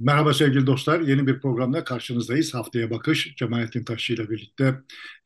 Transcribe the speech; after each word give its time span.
Merhaba 0.00 0.34
sevgili 0.34 0.66
dostlar. 0.66 1.00
Yeni 1.00 1.26
bir 1.26 1.40
programda 1.40 1.84
karşınızdayız. 1.84 2.54
Haftaya 2.54 2.90
Bakış 2.90 3.34
Cemalettin 3.36 3.84
Taşçı 3.84 4.12
ile 4.14 4.30
birlikte 4.30 4.74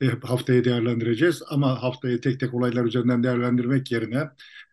e, 0.01 0.07
haftayı 0.07 0.65
değerlendireceğiz. 0.65 1.43
Ama 1.51 1.83
haftayı 1.83 2.21
tek 2.21 2.41
tek 2.41 2.55
olaylar 2.55 2.85
üzerinden 2.85 3.23
değerlendirmek 3.23 3.93
yerine 3.93 4.31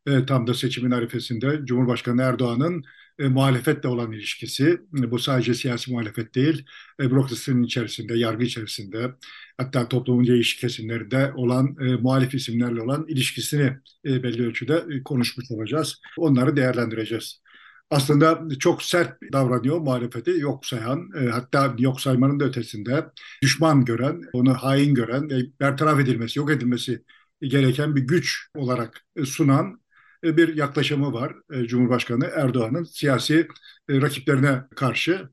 e, 0.08 0.26
tam 0.26 0.48
da 0.48 0.54
seçimin 0.54 0.92
arifesinde 0.92 1.60
Cumhurbaşkanı 1.64 2.22
Erdoğan'ın 2.22 2.84
e, 3.20 3.28
muhalefetle 3.28 3.90
olan 3.90 4.12
ilişkisi, 4.12 4.82
e, 5.00 5.12
bu 5.12 5.20
sadece 5.20 5.54
siyasi 5.54 5.92
muhalefet 5.92 6.36
değil, 6.36 6.66
e, 7.02 7.12
bürokrasinin 7.12 7.64
içerisinde, 7.64 8.18
yargı 8.18 8.44
içerisinde, 8.44 9.12
hatta 9.58 9.88
toplumun 9.88 10.28
değişik 10.28 10.62
kesimlerinde 10.62 11.32
olan 11.36 11.76
e, 11.82 11.96
muhalif 11.96 12.34
isimlerle 12.34 12.82
olan 12.82 13.06
ilişkisini 13.08 13.78
e, 14.06 14.24
belli 14.24 14.48
ölçüde 14.48 14.86
e, 14.92 15.04
konuşmuş 15.04 15.52
olacağız. 15.52 16.02
Onları 16.18 16.56
değerlendireceğiz 16.58 17.42
aslında 17.90 18.40
çok 18.60 18.84
sert 18.84 19.18
davranıyor 19.34 19.80
muhalefeti 19.80 20.32
yok 20.32 20.66
sayan 20.66 21.12
e, 21.22 21.30
hatta 21.30 21.76
yok 21.80 22.02
saymanın 22.02 22.40
da 22.40 22.46
ötesinde 22.46 23.06
düşman 23.42 23.86
gören, 23.86 24.22
onu 24.34 24.54
hain 24.54 24.96
gören 24.96 25.30
ve 25.30 25.36
bertaraf 25.60 26.00
edilmesi, 26.00 26.40
yok 26.40 26.52
edilmesi 26.52 27.04
gereken 27.42 27.96
bir 27.96 28.02
güç 28.02 28.48
olarak 28.56 29.06
sunan 29.26 29.82
e, 30.24 30.38
bir 30.38 30.56
yaklaşımı 30.56 31.14
var 31.14 31.36
e, 31.52 31.64
Cumhurbaşkanı 31.68 32.26
Erdoğan'ın 32.26 32.84
siyasi 32.84 33.48
e, 33.90 34.02
rakiplerine 34.02 34.62
karşı. 34.76 35.30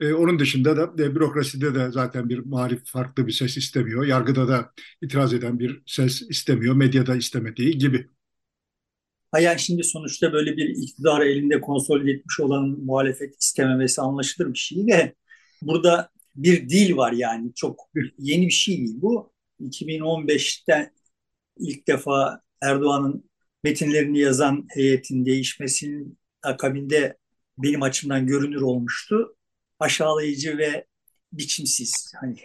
E, 0.00 0.12
onun 0.14 0.38
dışında 0.38 0.76
da 0.76 1.04
e, 1.04 1.14
bürokraside 1.14 1.74
de 1.74 1.90
zaten 1.92 2.28
bir 2.28 2.38
muhalif 2.38 2.86
farklı 2.86 3.26
bir 3.26 3.32
ses 3.32 3.56
istemiyor. 3.56 4.04
Yargıda 4.06 4.48
da 4.48 4.72
itiraz 5.02 5.34
eden 5.34 5.58
bir 5.58 5.82
ses 5.86 6.22
istemiyor. 6.22 6.74
Medyada 6.74 7.16
istemediği 7.16 7.78
gibi. 7.78 8.08
Yani 9.40 9.60
şimdi 9.60 9.84
sonuçta 9.84 10.32
böyle 10.32 10.56
bir 10.56 10.68
iktidarı 10.68 11.28
elinde 11.28 11.60
konsolide 11.60 12.10
etmiş 12.10 12.40
olan 12.40 12.68
muhalefet 12.68 13.42
istememesi 13.42 14.00
anlaşılır 14.00 14.52
bir 14.52 14.58
şey 14.58 14.88
de 14.88 15.14
burada 15.62 16.10
bir 16.36 16.68
dil 16.68 16.96
var 16.96 17.12
yani 17.12 17.54
çok 17.54 17.80
yeni 18.18 18.46
bir 18.46 18.52
şey 18.52 18.76
değil 18.78 18.94
bu. 18.96 19.32
2015'ten 19.60 20.92
ilk 21.58 21.88
defa 21.88 22.40
Erdoğan'ın 22.62 23.30
metinlerini 23.64 24.18
yazan 24.18 24.66
heyetin 24.74 25.26
değişmesinin 25.26 26.18
akabinde 26.42 27.16
benim 27.58 27.82
açımdan 27.82 28.26
görünür 28.26 28.60
olmuştu. 28.60 29.36
Aşağılayıcı 29.78 30.58
ve 30.58 30.86
biçimsiz. 31.32 32.12
Hani 32.20 32.36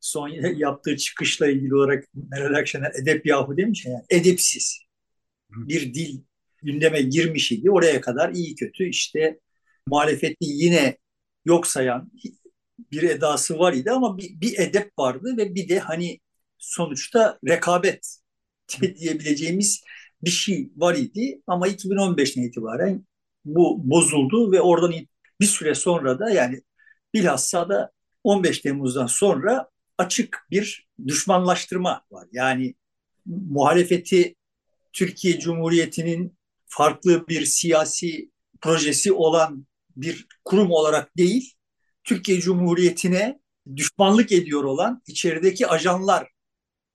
son 0.00 0.28
yaptığı 0.56 0.96
çıkışla 0.96 1.46
ilgili 1.46 1.74
olarak 1.74 2.04
Meral 2.14 2.54
Akşener 2.54 2.92
edep 3.02 3.26
yahu 3.26 3.56
demiş 3.56 3.86
ya, 3.86 3.92
yani 3.92 4.04
edepsiz 4.10 4.81
bir 5.56 5.94
dil 5.94 6.20
gündeme 6.62 7.02
girmiş 7.02 7.52
idi. 7.52 7.70
Oraya 7.70 8.00
kadar 8.00 8.32
iyi 8.32 8.54
kötü 8.54 8.88
işte 8.88 9.40
muhalefeti 9.86 10.36
yine 10.40 10.96
yok 11.44 11.66
sayan 11.66 12.12
bir 12.92 13.02
edası 13.02 13.58
var 13.58 13.72
idi 13.72 13.90
ama 13.90 14.18
bir, 14.18 14.40
bir 14.40 14.58
edep 14.58 14.98
vardı 14.98 15.36
ve 15.36 15.54
bir 15.54 15.68
de 15.68 15.78
hani 15.78 16.20
sonuçta 16.58 17.38
rekabet 17.48 18.16
diyebileceğimiz 18.80 19.82
bir 20.22 20.30
şey 20.30 20.72
var 20.76 20.94
idi 20.94 21.42
ama 21.46 21.68
2015'ten 21.68 22.42
itibaren 22.42 23.06
bu 23.44 23.90
bozuldu 23.90 24.52
ve 24.52 24.60
oradan 24.60 24.94
bir 25.40 25.46
süre 25.46 25.74
sonra 25.74 26.18
da 26.18 26.30
yani 26.30 26.62
bilhassa 27.14 27.68
da 27.68 27.90
15 28.24 28.58
Temmuz'dan 28.58 29.06
sonra 29.06 29.68
açık 29.98 30.46
bir 30.50 30.88
düşmanlaştırma 31.06 32.02
var. 32.10 32.28
Yani 32.32 32.74
muhalefeti 33.26 34.34
Türkiye 34.92 35.38
Cumhuriyeti'nin 35.38 36.38
farklı 36.66 37.28
bir 37.28 37.44
siyasi 37.44 38.30
projesi 38.60 39.12
olan 39.12 39.66
bir 39.96 40.26
kurum 40.44 40.70
olarak 40.70 41.16
değil, 41.16 41.54
Türkiye 42.04 42.40
Cumhuriyeti'ne 42.40 43.40
düşmanlık 43.76 44.32
ediyor 44.32 44.64
olan 44.64 45.02
içerideki 45.06 45.66
ajanlar 45.66 46.28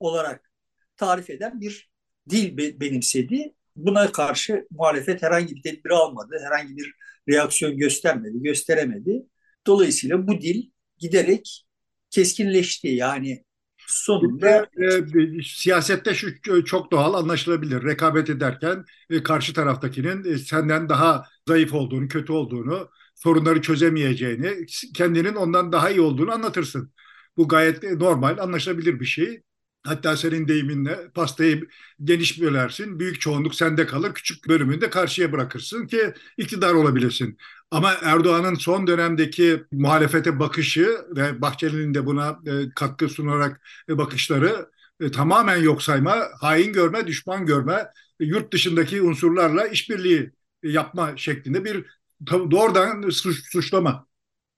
olarak 0.00 0.50
tarif 0.96 1.30
eden 1.30 1.60
bir 1.60 1.90
dil 2.30 2.56
benimsedi. 2.80 3.54
Buna 3.76 4.12
karşı 4.12 4.66
muhalefet 4.70 5.22
herhangi 5.22 5.56
bir 5.56 5.62
tedbir 5.62 5.90
almadı, 5.90 6.36
herhangi 6.44 6.76
bir 6.76 6.94
reaksiyon 7.28 7.76
göstermedi, 7.78 8.42
gösteremedi. 8.42 9.26
Dolayısıyla 9.66 10.26
bu 10.28 10.40
dil 10.40 10.70
giderek 10.98 11.66
keskinleşti. 12.10 12.88
Yani 12.88 13.44
sonunda 13.88 14.66
e, 14.76 14.86
e, 14.86 15.42
siyasette 15.42 16.14
şu 16.14 16.28
çok 16.64 16.92
doğal 16.92 17.14
anlaşılabilir. 17.14 17.84
Rekabet 17.84 18.30
ederken 18.30 18.84
e, 19.10 19.22
karşı 19.22 19.54
taraftakinin 19.54 20.24
e, 20.24 20.38
senden 20.38 20.88
daha 20.88 21.24
zayıf 21.48 21.74
olduğunu, 21.74 22.08
kötü 22.08 22.32
olduğunu, 22.32 22.88
sorunları 23.14 23.62
çözemeyeceğini, 23.62 24.66
kendinin 24.94 25.34
ondan 25.34 25.72
daha 25.72 25.90
iyi 25.90 26.00
olduğunu 26.00 26.32
anlatırsın. 26.32 26.92
Bu 27.36 27.48
gayet 27.48 27.82
normal, 27.82 28.38
anlaşılabilir 28.38 29.00
bir 29.00 29.04
şey. 29.06 29.42
Hatta 29.82 30.16
senin 30.16 30.48
deyiminle 30.48 31.10
pastayı 31.14 31.68
geniş 32.04 32.40
bölersin, 32.40 32.98
büyük 33.00 33.20
çoğunluk 33.20 33.54
sende 33.54 33.86
kalır, 33.86 34.14
küçük 34.14 34.48
bölümünü 34.48 34.80
de 34.80 34.90
karşıya 34.90 35.32
bırakırsın 35.32 35.86
ki 35.86 36.14
iktidar 36.36 36.74
olabilesin. 36.74 37.38
Ama 37.70 37.92
Erdoğan'ın 38.02 38.54
son 38.54 38.86
dönemdeki 38.86 39.64
muhalefete 39.72 40.38
bakışı 40.38 40.98
ve 41.16 41.42
Bahçeli'nin 41.42 41.94
de 41.94 42.06
buna 42.06 42.38
e, 42.46 42.70
katkı 42.74 43.08
sunarak 43.08 43.60
e, 43.88 43.98
bakışları 43.98 44.70
e, 45.00 45.10
tamamen 45.10 45.56
yok 45.56 45.82
sayma, 45.82 46.16
hain 46.40 46.72
görme, 46.72 47.06
düşman 47.06 47.46
görme, 47.46 47.86
yurt 48.20 48.52
dışındaki 48.52 49.02
unsurlarla 49.02 49.66
işbirliği 49.66 50.30
yapma 50.62 51.16
şeklinde 51.16 51.64
bir 51.64 51.84
doğrudan 52.30 53.10
suç, 53.10 53.52
suçlama. 53.52 54.06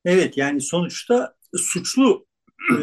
Evet 0.04 0.36
yani 0.36 0.60
sonuçta 0.60 1.34
suçlu 1.56 2.26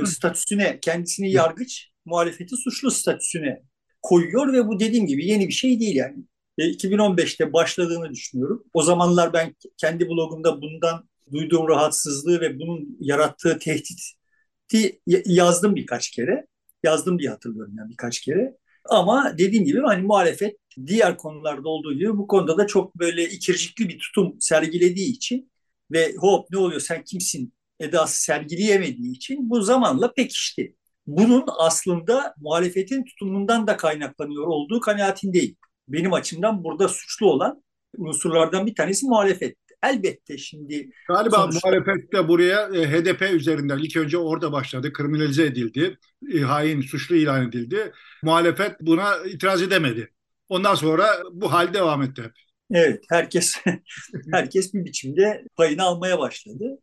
statüsüne 0.05 0.79
kendisini 0.81 1.31
yargıç 1.31 1.89
muhalefeti 2.05 2.55
suçlu 2.57 2.91
statüsüne 2.91 3.61
koyuyor 4.01 4.53
ve 4.53 4.67
bu 4.67 4.79
dediğim 4.79 5.07
gibi 5.07 5.25
yeni 5.25 5.47
bir 5.47 5.53
şey 5.53 5.79
değil 5.79 5.95
yani. 5.95 6.17
E, 6.57 6.63
2015'te 6.69 7.53
başladığını 7.53 8.09
düşünüyorum. 8.09 8.63
O 8.73 8.81
zamanlar 8.81 9.33
ben 9.33 9.55
kendi 9.77 10.09
blogumda 10.09 10.61
bundan 10.61 11.09
duyduğum 11.31 11.67
rahatsızlığı 11.67 12.41
ve 12.41 12.59
bunun 12.59 12.97
yarattığı 12.99 13.59
tehditi 13.59 15.01
yazdım 15.25 15.75
birkaç 15.75 16.11
kere. 16.11 16.47
Yazdım 16.83 17.19
diye 17.19 17.29
hatırlıyorum 17.29 17.73
yani 17.77 17.89
birkaç 17.89 18.21
kere. 18.21 18.57
Ama 18.89 19.37
dediğim 19.37 19.65
gibi 19.65 19.81
hani 19.81 20.03
muhalefet 20.03 20.57
diğer 20.87 21.17
konularda 21.17 21.69
olduğu 21.69 21.93
gibi 21.93 22.17
bu 22.17 22.27
konuda 22.27 22.57
da 22.57 22.67
çok 22.67 22.95
böyle 22.95 23.29
ikircikli 23.29 23.89
bir 23.89 23.99
tutum 23.99 24.41
sergilediği 24.41 25.11
için 25.11 25.51
ve 25.91 26.15
hop 26.17 26.51
ne 26.51 26.57
oluyor 26.57 26.81
sen 26.81 27.03
kimsin 27.03 27.53
edası 27.79 28.21
sergileyemediği 28.23 29.15
için 29.15 29.49
bu 29.49 29.61
zamanla 29.61 30.13
pekişti 30.13 30.75
bunun 31.07 31.45
aslında 31.59 32.35
muhalefetin 32.37 33.03
tutumundan 33.03 33.67
da 33.67 33.77
kaynaklanıyor 33.77 34.47
olduğu 34.47 34.79
kanaatindeyim. 34.79 35.55
Benim 35.87 36.13
açımdan 36.13 36.63
burada 36.63 36.87
suçlu 36.87 37.31
olan 37.31 37.63
unsurlardan 37.97 38.65
bir 38.65 38.75
tanesi 38.75 39.05
muhalefet. 39.05 39.57
Elbette 39.83 40.37
şimdi 40.37 40.89
galiba 41.07 41.35
sonuçta... 41.35 41.69
muhalefet 41.69 42.13
de 42.13 42.27
buraya 42.27 42.69
e, 42.69 42.91
HDP 42.91 43.21
üzerinden 43.21 43.77
ilk 43.77 43.97
önce 43.97 44.17
orada 44.17 44.51
başladı, 44.51 44.93
kriminalize 44.93 45.45
edildi, 45.45 45.97
e, 46.33 46.39
hain, 46.39 46.81
suçlu 46.81 47.15
ilan 47.15 47.47
edildi. 47.49 47.91
Muhalefet 48.23 48.81
buna 48.81 49.17
itiraz 49.25 49.61
edemedi. 49.61 50.13
Ondan 50.49 50.75
sonra 50.75 51.07
bu 51.31 51.51
hal 51.53 51.73
devam 51.73 52.01
etti. 52.01 52.31
Evet, 52.71 53.03
herkes 53.09 53.55
herkes 54.31 54.73
bir 54.73 54.85
biçimde 54.85 55.43
payını 55.55 55.83
almaya 55.83 56.19
başladı. 56.19 56.79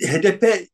HDP 0.00 0.68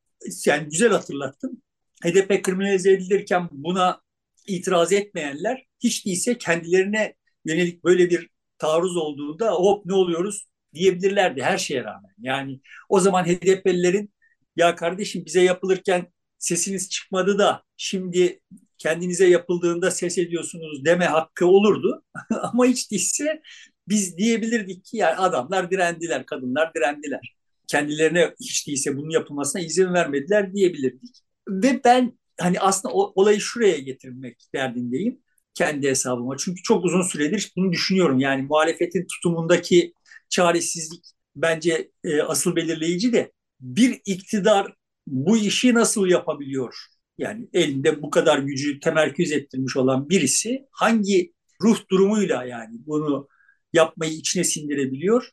yani 0.47 0.69
güzel 0.69 0.93
hatırlattım. 0.93 1.63
HDP 2.05 2.43
kriminalize 2.43 2.93
edilirken 2.93 3.49
buna 3.53 4.01
itiraz 4.47 4.93
etmeyenler 4.93 5.67
hiç 5.81 6.07
değilse 6.07 6.39
kendilerine 6.39 7.15
yönelik 7.45 7.85
böyle 7.85 8.11
bir 8.11 8.29
taarruz 8.59 8.97
olduğunda 8.97 9.53
hop 9.53 9.87
ne 9.87 9.95
oluyoruz 9.95 10.49
diyebilirlerdi 10.75 11.43
her 11.43 11.59
şeye 11.59 11.85
rağmen. 11.85 12.15
Yani 12.19 12.61
o 12.89 13.01
zaman 13.01 13.25
HDP'lilerin 13.25 14.13
ya 14.57 14.77
kardeşim 14.77 15.25
bize 15.27 15.43
yapılırken 15.43 16.07
sesiniz 16.39 16.91
çıkmadı 16.91 17.39
da 17.39 17.63
şimdi 17.77 18.41
kendinize 18.79 19.27
yapıldığında 19.27 19.91
ses 19.91 20.19
ediyorsunuz 20.19 20.85
deme 20.85 21.05
hakkı 21.05 21.47
olurdu. 21.47 22.05
Ama 22.43 22.67
hiç 22.67 22.91
değilse 22.91 23.43
biz 23.89 24.17
diyebilirdik 24.17 24.85
ki 24.85 24.97
yani 24.97 25.17
adamlar 25.17 25.71
direndiler, 25.71 26.27
kadınlar 26.27 26.75
direndiler. 26.75 27.35
Kendilerine 27.67 28.35
hiç 28.41 28.69
değilse 28.69 28.97
bunun 28.97 29.11
yapılmasına 29.11 29.63
izin 29.63 29.95
vermediler 29.95 30.55
diyebilirdik. 30.55 31.17
Ve 31.49 31.81
ben 31.85 32.19
hani 32.41 32.61
aslında 32.61 32.95
olayı 32.95 33.41
şuraya 33.41 33.79
getirmek 33.79 34.43
derdindeyim 34.55 35.23
kendi 35.55 35.89
hesabıma. 35.89 36.37
Çünkü 36.37 36.63
çok 36.63 36.85
uzun 36.85 37.03
süredir 37.03 37.53
bunu 37.57 37.73
düşünüyorum. 37.73 38.19
Yani 38.19 38.43
muhalefetin 38.43 39.07
tutumundaki 39.07 39.93
çaresizlik 40.29 41.05
bence 41.37 41.91
e, 42.05 42.23
asıl 42.23 42.57
belirleyici 42.57 43.13
de 43.13 43.33
bir 43.61 44.01
iktidar 44.07 44.75
bu 45.07 45.37
işi 45.37 45.75
nasıl 45.75 46.07
yapabiliyor? 46.07 46.77
Yani 47.19 47.49
elinde 47.53 48.03
bu 48.03 48.11
kadar 48.11 48.39
gücü 48.39 48.81
temerküz 48.81 49.33
ettirmiş 49.33 49.77
olan 49.77 50.09
birisi 50.09 50.67
hangi 50.71 51.33
ruh 51.63 51.79
durumuyla 51.91 52.45
yani 52.45 52.77
bunu 52.87 53.29
yapmayı 53.73 54.13
içine 54.13 54.45
sindirebiliyor? 54.45 55.33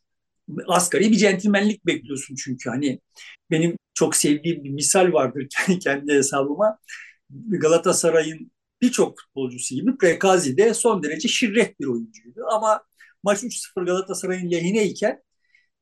asgari 0.68 1.12
bir 1.12 1.18
centilmenlik 1.18 1.86
bekliyorsun 1.86 2.36
çünkü 2.36 2.70
hani 2.70 3.00
benim 3.52 3.78
çok 3.94 4.16
sevdiğim 4.16 4.64
bir 4.64 4.70
misal 4.70 5.14
vardır 5.14 5.48
kendi 5.84 6.14
hesabıma. 6.14 6.80
Galatasaray'ın 7.50 8.52
birçok 8.82 9.20
futbolcusu 9.20 9.76
gibi 9.76 9.98
Prekazi 9.98 10.58
de 10.58 10.74
son 10.74 11.04
derece 11.04 11.28
şirret 11.28 11.80
bir 11.80 11.86
oyuncuydu. 11.86 12.46
Ama 12.52 12.84
maç 13.24 13.44
3-0 13.44 13.86
Galatasaray'ın 13.86 14.52
lehineyken 14.52 15.24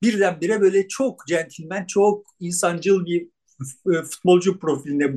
birdenbire 0.04 0.62
böyle 0.62 0.88
çok 0.88 1.28
centilmen, 1.28 1.86
çok 1.86 2.26
insancıl 2.40 3.06
bir 3.06 3.30
e, 3.94 4.04
futbolcu 4.04 4.60
profiline 4.60 5.16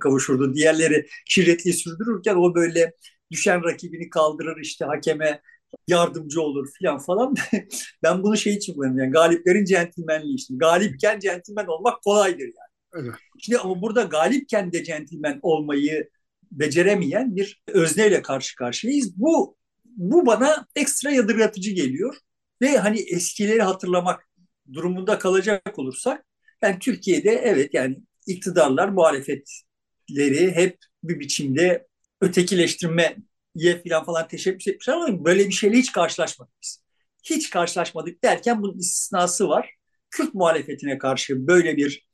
kavuşurdu. 0.00 0.54
Diğerleri 0.54 1.06
şirretliği 1.26 1.74
sürdürürken 1.74 2.34
o 2.36 2.54
böyle 2.54 2.92
düşen 3.30 3.64
rakibini 3.64 4.10
kaldırır 4.10 4.56
işte 4.60 4.84
hakeme 4.84 5.42
yardımcı 5.88 6.42
olur 6.42 6.68
filan 6.78 6.98
falan. 6.98 7.34
ben 8.02 8.22
bunu 8.22 8.36
şey 8.36 8.54
için 8.54 8.74
kullanıyorum 8.74 8.98
yani 8.98 9.12
galiplerin 9.12 9.64
centilmenliği 9.64 10.36
işte. 10.36 10.54
Galipken 10.56 11.18
centilmen 11.18 11.66
olmak 11.66 12.02
kolaydır 12.02 12.44
yani. 12.44 12.72
Evet. 12.94 13.14
Şimdi 13.38 13.58
ama 13.58 13.82
burada 13.82 14.02
galipken 14.02 14.72
de 14.72 14.84
centilmen 14.84 15.38
olmayı 15.42 16.10
beceremeyen 16.52 17.36
bir 17.36 17.62
özneyle 17.66 18.22
karşı 18.22 18.56
karşıyayız. 18.56 19.18
Bu 19.18 19.56
bu 19.84 20.26
bana 20.26 20.66
ekstra 20.76 21.10
yadırgatıcı 21.10 21.70
geliyor 21.70 22.16
ve 22.62 22.78
hani 22.78 23.00
eskileri 23.00 23.62
hatırlamak 23.62 24.28
durumunda 24.72 25.18
kalacak 25.18 25.78
olursak 25.78 26.26
yani 26.62 26.78
Türkiye'de 26.78 27.30
evet 27.30 27.74
yani 27.74 27.96
iktidarlar 28.26 28.88
muhalefetleri 28.88 30.54
hep 30.54 30.78
bir 31.02 31.20
biçimde 31.20 31.86
ötekileştirmeye 32.20 33.16
falan 33.84 34.04
falan 34.04 34.28
teşebbüs 34.28 34.68
etmişler 34.68 34.94
ama 34.94 35.24
böyle 35.24 35.46
bir 35.46 35.52
şeyle 35.52 35.76
hiç 35.76 35.92
karşılaşmadık 35.92 36.54
biz. 36.62 36.82
Hiç 37.24 37.50
karşılaşmadık 37.50 38.24
derken 38.24 38.62
bunun 38.62 38.78
istisnası 38.78 39.48
var. 39.48 39.74
Kürt 40.10 40.34
muhalefetine 40.34 40.98
karşı 40.98 41.46
böyle 41.46 41.76
bir 41.76 42.08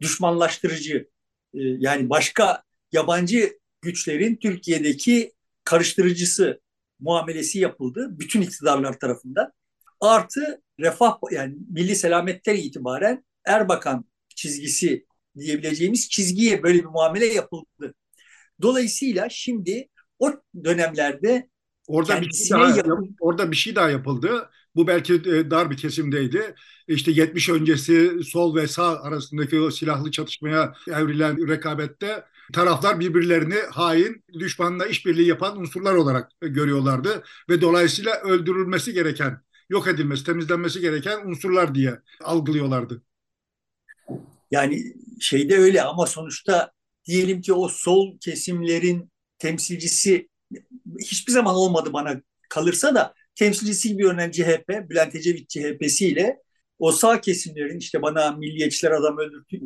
düşmanlaştırıcı 0.00 1.08
e, 1.54 1.60
yani 1.60 2.10
başka 2.10 2.62
yabancı 2.92 3.58
güçlerin 3.82 4.36
Türkiye'deki 4.36 5.32
karıştırıcısı 5.64 6.60
muamelesi 7.00 7.58
yapıldı 7.58 8.08
bütün 8.12 8.42
iktidarlar 8.42 8.98
tarafından. 8.98 9.52
Artı 10.00 10.62
refah 10.80 11.18
yani 11.30 11.56
milli 11.70 11.96
selametten 11.96 12.56
itibaren 12.56 13.24
Erbakan 13.44 14.04
çizgisi 14.36 15.06
diyebileceğimiz 15.38 16.08
çizgiye 16.10 16.62
böyle 16.62 16.78
bir 16.78 16.84
muamele 16.84 17.26
yapıldı. 17.26 17.94
Dolayısıyla 18.62 19.28
şimdi 19.30 19.88
o 20.18 20.32
dönemlerde 20.64 21.48
Orada 21.86 22.20
bir 22.20 22.32
şey 22.32 22.50
daha 22.50 22.76
yapıldı. 22.76 23.08
orada 23.20 23.50
bir 23.50 23.56
şey 23.56 23.76
daha 23.76 23.90
yapıldı. 23.90 24.50
Bu 24.74 24.86
belki 24.86 25.14
e, 25.14 25.50
dar 25.50 25.70
bir 25.70 25.76
kesimdeydi. 25.76 26.54
İşte 26.88 27.10
70 27.10 27.48
öncesi 27.48 28.24
sol 28.24 28.56
ve 28.56 28.68
sağ 28.68 29.02
arasındaki 29.02 29.60
o 29.60 29.70
silahlı 29.70 30.10
çatışmaya 30.10 30.74
evrilen 30.88 31.48
rekabette 31.48 32.24
taraflar 32.52 33.00
birbirlerini 33.00 33.58
hain, 33.70 34.24
düşmanla 34.32 34.86
işbirliği 34.86 35.28
yapan 35.28 35.60
unsurlar 35.60 35.94
olarak 35.94 36.30
görüyorlardı 36.40 37.22
ve 37.48 37.60
dolayısıyla 37.60 38.20
öldürülmesi 38.20 38.92
gereken, 38.92 39.40
yok 39.70 39.88
edilmesi, 39.88 40.24
temizlenmesi 40.24 40.80
gereken 40.80 41.26
unsurlar 41.26 41.74
diye 41.74 41.98
algılıyorlardı. 42.20 43.02
Yani 44.50 44.94
şeyde 45.20 45.56
öyle 45.56 45.82
ama 45.82 46.06
sonuçta 46.06 46.72
diyelim 47.04 47.40
ki 47.40 47.52
o 47.52 47.68
sol 47.68 48.18
kesimlerin 48.18 49.10
temsilcisi 49.38 50.28
hiçbir 51.00 51.32
zaman 51.32 51.54
olmadı 51.54 51.92
bana 51.92 52.22
kalırsa 52.48 52.94
da 52.94 53.14
temsilcisi 53.34 53.98
bir 53.98 54.04
örneğin 54.04 54.30
CHP, 54.30 54.90
Bülent 54.90 55.14
Ecevit 55.14 55.48
CHP'siyle 55.48 56.38
o 56.78 56.92
sağ 56.92 57.20
kesimlerin 57.20 57.78
işte 57.78 58.02
bana 58.02 58.32
milliyetçiler 58.32 58.90
adam 58.90 59.18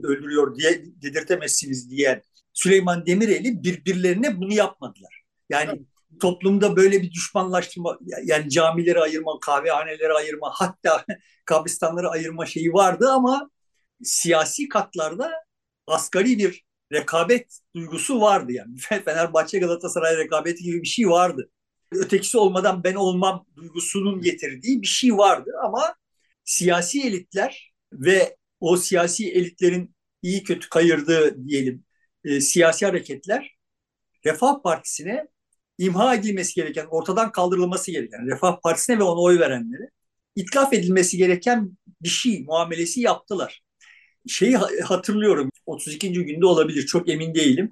öldürüyor 0.03 0.57
diye 0.59 0.85
dedirtemezsiniz 1.03 1.91
diyen 1.91 2.23
Süleyman 2.57 3.07
Demirel'i 3.07 3.63
birbirlerine 3.63 4.41
bunu 4.41 4.55
yapmadılar. 4.55 5.23
Yani 5.51 5.71
evet. 5.71 6.21
toplumda 6.21 6.77
böyle 6.77 7.03
bir 7.03 7.13
düşmanlaştırma 7.13 7.99
yani 8.25 8.51
camileri 8.51 9.01
ayırma, 9.01 9.41
kahvehaneleri 9.41 10.13
ayırma 10.13 10.51
hatta 10.53 11.05
kabristanları 11.45 12.09
ayırma 12.11 12.47
şeyi 12.47 12.73
vardı 12.73 13.09
ama 13.11 13.51
siyasi 14.03 14.69
katlarda 14.69 15.33
asgari 15.87 16.39
bir 16.39 16.65
rekabet 16.93 17.59
duygusu 17.75 18.21
vardı 18.21 18.53
yani. 18.53 18.79
Fenerbahçe 19.05 19.59
Galatasaray 19.59 20.17
rekabeti 20.17 20.65
gibi 20.65 20.83
bir 20.83 20.89
şey 20.89 21.09
vardı. 21.09 21.51
Ötekisi 21.93 22.39
olmadan 22.39 22.85
ben 22.85 22.95
olmam 22.95 23.47
duygusunun 23.57 24.21
getirdiği 24.21 24.83
bir 24.83 24.87
şey 24.87 25.17
vardı 25.17 25.51
ama 25.65 25.95
siyasi 26.45 27.03
elitler 27.03 27.73
ve 27.93 28.37
o 28.61 28.77
siyasi 28.77 29.33
elitlerin 29.33 29.95
iyi 30.23 30.43
kötü 30.43 30.69
kayırdığı 30.69 31.49
diyelim 31.49 31.86
e, 32.27 32.41
siyasi 32.41 32.87
hareketler 32.87 33.57
Refah 34.27 34.63
Partisi'ne 34.63 35.27
imha 35.79 36.15
edilmesi 36.15 36.55
gereken, 36.55 36.87
ortadan 36.91 37.33
kaldırılması 37.33 37.91
gereken, 37.91 38.27
Refah 38.27 38.61
Partisi'ne 38.63 38.99
ve 38.99 39.03
ona 39.03 39.21
oy 39.21 39.39
verenlere 39.39 39.91
itlaf 40.37 40.73
edilmesi 40.73 41.17
gereken 41.17 41.79
bir 42.03 42.09
şey, 42.09 42.43
muamelesi 42.45 43.01
yaptılar. 43.01 43.63
Şeyi 44.29 44.57
hatırlıyorum, 44.85 45.51
32. 45.67 46.13
günde 46.13 46.47
olabilir, 46.47 46.87
çok 46.87 47.09
emin 47.09 47.35
değilim. 47.35 47.71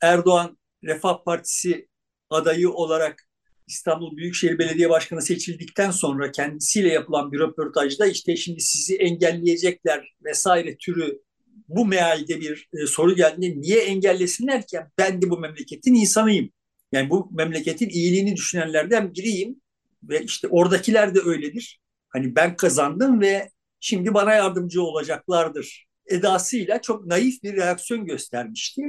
Erdoğan 0.00 0.58
Refah 0.84 1.24
Partisi 1.24 1.88
adayı 2.30 2.70
olarak 2.70 3.28
İstanbul 3.66 4.16
Büyükşehir 4.16 4.58
Belediye 4.58 4.90
Başkanı 4.90 5.22
seçildikten 5.22 5.90
sonra 5.90 6.32
kendisiyle 6.32 6.88
yapılan 6.92 7.32
bir 7.32 7.38
röportajda 7.38 8.06
işte 8.06 8.36
şimdi 8.36 8.60
sizi 8.60 8.96
engelleyecekler 8.96 10.14
vesaire 10.24 10.76
türü 10.76 11.20
bu 11.68 11.86
mealde 11.86 12.40
bir 12.40 12.68
e, 12.72 12.86
soru 12.86 13.14
geldiğinde 13.14 13.60
niye 13.60 13.80
engellesinler 13.80 14.66
ki? 14.66 14.78
Ben 14.98 15.22
de 15.22 15.30
bu 15.30 15.38
memleketin 15.38 15.94
insanıyım. 15.94 16.50
Yani 16.92 17.10
bu 17.10 17.30
memleketin 17.32 17.88
iyiliğini 17.88 18.36
düşünenlerden 18.36 19.14
biriyim 19.14 19.60
ve 20.02 20.22
işte 20.22 20.48
oradakiler 20.48 21.14
de 21.14 21.20
öyledir. 21.20 21.80
Hani 22.08 22.36
ben 22.36 22.56
kazandım 22.56 23.20
ve 23.20 23.50
şimdi 23.80 24.14
bana 24.14 24.34
yardımcı 24.34 24.82
olacaklardır 24.82 25.86
edasıyla 26.06 26.82
çok 26.82 27.06
naif 27.06 27.42
bir 27.42 27.56
reaksiyon 27.56 28.06
göstermişti. 28.06 28.82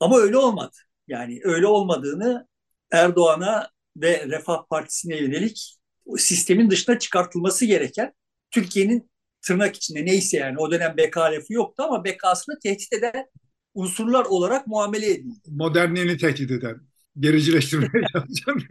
Ama 0.00 0.18
öyle 0.18 0.36
olmadı. 0.36 0.76
Yani 1.08 1.40
öyle 1.44 1.66
olmadığını 1.66 2.48
Erdoğan'a 2.92 3.70
ve 3.96 4.28
Refah 4.28 4.66
Partisi'ne 4.70 5.16
yönelik 5.16 5.78
sistemin 6.16 6.70
dışına 6.70 6.98
çıkartılması 6.98 7.64
gereken 7.64 8.12
Türkiye'nin 8.50 9.10
tırnak 9.46 9.76
içinde 9.76 10.04
neyse 10.04 10.36
yani 10.36 10.58
o 10.58 10.70
dönem 10.70 10.96
BK 10.96 11.16
lafı 11.16 11.52
yoktu 11.52 11.82
ama 11.82 12.04
BK'sını 12.04 12.58
tehdit 12.62 12.92
eden 12.92 13.26
unsurlar 13.74 14.24
olarak 14.24 14.66
muamele 14.66 15.10
edildi. 15.10 15.50
Modernliğini 15.50 16.16
tehdit 16.16 16.50
eden, 16.50 16.80
gericileştirmeye 17.18 18.06
çalışan 18.12 18.62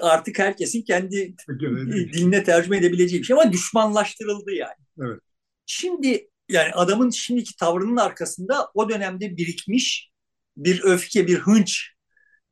Artık 0.00 0.38
herkesin 0.38 0.82
kendi 0.82 1.34
diline 2.12 2.44
tercüme 2.44 2.76
edebileceği 2.76 3.22
bir 3.22 3.26
şey 3.26 3.34
ama 3.34 3.52
düşmanlaştırıldı 3.52 4.52
yani. 4.52 4.76
Evet. 5.00 5.20
Şimdi 5.66 6.28
yani 6.48 6.72
adamın 6.72 7.10
şimdiki 7.10 7.56
tavrının 7.56 7.96
arkasında 7.96 8.70
o 8.74 8.88
dönemde 8.88 9.36
birikmiş 9.36 10.10
bir 10.56 10.84
öfke, 10.84 11.26
bir 11.26 11.38
hınç 11.38 11.92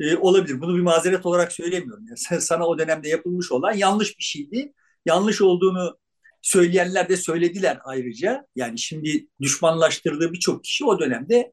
e, 0.01 0.17
olabilir. 0.17 0.61
Bunu 0.61 0.77
bir 0.77 0.83
mazeret 0.83 1.27
olarak 1.27 1.53
söylemiyorum. 1.53 2.05
Yani 2.09 2.41
sana 2.41 2.67
o 2.67 2.79
dönemde 2.79 3.09
yapılmış 3.09 3.53
olan 3.53 3.73
yanlış 3.73 4.19
bir 4.19 4.25
şeydi. 4.25 4.73
Yanlış 5.07 5.41
olduğunu 5.43 5.99
söyleyenler 6.43 7.09
de 7.09 7.17
söylediler 7.17 7.79
ayrıca. 7.85 8.47
Yani 8.57 8.79
şimdi 8.79 9.27
düşmanlaştırdığı 9.41 10.33
birçok 10.33 10.65
kişi 10.65 10.85
o 10.85 10.99
dönemde 11.01 11.53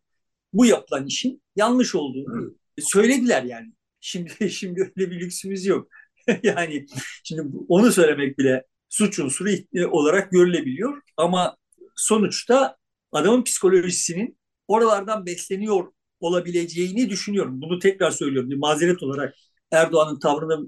bu 0.54 0.66
yapılan 0.66 1.06
işin 1.06 1.42
yanlış 1.56 1.96
olduğunu 1.96 2.56
söylediler 2.80 3.44
yani. 3.44 3.74
Şimdi 4.00 4.50
şimdi 4.52 4.82
öyle 4.82 5.12
bir 5.12 5.20
lüksümüz 5.20 5.66
yok. 5.66 5.88
yani 6.44 6.86
şimdi 7.24 7.42
onu 7.68 7.92
söylemek 7.92 8.40
bile 8.40 8.64
suç 8.90 9.20
unsuru 9.20 9.50
olarak 9.92 10.32
görülebiliyor 10.32 11.02
ama 11.18 11.58
sonuçta 11.96 12.78
adamın 13.12 13.44
psikolojisinin 13.44 14.38
oralardan 14.68 15.26
besleniyor 15.26 15.92
olabileceğini 16.20 17.10
düşünüyorum. 17.10 17.62
Bunu 17.62 17.80
tekrar 17.80 18.12
söylüyorum. 18.12 18.50
Bir 18.50 18.58
mazeret 18.58 19.04
olarak 19.04 19.36
Erdoğan'ın 19.72 20.20
tavrını 20.20 20.68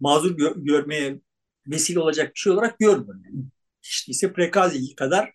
mazur 0.00 0.38
gö- 0.38 0.64
görmeye 0.64 1.20
vesile 1.66 2.00
olacak 2.00 2.34
bir 2.34 2.40
şey 2.40 2.52
olarak 2.52 2.78
görmüyorum. 2.78 3.22
Yani. 3.24 3.44
Hiç 3.82 4.08
değilse 4.08 4.32
Prekazi 4.32 4.94
kadar 4.94 5.32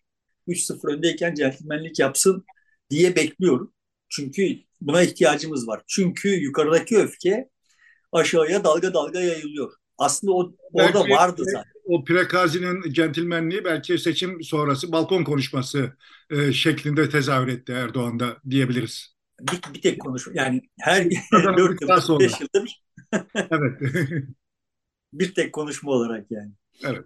3-0 0.47 0.93
öndeyken 0.93 1.33
centilmenlik 1.33 1.99
yapsın 1.99 2.45
diye 2.89 3.15
bekliyorum. 3.15 3.73
Çünkü 4.09 4.59
buna 4.81 5.01
ihtiyacımız 5.01 5.67
var. 5.67 5.81
Çünkü 5.87 6.29
yukarıdaki 6.29 6.97
öfke 6.97 7.49
aşağıya 8.11 8.63
dalga 8.63 8.93
dalga 8.93 9.19
yayılıyor. 9.19 9.73
Aslında 9.97 10.33
o 10.33 10.55
orada 10.73 10.99
belki, 10.99 11.09
vardı 11.09 11.43
zaten. 11.45 11.71
O 11.83 12.03
Prekazi'nin 12.03 12.93
centilmenliği 12.93 13.65
belki 13.65 13.97
seçim 13.97 14.43
sonrası 14.43 14.91
balkon 14.91 15.23
konuşması 15.23 15.97
e, 16.29 16.53
şeklinde 16.53 17.09
tezahür 17.09 17.47
etti 17.47 17.71
Erdoğan'da 17.71 18.37
diyebiliriz. 18.49 19.15
Bir, 19.41 19.73
bir 19.73 19.81
tek 19.81 20.01
konuşma 20.01 20.33
yani 20.35 20.61
her 20.79 21.05
4 21.57 21.81
yıldır 21.81 22.19
5 22.19 22.31
yıldır 22.41 22.83
evet. 23.35 23.81
bir 25.13 25.33
tek 25.35 25.53
konuşma 25.53 25.91
olarak 25.91 26.31
yani. 26.31 26.51
Evet. 26.83 27.05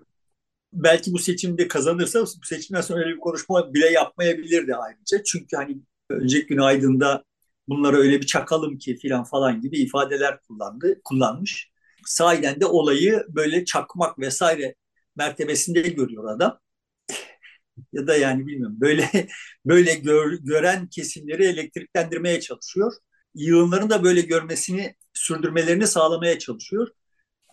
belki 0.73 1.13
bu 1.13 1.19
seçimde 1.19 1.67
kazanırsa 1.67 2.21
bu 2.21 2.45
seçimden 2.45 2.81
sonra 2.81 2.99
öyle 2.99 3.13
bir 3.15 3.19
konuşma 3.19 3.73
bile 3.73 3.89
yapmayabilirdi 3.89 4.75
ayrıca. 4.75 5.23
Çünkü 5.23 5.57
hani 5.57 5.77
önceki 6.09 6.47
günaydın'da 6.47 7.23
bunlara 7.67 7.97
öyle 7.97 8.21
bir 8.21 8.25
çakalım 8.25 8.77
ki 8.77 8.97
filan 8.97 9.23
falan 9.23 9.61
gibi 9.61 9.77
ifadeler 9.77 10.41
kullandı, 10.41 11.01
kullanmış. 11.03 11.71
Sahiden 12.05 12.61
de 12.61 12.65
olayı 12.65 13.25
böyle 13.29 13.65
çakmak 13.65 14.19
vesaire 14.19 14.75
mertebesinde 15.15 15.81
görüyor 15.81 16.35
adam. 16.35 16.59
ya 17.93 18.07
da 18.07 18.17
yani 18.17 18.47
bilmiyorum 18.47 18.77
böyle 18.81 19.09
böyle 19.65 19.93
gör, 19.95 20.33
gören 20.33 20.87
kesimleri 20.87 21.45
elektriklendirmeye 21.45 22.41
çalışıyor. 22.41 22.93
Yığınların 23.35 23.89
da 23.89 24.03
böyle 24.03 24.21
görmesini 24.21 24.95
sürdürmelerini 25.13 25.87
sağlamaya 25.87 26.39
çalışıyor. 26.39 26.87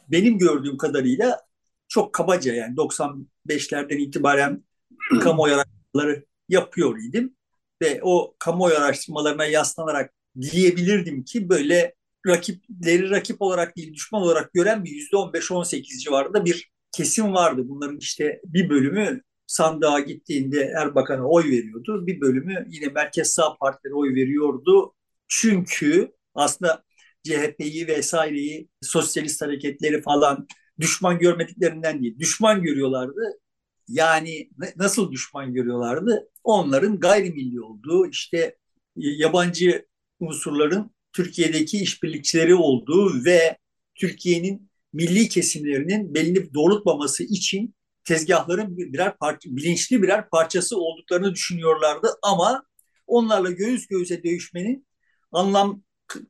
Benim 0.08 0.38
gördüğüm 0.38 0.76
kadarıyla 0.76 1.40
çok 1.88 2.12
kabaca 2.12 2.54
yani 2.54 2.76
95'lerden 2.76 3.98
itibaren 3.98 4.64
kamuoyu 5.20 5.54
araştırmaları 5.54 6.24
yapıyor 6.48 6.98
idim. 7.08 7.36
Ve 7.82 8.00
o 8.02 8.34
kamuoyu 8.38 8.76
araştırmalarına 8.76 9.44
yaslanarak 9.44 10.14
diyebilirdim 10.40 11.24
ki 11.24 11.48
böyle 11.48 11.94
rakipleri 12.26 13.10
rakip 13.10 13.42
olarak 13.42 13.76
değil 13.76 13.94
düşman 13.94 14.22
olarak 14.22 14.52
gören 14.52 14.84
bir 14.84 14.90
yüzde 14.90 15.16
15-18 15.16 15.98
civarında 16.04 16.44
bir 16.44 16.72
kesim 16.92 17.34
vardı. 17.34 17.62
Bunların 17.64 17.98
işte 17.98 18.40
bir 18.44 18.70
bölümü 18.70 19.22
sandığa 19.46 20.00
gittiğinde 20.00 20.72
Erbakan'a 20.76 21.24
oy 21.24 21.44
veriyordu. 21.44 22.06
Bir 22.06 22.20
bölümü 22.20 22.66
yine 22.68 22.86
merkez 22.86 23.30
sağ 23.30 23.56
partilere 23.56 23.94
oy 23.94 24.14
veriyordu. 24.14 24.94
Çünkü 25.28 26.12
aslında 26.34 26.82
CHP'yi 27.24 27.86
vesaireyi, 27.88 28.68
sosyalist 28.82 29.42
hareketleri 29.42 30.02
falan 30.02 30.46
düşman 30.80 31.18
görmediklerinden 31.18 32.02
değil. 32.02 32.18
Düşman 32.18 32.62
görüyorlardı. 32.62 33.40
Yani 33.88 34.50
nasıl 34.76 35.12
düşman 35.12 35.54
görüyorlardı? 35.54 36.28
Onların 36.44 37.00
gayrimilli 37.00 37.60
olduğu, 37.60 38.10
işte 38.10 38.56
yabancı 38.96 39.86
unsurların 40.20 40.90
Türkiye'deki 41.12 41.78
işbirlikçileri 41.78 42.54
olduğu 42.54 43.24
ve 43.24 43.58
Türkiye'nin 43.94 44.70
milli 44.92 45.28
kesimlerinin 45.28 46.14
belini 46.14 46.54
doğrultmaması 46.54 47.22
için 47.24 47.74
tezgahların 48.04 48.76
birer 48.76 49.16
parça, 49.16 49.50
bilinçli 49.50 50.02
birer 50.02 50.28
parçası 50.28 50.78
olduklarını 50.80 51.34
düşünüyorlardı 51.34 52.08
ama 52.22 52.62
onlarla 53.06 53.50
göğüs 53.50 53.86
göğüse 53.86 54.24
dövüşmenin 54.24 54.86
anlam 55.32 55.82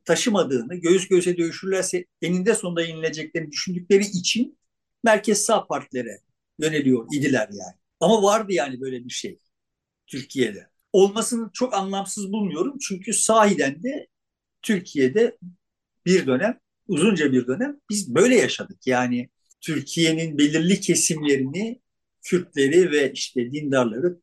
taşımadığını, 0.05 0.75
göğüs 0.75 1.07
göğüse 1.07 1.37
dövüşürlerse 1.37 2.05
eninde 2.21 2.55
sonunda 2.55 2.81
yenileceklerini 2.81 3.51
düşündükleri 3.51 4.03
için 4.03 4.57
merkez 5.03 5.41
sağ 5.45 5.67
partilere 5.67 6.19
yöneliyor 6.59 7.07
idiler 7.13 7.49
yani. 7.51 7.75
Ama 7.99 8.23
vardı 8.23 8.53
yani 8.53 8.81
böyle 8.81 9.05
bir 9.05 9.09
şey 9.09 9.39
Türkiye'de. 10.07 10.67
Olmasını 10.93 11.49
çok 11.53 11.73
anlamsız 11.73 12.31
bulmuyorum 12.31 12.77
çünkü 12.81 13.13
sahiden 13.13 13.83
de 13.83 14.07
Türkiye'de 14.61 15.37
bir 16.05 16.27
dönem, 16.27 16.59
uzunca 16.87 17.31
bir 17.31 17.47
dönem 17.47 17.79
biz 17.89 18.15
böyle 18.15 18.35
yaşadık. 18.35 18.87
Yani 18.87 19.29
Türkiye'nin 19.61 20.37
belirli 20.37 20.79
kesimlerini, 20.79 21.81
Kürtleri 22.23 22.91
ve 22.91 23.11
işte 23.11 23.51
dindarları, 23.51 24.19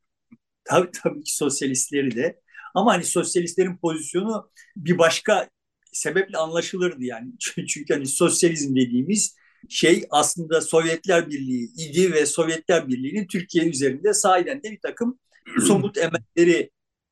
tabii, 0.65 0.91
tabii 1.03 1.23
ki 1.23 1.37
sosyalistleri 1.37 2.17
de 2.17 2.41
ama 2.77 2.93
hani 2.93 3.05
sosyalistlerin 3.05 3.77
pozisyonu 3.77 4.51
bir 4.77 4.99
başka 4.99 5.49
sebeple 5.93 6.39
anlaşılırdı 6.39 7.05
yani. 7.05 7.33
Çünkü 7.69 7.95
hani 7.95 8.07
sosyalizm 8.07 8.77
dediğimiz 8.77 9.37
şey 9.69 10.05
aslında 10.11 10.61
Sovyetler 10.61 11.31
Birliği 11.31 11.71
idi 11.79 12.13
ve 12.13 12.27
Sovyetler 12.27 12.89
Birliği'nin 12.89 13.27
Türkiye 13.27 13.69
üzerinde 13.69 14.15
sahiden 14.15 14.63
de 14.63 14.71
bir 14.71 14.81
takım 14.81 15.19
somut 15.67 15.99
emelleri 15.99 16.71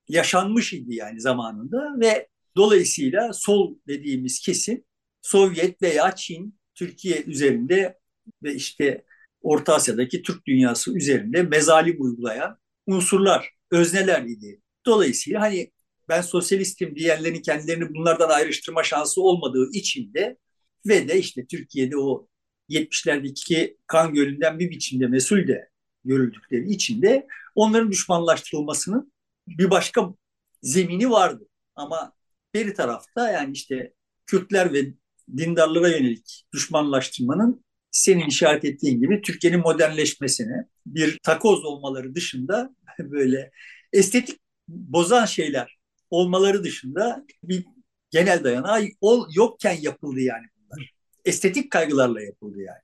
yaşanmış 0.08 0.72
idi 0.72 0.94
yani 0.94 1.20
zamanında 1.20 2.00
ve 2.00 2.28
dolayısıyla 2.56 3.32
sol 3.32 3.74
dediğimiz 3.88 4.40
kesim 4.40 4.84
Sovyet 5.22 5.82
veya 5.82 6.14
Çin 6.16 6.58
Türkiye 6.74 7.22
üzerinde 7.22 7.98
ve 8.42 8.54
işte 8.54 9.04
Orta 9.42 9.74
Asya'daki 9.74 10.22
Türk 10.22 10.46
dünyası 10.46 10.96
üzerinde 10.96 11.42
mezalim 11.42 11.96
uygulayan 12.02 12.58
unsurlar, 12.86 13.50
özneler 13.70 14.22
idi. 14.22 14.60
Dolayısıyla 14.86 15.40
hani 15.40 15.70
ben 16.08 16.20
sosyalistim 16.20 16.96
diyenlerin 16.96 17.42
kendilerini 17.42 17.94
bunlardan 17.94 18.28
ayrıştırma 18.28 18.82
şansı 18.82 19.22
olmadığı 19.22 19.70
için 19.72 20.14
de 20.14 20.38
ve 20.86 21.08
de 21.08 21.18
işte 21.18 21.46
Türkiye'de 21.46 21.96
o 21.96 22.28
70'lerdeki 22.68 23.76
kan 23.86 24.14
gölünden 24.14 24.58
bir 24.58 24.70
biçimde 24.70 25.06
mesul 25.06 25.46
de 25.46 25.68
görüldükleri 26.04 26.70
için 26.70 27.02
de 27.02 27.26
onların 27.54 27.90
düşmanlaştırılmasının 27.90 29.12
bir 29.48 29.70
başka 29.70 30.14
zemini 30.62 31.10
vardı. 31.10 31.48
Ama 31.74 32.12
bir 32.54 32.74
tarafta 32.74 33.30
yani 33.30 33.52
işte 33.52 33.92
Kürtler 34.26 34.72
ve 34.72 34.94
dindarlara 35.36 35.88
yönelik 35.88 36.44
düşmanlaştırmanın 36.54 37.64
senin 37.90 38.26
işaret 38.26 38.64
ettiğin 38.64 39.00
gibi 39.00 39.20
Türkiye'nin 39.22 39.60
modernleşmesine 39.60 40.68
bir 40.86 41.18
takoz 41.22 41.64
olmaları 41.64 42.14
dışında 42.14 42.76
böyle 42.98 43.50
estetik 43.92 44.38
bozan 44.68 45.24
şeyler 45.24 45.78
olmaları 46.10 46.64
dışında 46.64 47.24
bir 47.42 47.64
genel 48.10 48.44
dayanağı 48.44 48.82
ol, 49.00 49.28
yokken 49.34 49.76
yapıldı 49.80 50.20
yani 50.20 50.46
bunlar. 50.56 50.90
Estetik 51.24 51.70
kaygılarla 51.70 52.22
yapıldı 52.22 52.60
yani. 52.60 52.78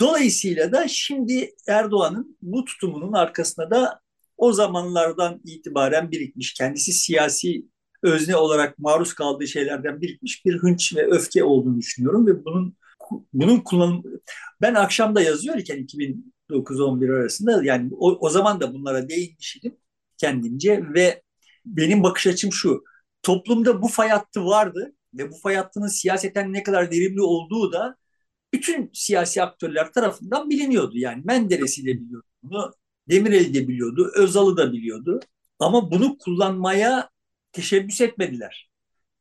Dolayısıyla 0.00 0.72
da 0.72 0.88
şimdi 0.88 1.54
Erdoğan'ın 1.68 2.38
bu 2.42 2.64
tutumunun 2.64 3.12
arkasında 3.12 3.70
da 3.70 4.00
o 4.36 4.52
zamanlardan 4.52 5.40
itibaren 5.44 6.10
birikmiş, 6.10 6.54
kendisi 6.54 6.92
siyasi 6.92 7.66
özne 8.02 8.36
olarak 8.36 8.78
maruz 8.78 9.12
kaldığı 9.12 9.46
şeylerden 9.46 10.00
birikmiş 10.00 10.46
bir 10.46 10.58
hınç 10.58 10.96
ve 10.96 11.06
öfke 11.06 11.44
olduğunu 11.44 11.78
düşünüyorum 11.78 12.26
ve 12.26 12.44
bunun 12.44 12.76
bunun 13.32 13.60
kullanım 13.60 14.02
ben 14.60 14.74
akşamda 14.74 15.22
yazıyor 15.22 15.56
iken 15.58 15.86
2009-11 16.50 17.12
arasında 17.12 17.64
yani 17.64 17.90
o, 17.98 18.26
o 18.26 18.30
zaman 18.30 18.60
da 18.60 18.74
bunlara 18.74 19.08
değinmiştim 19.08 19.76
kendimce 20.22 20.82
ve 20.94 21.22
benim 21.66 22.02
bakış 22.02 22.26
açım 22.26 22.52
şu. 22.52 22.84
Toplumda 23.22 23.82
bu 23.82 23.88
fay 23.88 24.08
hattı 24.08 24.44
vardı 24.46 24.94
ve 25.14 25.30
bu 25.30 25.36
fay 25.36 25.56
hattının 25.56 25.88
siyaseten 25.88 26.52
ne 26.52 26.62
kadar 26.62 26.90
verimli 26.90 27.22
olduğu 27.22 27.72
da 27.72 27.96
bütün 28.52 28.90
siyasi 28.94 29.42
aktörler 29.42 29.92
tarafından 29.92 30.50
biliniyordu. 30.50 30.98
Yani 30.98 31.22
Menderes'i 31.24 31.86
de 31.86 32.00
biliyordu 32.00 32.26
bunu, 32.42 32.72
Demirel 33.10 33.54
de 33.54 33.68
biliyordu, 33.68 34.12
Özal'ı 34.16 34.56
da 34.56 34.72
biliyordu. 34.72 35.20
Ama 35.58 35.90
bunu 35.90 36.18
kullanmaya 36.18 37.10
teşebbüs 37.52 38.00
etmediler. 38.00 38.70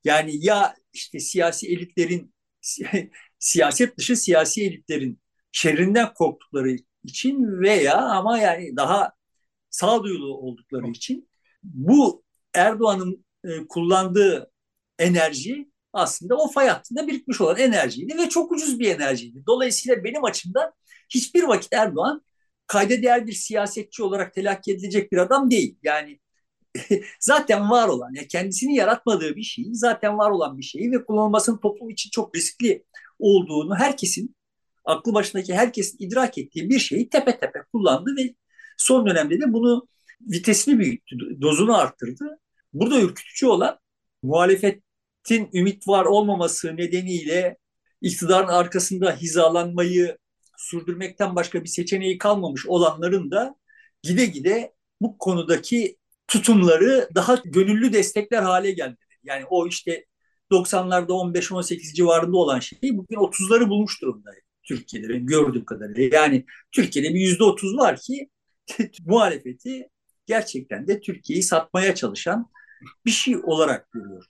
Yani 0.03 0.45
ya 0.45 0.75
işte 0.93 1.19
siyasi 1.19 1.67
elitlerin, 1.67 2.33
siyaset 3.39 3.97
dışı 3.97 4.15
siyasi 4.15 4.63
elitlerin 4.65 5.19
şerrinden 5.51 6.13
korktukları 6.13 6.75
için 7.03 7.61
veya 7.61 7.97
ama 7.97 8.39
yani 8.39 8.77
daha 8.77 9.11
sağduyulu 9.71 10.37
oldukları 10.37 10.87
için 10.87 11.29
bu 11.63 12.23
Erdoğan'ın 12.53 13.25
e, 13.43 13.67
kullandığı 13.69 14.51
enerji 14.99 15.71
aslında 15.93 16.35
o 16.35 16.51
fay 16.51 16.67
hattında 16.67 17.07
birikmiş 17.07 17.41
olan 17.41 17.57
enerjiydi 17.57 18.17
ve 18.17 18.29
çok 18.29 18.51
ucuz 18.51 18.79
bir 18.79 18.95
enerjiydi. 18.95 19.43
Dolayısıyla 19.47 20.03
benim 20.03 20.23
açımdan 20.23 20.73
hiçbir 21.09 21.43
vakit 21.43 21.73
Erdoğan 21.73 22.21
kayda 22.67 23.01
değer 23.01 23.27
bir 23.27 23.33
siyasetçi 23.33 24.03
olarak 24.03 24.33
telakki 24.33 24.71
edilecek 24.71 25.11
bir 25.11 25.17
adam 25.17 25.51
değil. 25.51 25.77
Yani 25.83 26.19
zaten 27.19 27.69
var 27.69 27.87
olan, 27.87 28.13
yani 28.13 28.27
kendisini 28.27 28.75
yaratmadığı 28.75 29.35
bir 29.35 29.43
şeyi, 29.43 29.75
zaten 29.75 30.17
var 30.17 30.31
olan 30.31 30.57
bir 30.57 30.63
şeyi 30.63 30.91
ve 30.91 31.05
kullanılmasının 31.05 31.57
toplum 31.57 31.89
için 31.89 32.09
çok 32.09 32.35
riskli 32.35 32.85
olduğunu 33.19 33.75
herkesin, 33.75 34.35
aklı 34.85 35.13
başındaki 35.13 35.53
herkesin 35.53 35.97
idrak 35.99 36.37
ettiği 36.37 36.69
bir 36.69 36.79
şeyi 36.79 37.09
tepe 37.09 37.39
tepe 37.39 37.63
kullandı 37.73 38.15
ve 38.17 38.35
son 38.81 39.05
dönemde 39.05 39.41
de 39.41 39.53
bunu 39.53 39.87
vitesini 40.21 40.79
büyüttü, 40.79 41.41
dozunu 41.41 41.77
arttırdı. 41.77 42.39
Burada 42.73 43.01
ürkütücü 43.01 43.47
olan 43.47 43.79
muhalefetin 44.23 45.49
ümit 45.53 45.87
var 45.87 46.05
olmaması 46.05 46.77
nedeniyle 46.77 47.57
iktidarın 48.01 48.47
arkasında 48.47 49.15
hizalanmayı 49.15 50.17
sürdürmekten 50.57 51.35
başka 51.35 51.63
bir 51.63 51.69
seçeneği 51.69 52.17
kalmamış 52.17 52.67
olanların 52.67 53.31
da 53.31 53.55
gide 54.03 54.25
gide 54.25 54.73
bu 55.01 55.17
konudaki 55.17 55.97
tutumları 56.27 57.09
daha 57.15 57.35
gönüllü 57.45 57.93
destekler 57.93 58.43
hale 58.43 58.71
geldi. 58.71 58.97
Yani 59.23 59.45
o 59.49 59.67
işte 59.67 60.05
90'larda 60.51 61.11
15-18 61.11 61.95
civarında 61.95 62.37
olan 62.37 62.59
şey 62.59 62.79
bugün 62.83 63.15
30'ları 63.15 63.69
bulmuş 63.69 64.01
durumda 64.01 64.29
Türkiye'de 64.63 65.17
gördüğüm 65.17 65.65
kadarıyla. 65.65 66.17
Yani 66.17 66.45
Türkiye'de 66.71 67.13
bir 67.13 67.19
%30 67.19 67.77
var 67.77 67.97
ki 67.97 68.29
muhalefeti 69.05 69.89
gerçekten 70.25 70.87
de 70.87 70.99
Türkiye'yi 70.99 71.43
satmaya 71.43 71.95
çalışan 71.95 72.49
bir 73.05 73.11
şey 73.11 73.37
olarak 73.37 73.91
görüyor. 73.91 74.25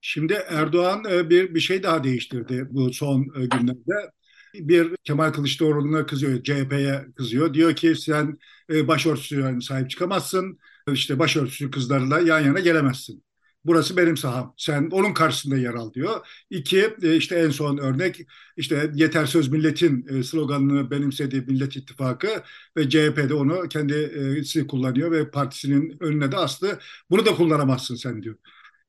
Şimdi 0.00 0.32
Erdoğan 0.48 1.04
e, 1.10 1.30
bir 1.30 1.54
bir 1.54 1.60
şey 1.60 1.82
daha 1.82 2.04
değiştirdi 2.04 2.66
bu 2.70 2.92
son 2.92 3.22
e, 3.22 3.46
günlerde. 3.46 4.10
bir 4.54 4.96
Kemal 5.04 5.32
Kılıçdaroğlu'na 5.32 6.06
kızıyor, 6.06 6.42
CHP'ye 6.42 7.06
kızıyor. 7.16 7.54
Diyor 7.54 7.76
ki 7.76 7.94
sen 7.96 8.38
e, 8.72 8.88
başörtüsüne 8.88 9.60
sahip 9.60 9.90
çıkamazsın, 9.90 10.58
işte 10.92 11.18
başörtüsü 11.18 11.70
kızlarla 11.70 12.20
yan 12.20 12.40
yana 12.40 12.60
gelemezsin. 12.60 13.24
Burası 13.64 13.96
benim 13.96 14.16
saham. 14.16 14.54
Sen 14.56 14.88
onun 14.92 15.14
karşısında 15.14 15.56
yer 15.56 15.74
al 15.74 15.92
diyor. 15.94 16.26
İki, 16.50 16.94
e, 17.02 17.16
işte 17.16 17.36
en 17.36 17.50
son 17.50 17.78
örnek 17.78 18.20
işte 18.56 18.90
yeter 18.94 19.26
söz 19.26 19.48
milletin 19.48 20.06
e, 20.08 20.22
sloganını 20.22 20.90
benimsediği 20.90 21.42
Millet 21.42 21.76
İttifakı 21.76 22.42
ve 22.76 22.88
CHP'de 22.90 23.34
onu 23.34 23.68
kendisi 23.68 24.66
kullanıyor 24.66 25.10
ve 25.12 25.30
partisinin 25.30 25.96
önüne 26.00 26.32
de 26.32 26.36
astı. 26.36 26.78
Bunu 27.10 27.26
da 27.26 27.34
kullanamazsın 27.34 27.94
sen 27.94 28.22
diyor. 28.22 28.36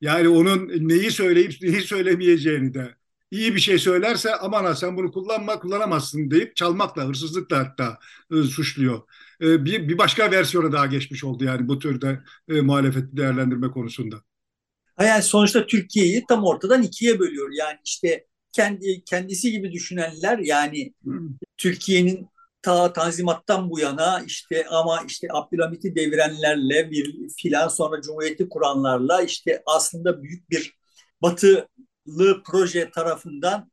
Yani 0.02 0.30
onun 0.30 0.88
neyi 0.88 1.12
söyleyip 1.12 1.62
neyi 1.62 1.82
söylemeyeceğini 1.82 2.74
de 2.74 2.96
iyi 3.32 3.56
bir 3.56 3.60
şey 3.60 3.80
söylerse 3.80 4.36
aman 4.36 4.64
ha 4.66 4.76
sen 4.76 4.98
bunu 4.98 5.12
kullanma 5.12 5.60
kullanamazsın 5.60 6.32
deyip 6.32 6.56
çalmakla 6.56 7.08
hırsızlıkla 7.08 7.60
hatta 7.60 8.00
e, 8.32 8.44
suçluyor. 8.44 9.02
E, 9.42 9.66
bir, 9.66 9.90
bir 9.90 9.98
başka 9.98 10.32
versiyona 10.32 10.72
daha 10.72 10.86
geçmiş 10.86 11.24
oldu 11.24 11.44
yani 11.44 11.68
bu 11.68 11.80
türde 11.80 12.24
e, 12.50 12.62
muhalefeti 12.62 13.18
değerlendirme 13.18 13.72
konusunda. 13.72 14.22
Yani 15.04 15.24
sonuçta 15.24 15.68
Türkiye'yi 15.68 16.26
tam 16.30 16.44
ortadan 16.44 16.84
ikiye 16.84 17.20
bölüyor. 17.20 17.50
Yani 17.54 17.78
işte 17.86 18.26
kendi 18.52 19.04
kendisi 19.04 19.52
gibi 19.52 19.72
düşünenler 19.72 20.38
yani. 20.38 20.94
Türkiye'nin 21.58 22.28
ta 22.62 22.94
Tanzimat'tan 22.94 23.70
bu 23.70 23.80
yana 23.80 24.24
işte 24.28 24.68
ama 24.68 25.04
işte 25.08 25.28
Abdülhamit'i 25.32 25.96
devirenlerle 25.96 26.92
bir 26.92 27.30
filan 27.38 27.68
sonra 27.68 28.02
Cumhuriyeti 28.02 28.50
kuranlarla 28.50 29.22
işte 29.22 29.64
aslında 29.66 30.24
büyük 30.24 30.50
bir 30.50 30.74
batılı 31.22 32.44
proje 32.46 32.92
tarafından 32.92 33.72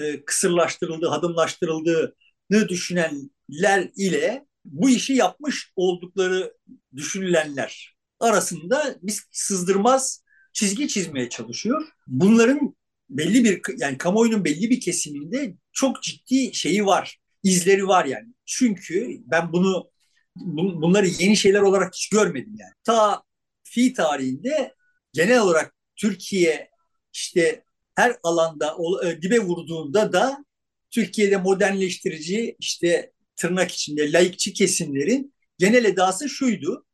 e, 0.00 0.24
kısırlaştırıldığı, 0.24 1.08
hadımlaştırıldığını 1.08 2.68
düşünenler 2.68 3.90
ile 3.96 4.46
bu 4.64 4.90
işi 4.90 5.12
yapmış 5.12 5.72
oldukları 5.76 6.54
düşünülenler 6.96 7.96
arasında 8.20 8.96
biz 9.02 9.22
sızdırmaz 9.32 10.24
çizgi 10.56 10.88
çizmeye 10.88 11.28
çalışıyor. 11.28 11.88
Bunların 12.06 12.76
belli 13.10 13.44
bir 13.44 13.62
yani 13.78 13.98
kamuoyunun 13.98 14.44
belli 14.44 14.70
bir 14.70 14.80
kesiminde 14.80 15.54
çok 15.72 16.02
ciddi 16.02 16.54
şeyi 16.54 16.86
var, 16.86 17.18
izleri 17.42 17.88
var 17.88 18.04
yani. 18.04 18.28
Çünkü 18.46 19.20
ben 19.26 19.52
bunu 19.52 19.90
bunları 20.36 21.06
yeni 21.06 21.36
şeyler 21.36 21.60
olarak 21.60 21.94
hiç 21.94 22.08
görmedim 22.08 22.56
yani. 22.58 22.72
Ta 22.84 23.22
fi 23.64 23.92
tarihinde 23.92 24.74
genel 25.12 25.40
olarak 25.40 25.74
Türkiye 25.96 26.70
işte 27.12 27.64
her 27.94 28.16
alanda 28.22 28.76
e, 29.04 29.22
dibe 29.22 29.38
vurduğunda 29.38 30.12
da 30.12 30.44
Türkiye'de 30.90 31.36
modernleştirici 31.36 32.56
işte 32.60 33.12
tırnak 33.36 33.70
içinde 33.72 34.12
layıkçı 34.12 34.52
kesimlerin 34.52 35.34
genel 35.58 35.84
edası 35.84 36.28
şuydu. 36.28 36.85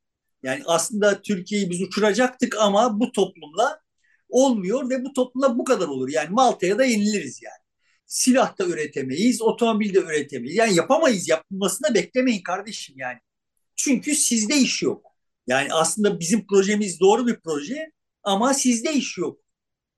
Yani 0.43 0.63
aslında 0.67 1.23
Türkiye'yi 1.23 1.71
biz 1.71 1.83
uçuracaktık 1.83 2.57
ama 2.59 3.01
bu 3.01 3.13
toplumla 3.13 3.81
olmuyor 4.29 4.91
ve 4.91 5.05
bu 5.05 5.13
toplumla 5.13 5.59
bu 5.59 5.65
kadar 5.65 5.89
olur. 5.89 6.09
Yani 6.09 6.29
Malta'ya 6.31 6.79
da 6.79 6.85
yeniliriz 6.85 7.43
yani. 7.43 7.63
Silah 8.07 8.59
da 8.59 8.65
üretemeyiz, 8.65 9.43
otomobil 9.43 9.95
de 9.95 9.99
üretemeyiz. 9.99 10.57
Yani 10.57 10.75
yapamayız, 10.75 11.29
yapılmasını 11.29 11.95
beklemeyin 11.95 12.43
kardeşim 12.43 12.95
yani. 12.99 13.19
Çünkü 13.77 14.15
sizde 14.15 14.57
iş 14.57 14.83
yok. 14.83 15.07
Yani 15.47 15.69
aslında 15.73 16.21
bizim 16.21 16.47
projemiz 16.47 17.01
doğru 17.01 17.27
bir 17.27 17.37
proje 17.45 17.93
ama 18.23 18.55
sizde 18.55 18.93
iş 18.93 19.19
yok. 19.19 19.41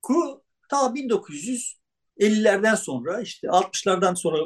Ku 0.03 0.45
ta 0.71 0.95
1950'lerden 0.95 2.75
sonra 2.75 3.21
işte 3.21 3.47
60'lardan 3.47 4.15
sonra 4.17 4.39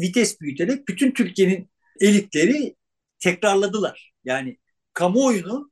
vites 0.00 0.40
büyüterek 0.40 0.88
bütün 0.88 1.10
Türkiye'nin 1.10 1.70
elitleri 2.00 2.76
tekrarladılar. 3.18 4.14
Yani 4.24 4.58
kamuoyunu 4.94 5.70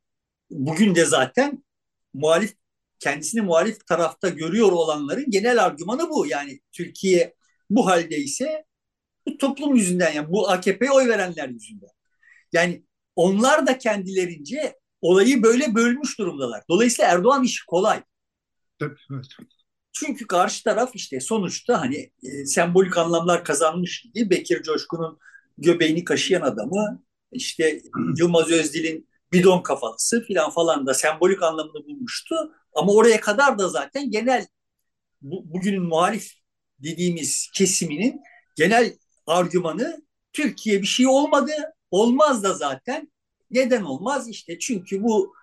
bugün 0.49 0.95
de 0.95 1.05
zaten 1.05 1.63
muhalif 2.13 2.53
kendisini 2.99 3.41
muhalif 3.41 3.87
tarafta 3.87 4.29
görüyor 4.29 4.71
olanların 4.71 5.25
genel 5.29 5.63
argümanı 5.63 6.09
bu. 6.09 6.27
Yani 6.27 6.59
Türkiye 6.71 7.35
bu 7.69 7.85
halde 7.85 8.17
ise 8.17 8.65
bu 9.27 9.37
toplum 9.37 9.75
yüzünden 9.75 10.13
yani 10.13 10.29
bu 10.29 10.49
AKP'ye 10.49 10.91
oy 10.91 11.07
verenler 11.07 11.49
yüzünden. 11.49 11.89
Yani 12.53 12.85
onlar 13.15 13.67
da 13.67 13.77
kendilerince 13.77 14.79
olayı 15.01 15.43
böyle 15.43 15.75
bölmüş 15.75 16.19
durumdalar. 16.19 16.63
Dolayısıyla 16.69 17.11
Erdoğan 17.11 17.43
işi 17.43 17.65
kolay. 17.65 18.03
Evet. 18.81 18.97
Çünkü 19.93 20.27
karşı 20.27 20.63
taraf 20.63 20.91
işte 20.93 21.19
sonuçta 21.19 21.81
hani 21.81 22.11
e, 22.23 22.45
sembolik 22.45 22.97
anlamlar 22.97 23.45
kazanmış 23.45 24.01
gibi 24.13 24.29
Bekir 24.29 24.63
Coşkun'un 24.63 25.19
göbeğini 25.57 26.03
kaşıyan 26.03 26.41
adamı 26.41 27.03
işte 27.31 27.81
Yılmaz 28.17 28.51
Özdil'in 28.51 29.09
bidon 29.33 29.61
kafalısı 29.61 30.23
filan 30.23 30.49
falan 30.49 30.87
da 30.87 30.93
sembolik 30.93 31.43
anlamını 31.43 31.85
bulmuştu. 31.85 32.35
Ama 32.75 32.93
oraya 32.93 33.19
kadar 33.19 33.59
da 33.59 33.69
zaten 33.69 34.11
genel 34.11 34.47
bu, 35.21 35.53
bugünün 35.53 35.83
muhalif 35.83 36.31
dediğimiz 36.79 37.49
kesiminin 37.53 38.21
genel 38.55 38.97
argümanı 39.27 40.01
Türkiye 40.33 40.81
bir 40.81 40.87
şey 40.87 41.07
olmadı. 41.07 41.51
Olmaz 41.91 42.43
da 42.43 42.53
zaten. 42.53 43.11
Neden 43.51 43.81
olmaz? 43.81 44.29
İşte 44.29 44.59
çünkü 44.59 45.03
bu 45.03 45.33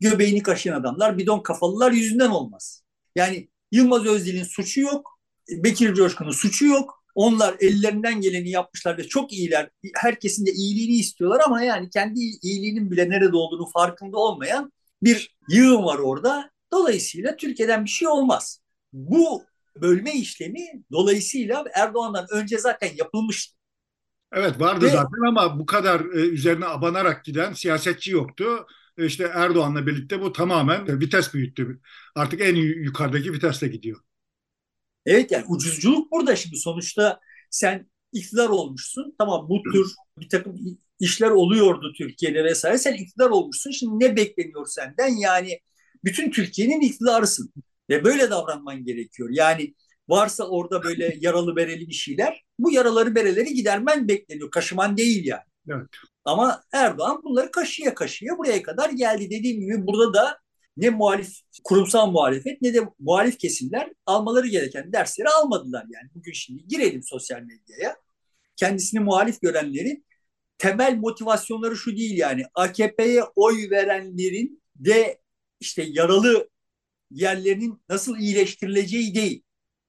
göbeğini 0.00 0.42
kaşıyan 0.42 0.80
adamlar 0.80 1.18
bidon 1.18 1.40
kafalılar 1.40 1.92
yüzünden 1.92 2.30
olmaz. 2.30 2.82
Yani 3.16 3.48
Yılmaz 3.72 4.06
Özdil'in 4.06 4.44
suçu 4.44 4.80
yok. 4.80 5.20
Bekir 5.50 5.94
Coşkun'un 5.94 6.30
suçu 6.30 6.66
yok. 6.66 6.97
Onlar 7.18 7.56
ellerinden 7.60 8.20
geleni 8.20 8.50
yapmışlar 8.50 8.98
ve 8.98 9.08
çok 9.08 9.32
iyiler. 9.32 9.70
Herkesin 9.94 10.46
de 10.46 10.50
iyiliğini 10.52 10.96
istiyorlar 10.96 11.40
ama 11.46 11.62
yani 11.62 11.90
kendi 11.90 12.20
iyiliğinin 12.20 12.90
bile 12.90 13.10
nerede 13.10 13.36
olduğunu 13.36 13.66
farkında 13.66 14.18
olmayan 14.18 14.72
bir 15.02 15.36
yığın 15.48 15.84
var 15.84 15.98
orada. 15.98 16.50
Dolayısıyla 16.72 17.36
Türkiye'den 17.36 17.84
bir 17.84 17.90
şey 17.90 18.08
olmaz. 18.08 18.60
Bu 18.92 19.42
bölme 19.76 20.12
işlemi 20.12 20.66
dolayısıyla 20.92 21.64
Erdoğan'dan 21.74 22.26
önce 22.30 22.58
zaten 22.58 22.90
yapılmıştı. 22.96 23.56
Evet 24.32 24.60
vardı 24.60 24.84
Ve, 24.84 24.90
zaten 24.90 25.28
ama 25.28 25.58
bu 25.58 25.66
kadar 25.66 26.00
e, 26.00 26.20
üzerine 26.20 26.66
abanarak 26.66 27.24
giden 27.24 27.52
siyasetçi 27.52 28.10
yoktu. 28.10 28.66
E, 28.98 29.06
işte 29.06 29.30
Erdoğan'la 29.34 29.86
birlikte 29.86 30.20
bu 30.20 30.32
tamamen 30.32 31.00
vites 31.00 31.34
büyüttü. 31.34 31.80
Artık 32.14 32.40
en 32.40 32.54
yukarıdaki 32.54 33.32
vitesle 33.32 33.68
gidiyor. 33.68 34.00
Evet 35.08 35.30
yani 35.30 35.44
ucuzculuk 35.48 36.12
burada 36.12 36.36
şimdi 36.36 36.56
sonuçta 36.56 37.20
sen 37.50 37.90
iktidar 38.12 38.48
olmuşsun. 38.48 39.14
Tamam 39.18 39.48
bu 39.48 39.62
tür 39.72 39.92
bir 40.18 40.28
takım 40.28 40.78
işler 41.00 41.30
oluyordu 41.30 41.92
Türkiye'de 41.98 42.44
vesaire. 42.44 42.78
Sen 42.78 42.94
iktidar 42.94 43.30
olmuşsun. 43.30 43.70
Şimdi 43.70 44.04
ne 44.04 44.16
bekleniyor 44.16 44.66
senden? 44.66 45.08
Yani 45.08 45.60
bütün 46.04 46.30
Türkiye'nin 46.30 46.80
iktidarısın. 46.80 47.52
Ve 47.90 48.04
böyle 48.04 48.30
davranman 48.30 48.84
gerekiyor. 48.84 49.28
Yani 49.32 49.74
varsa 50.08 50.44
orada 50.44 50.82
böyle 50.82 51.16
yaralı 51.20 51.56
bereli 51.56 51.88
bir 51.88 51.94
şeyler 51.94 52.44
bu 52.58 52.72
yaraları 52.72 53.14
bereleri 53.14 53.54
gidermen 53.54 54.08
bekleniyor. 54.08 54.50
Kaşıman 54.50 54.96
değil 54.96 55.24
yani. 55.24 55.42
Evet. 55.70 55.88
Ama 56.24 56.62
Erdoğan 56.72 57.20
bunları 57.24 57.50
kaşıya 57.50 57.94
kaşıya 57.94 58.38
buraya 58.38 58.62
kadar 58.62 58.90
geldi. 58.90 59.30
Dediğim 59.30 59.60
gibi 59.60 59.86
burada 59.86 60.14
da 60.14 60.38
ne 60.78 60.90
muhalif 60.90 61.32
kurumsal 61.64 62.10
muhalefet 62.10 62.62
ne 62.62 62.74
de 62.74 62.80
muhalif 62.98 63.38
kesimler 63.38 63.92
almaları 64.06 64.46
gereken 64.46 64.92
dersleri 64.92 65.28
almadılar 65.28 65.84
yani. 65.90 66.10
Bugün 66.14 66.32
şimdi 66.32 66.66
girelim 66.66 67.02
sosyal 67.02 67.40
medyaya. 67.40 67.96
Kendisini 68.56 69.00
muhalif 69.00 69.40
görenlerin 69.40 70.06
temel 70.58 70.96
motivasyonları 70.96 71.76
şu 71.76 71.96
değil 71.96 72.18
yani 72.18 72.44
AKP'ye 72.54 73.22
oy 73.36 73.70
verenlerin 73.70 74.62
de 74.76 75.20
işte 75.60 75.82
yaralı 75.88 76.48
yerlerinin 77.10 77.82
nasıl 77.88 78.18
iyileştirileceği 78.18 79.14
değil. 79.14 79.42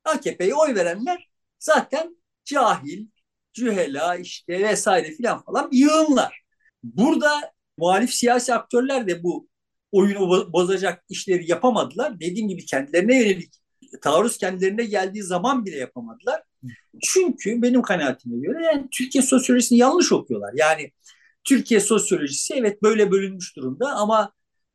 AKP'ye 0.04 0.56
oy 0.56 0.76
verenler 0.76 1.30
zaten 1.60 2.18
cahil, 2.46 3.08
cühela 3.54 4.16
işte 4.16 4.60
vesaire 4.60 5.12
filan 5.12 5.44
falan 5.44 5.70
yığınlar. 5.72 6.44
Burada 6.84 7.54
muhalif 7.78 8.14
siyasi 8.14 8.54
aktörler 8.54 9.08
de 9.08 9.24
bu 9.24 9.49
oyunu 9.92 10.54
bozacak 10.54 11.04
işleri 11.10 11.52
yapamadılar. 11.52 12.20
Dediğim 12.20 12.50
gibi 12.50 12.66
kendilerine 12.66 13.20
yönelik 13.20 13.54
taarruz 14.02 14.38
kendilerine 14.38 14.86
geldiği 14.86 15.24
zaman 15.24 15.66
bile 15.66 15.78
yapamadılar. 15.78 16.44
Çünkü 17.04 17.62
benim 17.62 17.82
kanaatime 17.82 18.40
göre 18.40 18.66
yani 18.66 18.88
Türkiye 18.92 19.22
sosyolojisini 19.22 19.78
yanlış 19.78 20.12
okuyorlar. 20.12 20.54
Yani 20.56 20.92
Türkiye 21.44 21.80
sosyolojisi 21.80 22.54
evet 22.54 22.84
böyle 22.84 23.12
bölünmüş 23.12 23.56
durumda 23.56 23.96
ama 23.96 24.34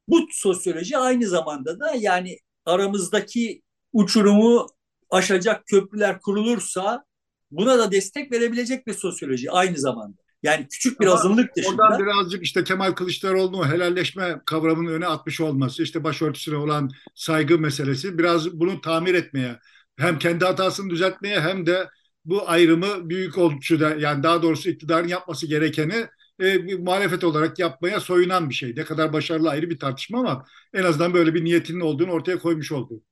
bu 0.09 0.27
sosyoloji 0.31 0.99
aynı 0.99 1.27
zamanda 1.29 1.81
da 1.81 1.93
yani 1.99 2.39
aramızdaki 2.65 3.63
uçurumu 3.93 4.67
aşacak 5.11 5.67
köprüler 5.67 6.21
kurulursa 6.21 7.05
buna 7.51 7.79
da 7.79 7.93
destek 7.93 8.33
verebilecek 8.33 8.87
bir 8.87 8.95
sosyoloji 8.95 9.51
aynı 9.51 9.79
zamanda. 9.79 10.24
Yani 10.45 10.67
küçük 10.71 11.01
bir 11.01 11.07
Ama 11.07 11.15
azınlık 11.15 11.57
dışında. 11.57 11.83
Oradan 11.83 11.99
birazcık 11.99 12.45
işte 12.45 12.65
Kemal 12.65 12.93
Kılıçdaroğlu'nun 12.93 13.69
helalleşme 13.69 14.41
kavramının 14.47 14.93
öne 14.93 15.07
atmış 15.07 15.41
olması, 15.41 15.83
işte 15.83 16.05
başörtüsüne 16.05 16.57
olan 16.57 16.91
saygı 17.15 17.59
meselesi 17.59 18.19
biraz 18.19 18.53
bunu 18.53 18.81
tamir 18.81 19.15
etmeye, 19.15 19.59
hem 19.97 20.19
kendi 20.19 20.45
hatasını 20.45 20.91
düzeltmeye 20.91 21.41
hem 21.41 21.67
de 21.67 21.89
bu 22.25 22.49
ayrımı 22.49 23.11
büyük 23.11 23.39
ölçüde 23.39 23.97
yani 23.99 24.23
daha 24.23 24.43
doğrusu 24.43 24.71
iktidarın 24.71 25.09
yapması 25.09 25.47
gerekeni 25.47 26.07
e, 26.41 26.67
bir 26.67 26.79
muhalefet 26.79 27.25
olarak 27.25 27.59
yapmaya 27.59 28.01
soyunan 28.01 28.49
bir 28.49 28.55
şey. 28.55 28.77
Ne 28.77 28.85
kadar 28.85 29.13
başarılı 29.13 29.51
ayrı 29.51 29.71
bir 29.71 29.79
tartışma 29.79 30.21
ama 30.21 30.45
en 30.75 30.83
azından 30.83 31.15
böyle 31.15 31.35
bir 31.35 31.45
niyetinin 31.45 31.81
olduğunu 31.81 32.11
ortaya 32.11 32.39
koymuş 32.39 32.73
oldu. 32.73 33.03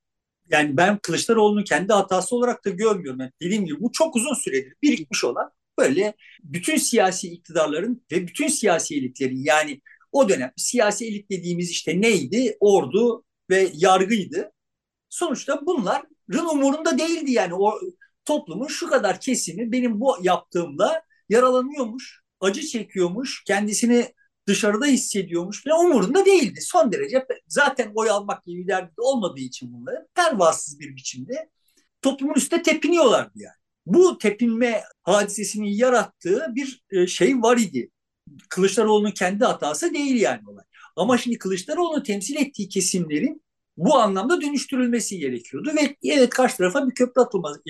Yani 0.49 0.77
ben 0.77 0.97
Kılıçdaroğlu'nun 0.97 1.63
kendi 1.63 1.93
hatası 1.93 2.35
olarak 2.35 2.65
da 2.65 2.69
görmüyorum. 2.69 3.19
Yani 3.19 3.31
dediğim 3.41 3.65
gibi 3.65 3.81
bu 3.81 3.91
çok 3.91 4.15
uzun 4.15 4.33
süredir 4.33 4.73
birikmiş 4.83 5.23
olan 5.23 5.51
böyle 5.77 6.13
bütün 6.43 6.77
siyasi 6.77 7.27
iktidarların 7.27 8.05
ve 8.11 8.27
bütün 8.27 8.47
siyasi 8.47 8.95
elitlerin 8.95 9.43
yani 9.43 9.81
o 10.11 10.29
dönem 10.29 10.51
siyasi 10.57 11.07
elit 11.07 11.29
dediğimiz 11.29 11.71
işte 11.71 12.01
neydi? 12.01 12.57
Ordu 12.59 13.25
ve 13.49 13.71
yargıydı. 13.73 14.51
Sonuçta 15.09 15.65
bunların 15.65 16.55
umurunda 16.55 16.97
değildi 16.97 17.31
yani 17.31 17.53
o 17.53 17.79
toplumun 18.25 18.67
şu 18.67 18.89
kadar 18.89 19.19
kesimi 19.19 19.71
benim 19.71 19.99
bu 19.99 20.17
yaptığımda 20.21 21.03
yaralanıyormuş, 21.29 22.21
acı 22.41 22.61
çekiyormuş, 22.61 23.43
kendisini 23.43 24.13
dışarıda 24.47 24.85
hissediyormuş 24.85 25.63
falan 25.63 25.85
umurunda 25.85 26.25
değildi. 26.25 26.61
Son 26.61 26.91
derece 26.91 27.25
zaten 27.47 27.91
oy 27.95 28.09
almak 28.09 28.45
gibi 28.45 28.67
derdi 28.67 28.93
olmadığı 28.97 29.39
için 29.39 29.73
bunları 29.73 30.07
pervasız 30.15 30.79
bir 30.79 30.95
biçimde 30.95 31.49
toplumun 32.01 32.33
üstüne 32.33 32.63
tepiniyorlardı 32.63 33.31
yani. 33.35 33.62
Bu 33.85 34.17
tepinme 34.17 34.83
hadisesini 35.03 35.75
yarattığı 35.75 36.45
bir 36.55 36.83
e, 36.91 37.07
şey 37.07 37.41
var 37.41 37.57
idi. 37.57 37.89
Kılıçdaroğlu'nun 38.49 39.11
kendi 39.11 39.45
hatası 39.45 39.93
değil 39.93 40.21
yani 40.21 40.41
olay. 40.47 40.63
Ama 40.95 41.17
şimdi 41.17 41.37
Kılıçdaroğlu'nu 41.37 42.03
temsil 42.03 42.35
ettiği 42.35 42.69
kesimlerin 42.69 43.43
bu 43.77 43.95
anlamda 43.95 44.41
dönüştürülmesi 44.41 45.19
gerekiyordu 45.19 45.71
ve 45.77 45.95
evet 46.03 46.29
karşı 46.29 46.57
tarafa 46.57 46.87
bir 46.87 46.93
köprü 46.95 47.21
atılması, 47.21 47.61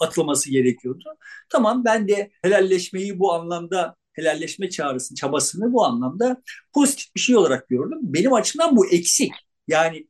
atılması 0.00 0.50
gerekiyordu. 0.50 1.04
Tamam 1.48 1.84
ben 1.84 2.08
de 2.08 2.30
helalleşmeyi 2.42 3.18
bu 3.18 3.32
anlamda 3.32 3.96
helalleşme 4.12 4.70
çağrısını, 4.70 5.16
çabasını 5.16 5.72
bu 5.72 5.84
anlamda 5.84 6.42
pozitif 6.72 7.14
bir 7.14 7.20
şey 7.20 7.36
olarak 7.36 7.68
gördüm. 7.68 7.98
Benim 8.02 8.32
açımdan 8.32 8.76
bu 8.76 8.86
eksik. 8.86 9.32
Yani 9.68 10.08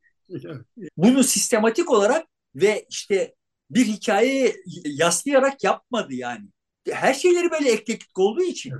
bunu 0.97 1.23
sistematik 1.23 1.91
olarak 1.91 2.27
ve 2.55 2.85
işte 2.89 3.35
bir 3.69 3.85
hikaye 3.85 4.55
yaslayarak 4.85 5.63
yapmadı 5.63 6.13
yani. 6.13 6.45
Her 6.89 7.13
şeyleri 7.13 7.51
böyle 7.51 7.71
eklektik 7.71 8.19
olduğu 8.19 8.43
için 8.43 8.73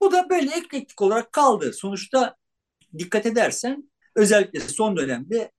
bu 0.00 0.12
da 0.12 0.30
böyle 0.30 0.50
eklektik 0.50 1.02
olarak 1.02 1.32
kaldı. 1.32 1.72
Sonuçta 1.72 2.36
dikkat 2.98 3.26
edersen 3.26 3.90
özellikle 4.16 4.60
son 4.60 4.96
dönemde 4.96 5.52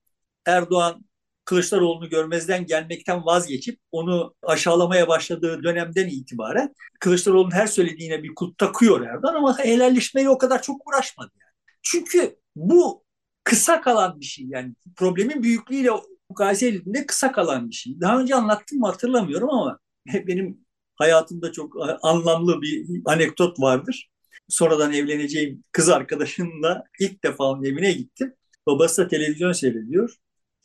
Erdoğan 0.46 1.06
Kılıçdaroğlu'nu 1.46 2.10
görmezden 2.10 2.66
gelmekten 2.66 3.26
vazgeçip 3.26 3.80
onu 3.92 4.36
aşağılamaya 4.44 5.08
başladığı 5.08 5.64
dönemden 5.64 6.08
itibaren 6.08 6.76
Kılıçdaroğlu'nun 7.00 7.52
her 7.52 7.68
söylediğine 7.68 8.24
bir 8.24 8.36
kut 8.36 8.58
takıyor 8.58 9.02
Erdoğan 9.02 9.36
ama 9.36 9.60
helalleşmeye 9.60 10.30
o 10.30 10.38
kadar 10.38 10.62
çok 10.62 10.88
uğraşmadı. 10.88 11.32
Yani. 11.42 11.52
Çünkü 11.82 12.36
bu 12.56 13.04
kısa 13.44 13.82
kalan 13.82 14.20
bir 14.20 14.26
şey 14.26 14.46
yani 14.46 14.74
problemin 14.96 15.44
büyüklüğüyle 15.44 15.92
mukayese 16.30 16.68
edildiğinde 16.68 17.06
kısa 17.06 17.32
kalan 17.32 17.70
bir 17.70 17.76
şey. 17.76 18.02
Daha 18.02 18.20
önce 18.22 18.36
anlattım 18.36 18.80
mı 18.80 18.88
hatırlamıyorum 18.88 19.50
ama 19.50 19.80
benim 20.28 20.66
hayatımda 20.96 21.52
çok 21.52 21.76
anlamlı 22.02 22.62
bir 22.62 22.86
anekdot 23.06 23.60
vardır. 23.60 24.10
Sonradan 24.50 24.94
evleneceğim 24.94 25.64
kız 25.72 25.90
arkadaşımla 25.90 26.84
ilk 27.00 27.24
defa 27.24 27.44
onun 27.44 27.64
evine 27.64 27.92
gittim. 27.92 28.34
Babası 28.66 29.02
da 29.02 29.08
televizyon 29.08 29.52
seyrediyor. 29.52 30.16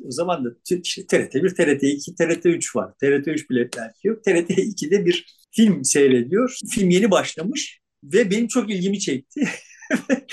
O 0.04 0.10
zaman 0.10 0.44
da 0.44 0.48
işte 0.82 1.06
TRT 1.06 1.34
1, 1.34 1.54
TRT 1.54 1.82
2, 1.82 2.14
TRT 2.14 2.46
3 2.46 2.76
var. 2.76 2.94
TRT 3.00 3.28
3 3.28 3.50
bile 3.50 3.68
belki 3.76 4.08
yok. 4.08 4.24
TRT 4.24 4.50
2'de 4.50 5.06
bir 5.06 5.26
film 5.50 5.84
seyrediyor. 5.84 6.58
Film 6.70 6.90
yeni 6.90 7.10
başlamış 7.10 7.80
ve 8.04 8.30
benim 8.30 8.48
çok 8.48 8.70
ilgimi 8.70 9.00
çekti. 9.00 9.48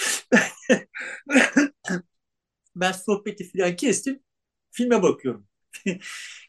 ben 2.76 2.92
sohbeti 2.92 3.52
falan 3.52 3.76
kestim. 3.76 4.20
Filme 4.72 5.04
bakıyorum. 5.04 5.48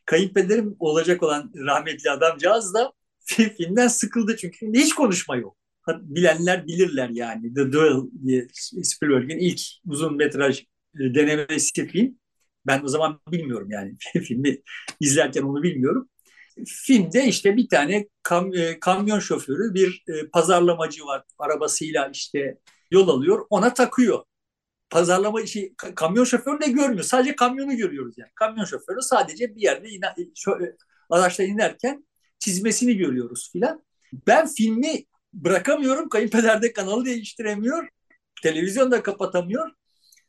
Kayınpederim 0.04 0.76
olacak 0.78 1.22
olan 1.22 1.52
rahmetli 1.66 2.11
adamcağız 2.11 2.74
da 2.74 2.92
filmden 3.26 3.88
sıkıldı 3.88 4.37
çünkü 4.37 4.72
hiç 4.74 4.94
konuşma 4.94 5.37
yok. 5.37 5.56
Bilenler 5.88 6.66
bilirler 6.66 7.09
yani. 7.09 7.54
The 7.54 7.72
Duel 7.72 8.02
diye 8.26 8.46
Spielberg'in 8.83 9.38
ilk 9.38 9.61
uzun 9.87 10.16
metraj 10.16 10.61
e, 10.61 10.64
denemesi 10.94 11.87
film. 11.87 12.18
Ben 12.66 12.85
o 12.85 12.88
zaman 12.88 13.20
bilmiyorum 13.30 13.68
yani 13.70 13.96
filmi 14.24 14.62
izlerken 15.00 15.42
onu 15.42 15.62
bilmiyorum. 15.62 16.09
Filmde 16.66 17.24
işte 17.24 17.56
bir 17.56 17.68
tane 17.68 18.09
kam, 18.22 18.54
e, 18.54 18.80
kamyon 18.80 19.18
şoförü 19.18 19.74
bir 19.74 20.04
e, 20.09 20.26
pazarlamacı 20.26 21.04
var 21.04 21.22
arabasıyla 21.38 22.11
işte 22.14 22.59
yol 22.90 23.09
alıyor 23.09 23.46
ona 23.50 23.74
takıyor. 23.74 24.24
Pazarlama 24.90 25.40
işi 25.40 25.74
kamyon 25.76 26.24
şoförü 26.24 26.61
de 26.61 26.70
görmüyor. 26.70 27.03
Sadece 27.05 27.37
kamyonu 27.37 27.76
görüyoruz 27.76 28.14
yani. 28.18 28.31
Kamyon 28.35 28.64
şoförü 28.64 29.03
sadece 29.03 29.57
bir 29.57 29.62
yerde 29.62 29.88
iner, 29.88 30.14
şöyle, 30.35 30.76
araçta 31.11 31.42
inerken 31.42 32.07
çizmesini 32.38 32.96
görüyoruz 32.96 33.50
filan. 33.53 33.85
Ben 34.26 34.46
filmi 34.46 35.05
bırakamıyorum. 35.33 36.09
Kayınpeder 36.09 36.62
de 36.62 36.72
kanalı 36.72 37.05
değiştiremiyor. 37.05 37.88
Televizyon 38.42 38.90
da 38.90 39.03
kapatamıyor. 39.03 39.70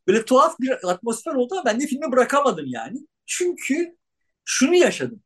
Böyle 0.08 0.26
tuhaf 0.26 0.60
bir 0.60 0.92
atmosfer 0.92 1.34
oldu 1.34 1.56
ama 1.56 1.66
ben 1.66 1.80
de 1.80 1.88
filmi 1.88 2.12
bırakamadım 2.12 2.66
yani. 2.68 3.08
Çünkü 3.26 3.98
şunu 4.46 4.76
yaşadım. 4.76 5.24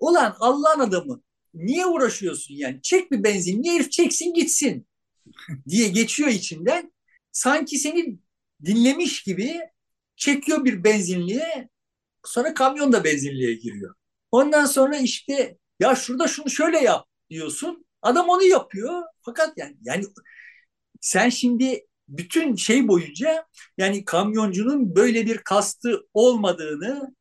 Ulan 0.00 0.36
Allah'ın 0.40 0.80
adamı 0.80 1.22
niye 1.54 1.86
uğraşıyorsun 1.86 2.54
yani? 2.54 2.82
Çek 2.82 3.10
bir 3.12 3.24
benzin, 3.24 3.62
niye 3.62 3.74
herif 3.74 3.92
çeksin 3.92 4.34
gitsin 4.34 4.86
diye 5.68 5.88
geçiyor 5.88 6.28
içinden. 6.28 6.92
Sanki 7.32 7.78
seni 7.78 8.18
dinlemiş 8.64 9.22
gibi 9.22 9.60
çekiyor 10.16 10.64
bir 10.64 10.84
benzinliğe 10.84 11.68
sonra 12.24 12.54
kamyon 12.54 12.92
da 12.92 13.04
benzinliğe 13.04 13.54
giriyor. 13.54 13.94
Ondan 14.32 14.66
sonra 14.66 14.96
işte 14.96 15.58
ya 15.80 15.94
şurada 15.94 16.28
şunu 16.28 16.50
şöyle 16.50 16.78
yap 16.78 17.08
diyorsun. 17.30 17.86
Adam 18.02 18.28
onu 18.28 18.42
yapıyor. 18.44 19.02
Fakat 19.22 19.58
yani 19.58 19.76
yani 19.82 20.04
sen 21.00 21.28
şimdi 21.28 21.86
bütün 22.08 22.56
şey 22.56 22.88
boyunca 22.88 23.46
yani 23.78 24.04
kamyoncunun 24.04 24.96
böyle 24.96 25.26
bir 25.26 25.38
kastı 25.38 26.06
olmadığını 26.14 27.14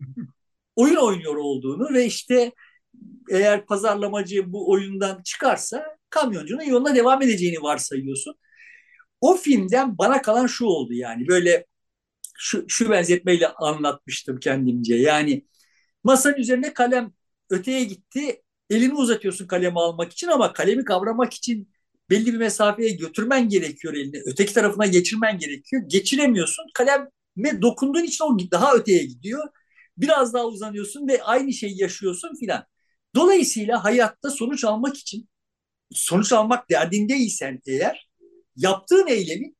oyun 0.76 0.96
oynuyor 0.96 1.36
olduğunu 1.36 1.94
ve 1.94 2.04
işte 2.06 2.52
eğer 3.30 3.66
pazarlamacı 3.66 4.52
bu 4.52 4.70
oyundan 4.70 5.22
çıkarsa 5.22 5.96
kamyoncunun 6.10 6.62
yoluna 6.62 6.94
devam 6.94 7.22
edeceğini 7.22 7.62
varsayıyorsun. 7.62 8.34
O 9.20 9.36
filmden 9.36 9.98
bana 9.98 10.22
kalan 10.22 10.46
şu 10.46 10.64
oldu 10.66 10.94
yani 10.94 11.28
böyle 11.28 11.66
şu, 12.38 12.64
şu 12.68 12.90
benzetmeyle 12.90 13.48
anlatmıştım 13.48 14.40
kendimce. 14.40 14.94
Yani 14.96 15.46
masanın 16.04 16.36
üzerine 16.36 16.74
kalem 16.74 17.12
öteye 17.50 17.84
gitti. 17.84 18.42
Elini 18.70 18.94
uzatıyorsun 18.94 19.46
kalemi 19.46 19.80
almak 19.80 20.12
için 20.12 20.28
ama 20.28 20.52
kalemi 20.52 20.84
kavramak 20.84 21.34
için 21.34 21.72
belli 22.10 22.32
bir 22.32 22.38
mesafeye 22.38 22.90
götürmen 22.90 23.48
gerekiyor 23.48 23.94
elini. 23.94 24.22
Öteki 24.26 24.54
tarafına 24.54 24.86
geçirmen 24.86 25.38
gerekiyor. 25.38 25.82
Geçiremiyorsun. 25.86 26.64
Kaleme 26.74 27.62
dokunduğun 27.62 28.04
için 28.04 28.24
o 28.24 28.38
daha 28.50 28.74
öteye 28.74 29.04
gidiyor. 29.04 29.48
Biraz 29.96 30.34
daha 30.34 30.46
uzanıyorsun 30.46 31.08
ve 31.08 31.22
aynı 31.22 31.52
şeyi 31.52 31.80
yaşıyorsun 31.82 32.34
filan. 32.40 32.64
Dolayısıyla 33.14 33.84
hayatta 33.84 34.30
sonuç 34.30 34.64
almak 34.64 34.96
için 34.96 35.28
sonuç 35.92 36.32
almak 36.32 36.70
derdindeysen 36.70 37.60
eğer 37.66 38.07
yaptığın 38.58 39.06
eylemin 39.06 39.56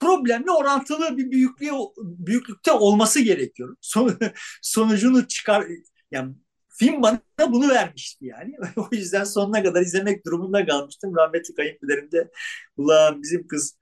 problemle 0.00 0.50
orantılı 0.50 1.16
bir 1.16 1.30
büyüklüğe 1.30 1.72
büyüklükte 1.98 2.72
olması 2.72 3.20
gerekiyor. 3.20 3.76
Son, 3.80 4.18
sonucunu 4.62 5.28
çıkar 5.28 5.66
yani 6.10 6.34
film 6.78 7.02
bana 7.02 7.20
bunu 7.48 7.68
vermişti 7.68 8.24
yani. 8.26 8.56
o 8.76 8.88
yüzden 8.92 9.24
sonuna 9.24 9.62
kadar 9.62 9.82
izlemek 9.82 10.26
durumunda 10.26 10.66
kalmıştım. 10.66 11.16
Rahmetli 11.16 11.54
kayınpederim 11.54 12.12
de 12.12 12.30
ulan 12.76 13.22
bizim 13.22 13.46
kız 13.46 13.78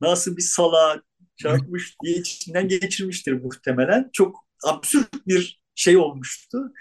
nasıl 0.00 0.36
bir 0.36 0.42
sala 0.42 1.02
çarpmış 1.36 1.96
diye 2.04 2.16
içinden 2.16 2.68
geçirmiştir 2.68 3.32
muhtemelen. 3.32 4.10
Çok 4.12 4.46
absürt 4.64 5.26
bir 5.26 5.62
şey 5.74 5.96
olmuştu. 5.96 6.72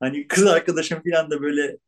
Hani 0.00 0.28
kız 0.28 0.46
arkadaşım 0.46 1.02
falan 1.10 1.30
da 1.30 1.42
böyle 1.42 1.78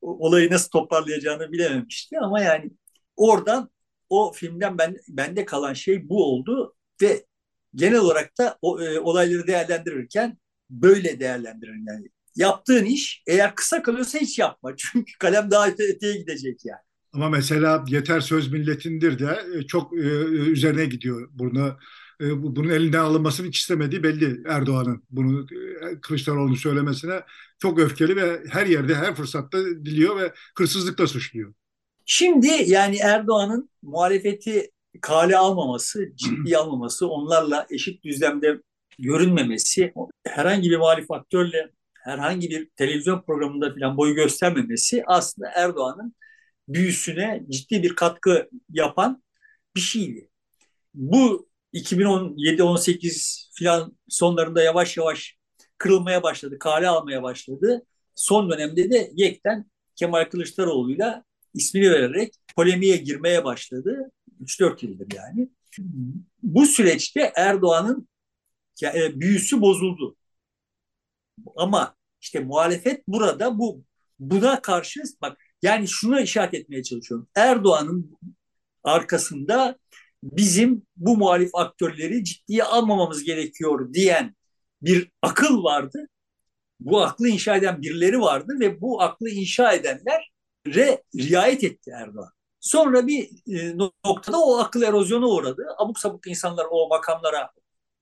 olayı 0.00 0.50
nasıl 0.50 0.70
toparlayacağını 0.70 1.52
bilememişti 1.52 2.18
ama 2.18 2.40
yani 2.40 2.70
oradan 3.16 3.70
o 4.12 4.32
filmden 4.32 4.78
ben 4.78 4.96
bende 5.08 5.44
kalan 5.44 5.74
şey 5.74 6.08
bu 6.08 6.24
oldu 6.24 6.74
ve 7.02 7.26
genel 7.74 7.98
olarak 7.98 8.38
da 8.38 8.58
o, 8.62 8.80
e, 8.80 9.00
olayları 9.00 9.46
değerlendirirken 9.46 10.38
böyle 10.70 11.20
değerlendiririm 11.20 11.84
yani 11.88 12.08
yaptığın 12.36 12.84
iş 12.84 13.22
eğer 13.26 13.54
kısa 13.54 13.82
kalıyorsa 13.82 14.18
hiç 14.18 14.38
yapma. 14.38 14.72
Çünkü 14.76 15.12
kalem 15.18 15.50
daha 15.50 15.68
öteye 15.68 16.16
gidecek 16.16 16.64
yani. 16.64 16.80
Ama 17.12 17.28
mesela 17.28 17.84
yeter 17.88 18.20
söz 18.20 18.52
milletindir 18.52 19.18
de 19.18 19.42
e, 19.54 19.66
çok 19.66 19.92
e, 19.92 20.00
üzerine 20.50 20.84
gidiyor. 20.84 21.28
Bunu 21.32 21.78
e, 22.20 22.42
bunun 22.42 22.68
elinden 22.68 22.98
alınmasını 22.98 23.46
hiç 23.46 23.60
istemediği 23.60 24.02
belli 24.02 24.42
Erdoğan'ın. 24.48 25.02
Bunu 25.10 25.46
e, 25.82 26.00
Kılıçdaroğlu'nun 26.00 26.54
söylemesine 26.54 27.20
çok 27.58 27.78
öfkeli 27.78 28.16
ve 28.16 28.42
her 28.50 28.66
yerde 28.66 28.94
her 28.94 29.14
fırsatta 29.14 29.64
diliyor 29.64 30.16
ve 30.16 30.32
hırsızlıkla 30.58 31.06
suçluyor. 31.06 31.54
Şimdi 32.06 32.48
yani 32.66 32.96
Erdoğan'ın 32.96 33.70
muhalefeti 33.82 34.70
kale 35.00 35.36
almaması, 35.36 36.16
ciddi 36.16 36.56
almaması, 36.58 37.08
onlarla 37.08 37.66
eşit 37.70 38.04
düzlemde 38.04 38.60
görünmemesi, 38.98 39.92
herhangi 40.26 40.70
bir 40.70 40.76
muhalif 40.76 41.10
aktörle 41.10 41.70
herhangi 41.92 42.50
bir 42.50 42.70
televizyon 42.76 43.22
programında 43.22 43.74
falan 43.74 43.96
boyu 43.96 44.14
göstermemesi 44.14 45.02
aslında 45.06 45.50
Erdoğan'ın 45.54 46.14
büyüsüne 46.68 47.42
ciddi 47.48 47.82
bir 47.82 47.96
katkı 47.96 48.50
yapan 48.70 49.22
bir 49.76 49.80
şeydi. 49.80 50.28
Bu 50.94 51.48
2017-18 51.74 53.50
falan 53.58 53.98
sonlarında 54.08 54.62
yavaş 54.62 54.96
yavaş 54.96 55.36
kırılmaya 55.78 56.22
başladı, 56.22 56.58
kale 56.58 56.88
almaya 56.88 57.22
başladı. 57.22 57.86
Son 58.14 58.50
dönemde 58.50 58.90
de 58.90 59.10
yekten 59.14 59.70
Kemal 59.96 60.24
Kılıçdaroğlu'yla 60.24 61.24
ismini 61.54 61.90
vererek 61.90 62.34
polemiğe 62.56 62.96
girmeye 62.96 63.44
başladı. 63.44 64.10
3-4 64.40 64.86
yıldır 64.86 65.06
yani. 65.14 65.48
Bu 66.42 66.66
süreçte 66.66 67.32
Erdoğan'ın 67.36 68.08
e, 68.82 69.20
büyüsü 69.20 69.60
bozuldu. 69.60 70.16
Ama 71.56 71.96
işte 72.20 72.40
muhalefet 72.40 73.08
burada 73.08 73.58
bu 73.58 73.84
buna 74.18 74.62
karşı 74.62 75.02
bak 75.22 75.38
yani 75.62 75.88
şunu 75.88 76.20
işaret 76.20 76.54
etmeye 76.54 76.82
çalışıyorum. 76.82 77.28
Erdoğan'ın 77.34 78.18
arkasında 78.84 79.78
bizim 80.22 80.86
bu 80.96 81.16
muhalif 81.16 81.54
aktörleri 81.54 82.24
ciddiye 82.24 82.64
almamamız 82.64 83.24
gerekiyor 83.24 83.94
diyen 83.94 84.34
bir 84.82 85.10
akıl 85.22 85.64
vardı. 85.64 86.08
Bu 86.80 87.02
aklı 87.02 87.28
inşa 87.28 87.56
eden 87.56 87.82
birileri 87.82 88.20
vardı 88.20 88.56
ve 88.60 88.80
bu 88.80 89.02
aklı 89.02 89.28
inşa 89.30 89.72
edenler 89.72 90.32
re 90.66 91.02
riayet 91.16 91.64
etti 91.64 91.90
Erdoğan. 91.90 92.32
Sonra 92.60 93.06
bir 93.06 93.30
e, 93.46 93.78
noktada 94.04 94.40
o 94.40 94.58
akıl 94.58 94.82
erozyona 94.82 95.26
uğradı. 95.26 95.66
Abuk 95.78 95.98
sabuk 95.98 96.26
insanlar 96.26 96.66
o 96.70 96.88
makamlara, 96.88 97.50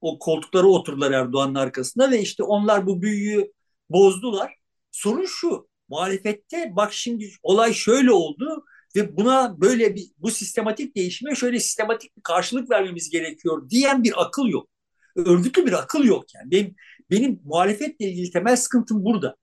o 0.00 0.18
koltuklara 0.18 0.66
oturdular 0.66 1.10
Erdoğan'ın 1.10 1.54
arkasında 1.54 2.10
ve 2.10 2.20
işte 2.20 2.42
onlar 2.42 2.86
bu 2.86 3.02
büyüyü 3.02 3.52
bozdular. 3.90 4.54
Sorun 4.92 5.26
şu, 5.26 5.68
muhalefette 5.88 6.72
bak 6.76 6.92
şimdi 6.92 7.30
olay 7.42 7.72
şöyle 7.72 8.12
oldu 8.12 8.64
ve 8.96 9.16
buna 9.16 9.60
böyle 9.60 9.94
bir 9.94 10.10
bu 10.18 10.30
sistematik 10.30 10.96
değişime 10.96 11.34
şöyle 11.34 11.60
sistematik 11.60 12.16
bir 12.16 12.22
karşılık 12.22 12.70
vermemiz 12.70 13.10
gerekiyor 13.10 13.70
diyen 13.70 14.04
bir 14.04 14.22
akıl 14.22 14.46
yok. 14.46 14.68
Örgütlü 15.16 15.66
bir 15.66 15.72
akıl 15.72 16.04
yok 16.04 16.24
yani. 16.34 16.50
Benim 16.50 16.74
benim 17.10 17.40
muhalefetle 17.44 18.06
ilgili 18.06 18.30
temel 18.30 18.56
sıkıntım 18.56 19.04
burada. 19.04 19.36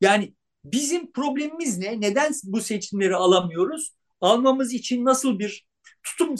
Yani 0.00 0.34
bizim 0.64 1.12
problemimiz 1.12 1.78
ne? 1.78 2.00
Neden 2.00 2.32
bu 2.44 2.60
seçimleri 2.60 3.16
alamıyoruz? 3.16 3.94
Almamız 4.20 4.72
için 4.72 5.04
nasıl 5.04 5.38
bir 5.38 5.66
tutum 6.02 6.34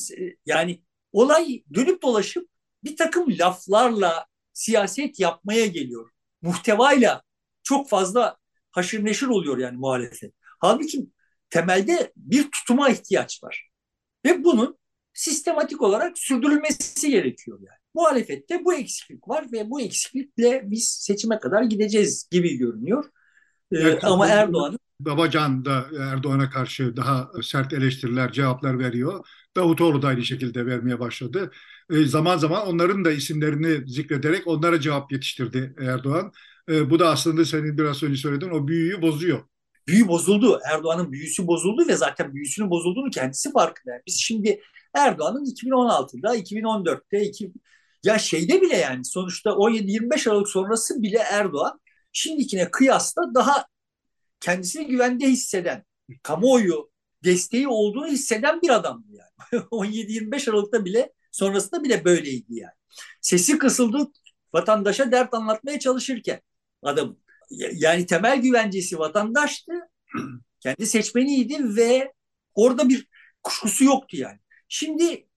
yani 0.46 0.82
olay 1.12 1.62
dönüp 1.74 2.02
dolaşıp 2.02 2.48
bir 2.84 2.96
takım 2.96 3.38
laflarla 3.38 4.26
siyaset 4.52 5.20
yapmaya 5.20 5.66
geliyor. 5.66 6.10
Muhtevayla 6.42 7.22
çok 7.62 7.88
fazla 7.88 8.36
haşır 8.70 9.04
neşir 9.04 9.26
oluyor 9.26 9.58
yani 9.58 9.76
muhalefet. 9.76 10.34
Halbuki 10.60 11.06
temelde 11.50 12.12
bir 12.16 12.50
tutuma 12.50 12.88
ihtiyaç 12.88 13.44
var. 13.44 13.70
Ve 14.24 14.44
bunun 14.44 14.78
sistematik 15.12 15.82
olarak 15.82 16.18
sürdürülmesi 16.18 17.10
gerekiyor 17.10 17.58
yani. 17.60 17.78
Muhalefette 17.94 18.64
bu 18.64 18.74
eksiklik 18.74 19.28
var 19.28 19.52
ve 19.52 19.70
bu 19.70 19.80
eksiklikle 19.80 20.62
biz 20.70 20.88
seçime 20.88 21.38
kadar 21.38 21.62
gideceğiz 21.62 22.28
gibi 22.30 22.56
görünüyor. 22.56 23.04
Ee, 23.74 23.98
ama 24.02 24.28
Erdoğan 24.28 24.78
Babacan 25.00 25.64
da 25.64 25.86
Erdoğan'a 26.00 26.50
karşı 26.50 26.96
daha 26.96 27.30
sert 27.42 27.72
eleştiriler, 27.72 28.32
cevaplar 28.32 28.78
veriyor. 28.78 29.26
Davutoğlu 29.56 30.02
da 30.02 30.08
aynı 30.08 30.24
şekilde 30.24 30.66
vermeye 30.66 31.00
başladı. 31.00 31.50
E, 31.90 32.04
zaman 32.04 32.36
zaman 32.36 32.66
onların 32.66 33.04
da 33.04 33.12
isimlerini 33.12 33.88
zikrederek 33.88 34.46
onlara 34.46 34.80
cevap 34.80 35.12
yetiştirdi 35.12 35.74
Erdoğan. 35.80 36.32
E, 36.68 36.90
bu 36.90 36.98
da 36.98 37.08
aslında 37.08 37.44
senin 37.44 37.78
biraz 37.78 38.02
önce 38.02 38.16
söylediğin 38.16 38.52
o 38.52 38.68
büyüyü 38.68 39.02
bozuyor. 39.02 39.44
Büyü 39.88 40.08
bozuldu. 40.08 40.60
Erdoğan'ın 40.72 41.12
büyüsü 41.12 41.46
bozuldu 41.46 41.88
ve 41.88 41.96
zaten 41.96 42.34
büyüsünün 42.34 42.70
bozulduğunu 42.70 43.10
kendisi 43.10 43.52
farkında. 43.52 43.92
Biz 44.06 44.20
şimdi 44.20 44.60
Erdoğan'ın 44.94 45.44
2016'da, 45.44 46.36
2014'te, 46.36 47.22
2, 47.22 47.52
ya 48.04 48.18
şeyde 48.18 48.62
bile 48.62 48.76
yani 48.76 49.04
sonuçta 49.04 49.50
17-25 49.50 50.30
Aralık 50.30 50.48
sonrası 50.48 51.02
bile 51.02 51.18
Erdoğan 51.18 51.80
şimdikine 52.14 52.70
kıyasla 52.70 53.34
daha 53.34 53.66
kendisini 54.40 54.86
güvende 54.86 55.26
hisseden, 55.28 55.84
kamuoyu 56.22 56.90
desteği 57.24 57.68
olduğunu 57.68 58.06
hisseden 58.06 58.62
bir 58.62 58.70
adamdı 58.70 59.06
yani. 59.10 59.62
17-25 59.70 60.50
Aralık'ta 60.50 60.84
bile 60.84 61.12
sonrasında 61.30 61.84
bile 61.84 62.04
böyleydi 62.04 62.54
yani. 62.54 62.74
Sesi 63.20 63.58
kısıldı 63.58 64.10
vatandaşa 64.54 65.12
dert 65.12 65.34
anlatmaya 65.34 65.78
çalışırken 65.78 66.40
adam 66.82 67.16
yani 67.72 68.06
temel 68.06 68.42
güvencesi 68.42 68.98
vatandaştı. 68.98 69.72
Kendi 70.60 70.86
seçmeniydi 70.86 71.76
ve 71.76 72.12
orada 72.54 72.88
bir 72.88 73.08
kuşkusu 73.42 73.84
yoktu 73.84 74.16
yani. 74.16 74.38
Şimdi 74.68 75.28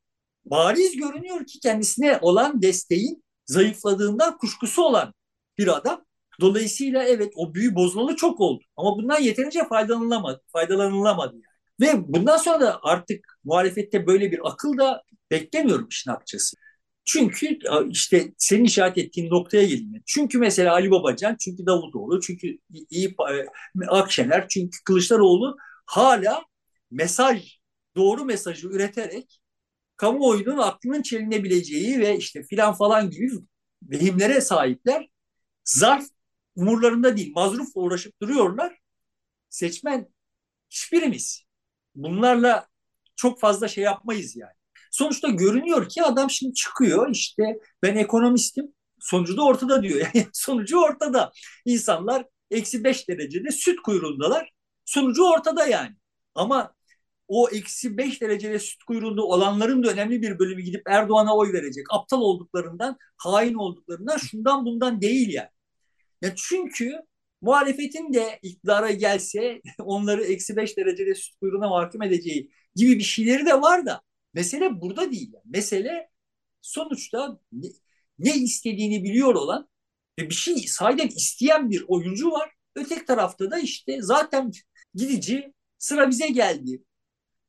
bariz 0.46 0.98
görünüyor 0.98 1.46
ki 1.46 1.60
kendisine 1.60 2.20
olan 2.22 2.62
desteğin 2.62 3.24
zayıfladığından 3.46 4.38
kuşkusu 4.38 4.84
olan 4.84 5.13
bir 5.58 5.78
adam. 5.78 6.07
Dolayısıyla 6.41 7.04
evet 7.04 7.34
o 7.36 7.54
büyü 7.54 7.76
bozulalı 7.76 8.15
çok 8.15 8.39
oldu. 8.39 8.63
Ama 8.78 8.97
bundan 8.97 9.21
yeterince 9.21 9.67
faydalanılamadı. 9.67 10.41
faydalanılamadı 10.54 11.36
yani. 11.36 11.43
Ve 11.82 12.13
bundan 12.13 12.38
sonra 12.38 12.60
da 12.62 12.80
artık 12.84 13.26
muhalefette 13.43 14.08
böyle 14.08 14.32
bir 14.32 14.39
akıl 14.50 14.78
da 14.78 15.04
beklemiyorum 15.32 15.88
işin 15.89 16.12
akçası. 16.12 16.58
Çünkü 17.06 17.60
işte 17.89 18.34
senin 18.38 18.63
işaret 18.65 18.97
ettiğin 18.97 19.30
noktaya 19.30 19.65
gelin. 19.65 20.04
Çünkü 20.06 20.38
mesela 20.38 20.73
Ali 20.73 20.91
Babacan, 20.91 21.36
çünkü 21.39 21.65
Davutoğlu, 21.65 22.21
çünkü 22.21 22.58
İyi 22.89 23.15
Akşener, 23.88 24.47
çünkü 24.50 24.78
Kılıçdaroğlu 24.86 25.58
hala 25.86 26.43
mesaj, 26.91 27.60
doğru 27.95 28.26
mesajı 28.26 28.67
üreterek 28.67 29.41
kamuoyunun 29.97 30.58
aklının 30.58 31.02
çelinebileceği 31.02 32.00
ve 32.00 32.17
işte 32.17 32.43
filan 32.43 32.73
falan 32.73 33.10
gibi 33.10 33.32
vehimlere 33.84 34.41
sahipler. 34.41 35.10
Zarf 35.65 36.06
umurlarında 36.58 37.17
değil, 37.17 37.32
mazrufla 37.36 37.82
uğraşıp 37.82 38.22
duruyorlar. 38.22 38.78
Seçmen 39.50 40.08
hiçbirimiz 40.70 41.43
bunlarla 41.96 42.67
çok 43.15 43.39
fazla 43.39 43.67
şey 43.67 43.84
yapmayız 43.84 44.36
yani. 44.36 44.54
Sonuçta 44.91 45.28
görünüyor 45.28 45.89
ki 45.89 46.04
adam 46.04 46.30
şimdi 46.30 46.54
çıkıyor 46.54 47.10
işte 47.12 47.43
ben 47.84 47.96
ekonomistim 47.96 48.74
sonucu 49.00 49.38
da 49.38 49.43
ortada 49.43 49.84
diyor. 49.84 50.00
Yani 50.13 50.28
sonucu 50.34 50.80
ortada. 50.80 51.32
İnsanlar 51.65 52.26
eksi 52.52 52.84
beş 52.84 53.10
derecede 53.10 53.52
süt 53.52 53.82
kuyruğundalar. 53.82 54.52
Sonucu 54.86 55.24
ortada 55.24 55.67
yani. 55.67 55.96
Ama 56.36 56.74
o 57.28 57.50
eksi 57.50 57.98
beş 57.98 58.22
derecede 58.22 58.60
süt 58.60 58.84
kuyruğunda 58.84 59.22
olanların 59.24 59.84
da 59.84 59.91
önemli 59.91 60.22
bir 60.22 60.39
bölümü 60.39 60.62
gidip 60.62 60.82
Erdoğan'a 60.89 61.36
oy 61.38 61.54
verecek. 61.54 61.86
Aptal 61.89 62.22
olduklarından, 62.22 62.98
hain 63.17 63.54
olduklarından, 63.54 64.17
şundan 64.17 64.65
bundan 64.65 65.02
değil 65.02 65.34
yani. 65.34 65.50
Ya 66.21 66.36
çünkü 66.36 66.91
muhalefetin 67.41 68.13
de 68.13 68.39
iktidara 68.41 68.91
gelse 68.91 69.62
onları 69.80 70.23
eksi 70.23 70.56
beş 70.56 70.77
derecede 70.77 71.15
süt 71.15 71.39
kuyruğuna 71.39 71.69
mahkum 71.69 72.01
edeceği 72.01 72.51
gibi 72.75 72.99
bir 72.99 73.03
şeyleri 73.03 73.45
de 73.45 73.62
var 73.62 73.86
da 73.86 74.01
Mesele 74.34 74.82
burada 74.82 75.12
değil. 75.12 75.32
Yani. 75.34 75.43
Mesele 75.45 76.10
sonuçta 76.62 77.39
ne, 77.51 77.67
ne 78.19 78.36
istediğini 78.36 79.03
biliyor 79.03 79.36
olan 79.36 79.69
ve 80.19 80.30
bir 80.30 80.36
şey 80.36 80.58
sahiden 80.67 81.08
isteyen 81.08 81.69
bir 81.71 81.86
oyuncu 81.88 82.32
var. 82.32 82.51
Öteki 82.75 83.06
tarafta 83.06 83.51
da 83.51 83.60
işte 83.60 83.97
zaten 84.01 84.51
gidici 84.95 85.53
sıra 85.77 86.10
bize 86.10 86.27
geldi 86.27 86.84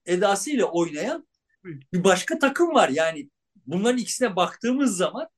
edasıyla 0.06 0.66
oynayan 0.66 1.28
bir 1.64 2.04
başka 2.04 2.38
takım 2.38 2.74
var. 2.74 2.88
Yani 2.88 3.30
bunların 3.66 3.98
ikisine 3.98 4.36
baktığımız 4.36 4.96
zaman 4.96 5.28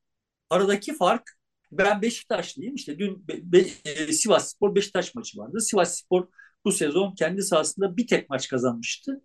aradaki 0.49 0.95
fark 0.97 1.37
ben 1.71 2.01
Beşiktaşlıyım. 2.01 2.75
İşte 2.75 2.99
dün 2.99 3.27
Be- 3.27 3.51
Be- 3.51 3.65
e, 3.85 4.13
Sivas 4.13 4.49
Spor 4.49 4.75
Beşiktaş 4.75 5.15
maçı 5.15 5.37
vardı. 5.37 5.61
Sivas 5.61 5.97
Spor 5.99 6.27
bu 6.65 6.71
sezon 6.71 7.15
kendi 7.15 7.43
sahasında 7.43 7.97
bir 7.97 8.07
tek 8.07 8.29
maç 8.29 8.47
kazanmıştı. 8.49 9.21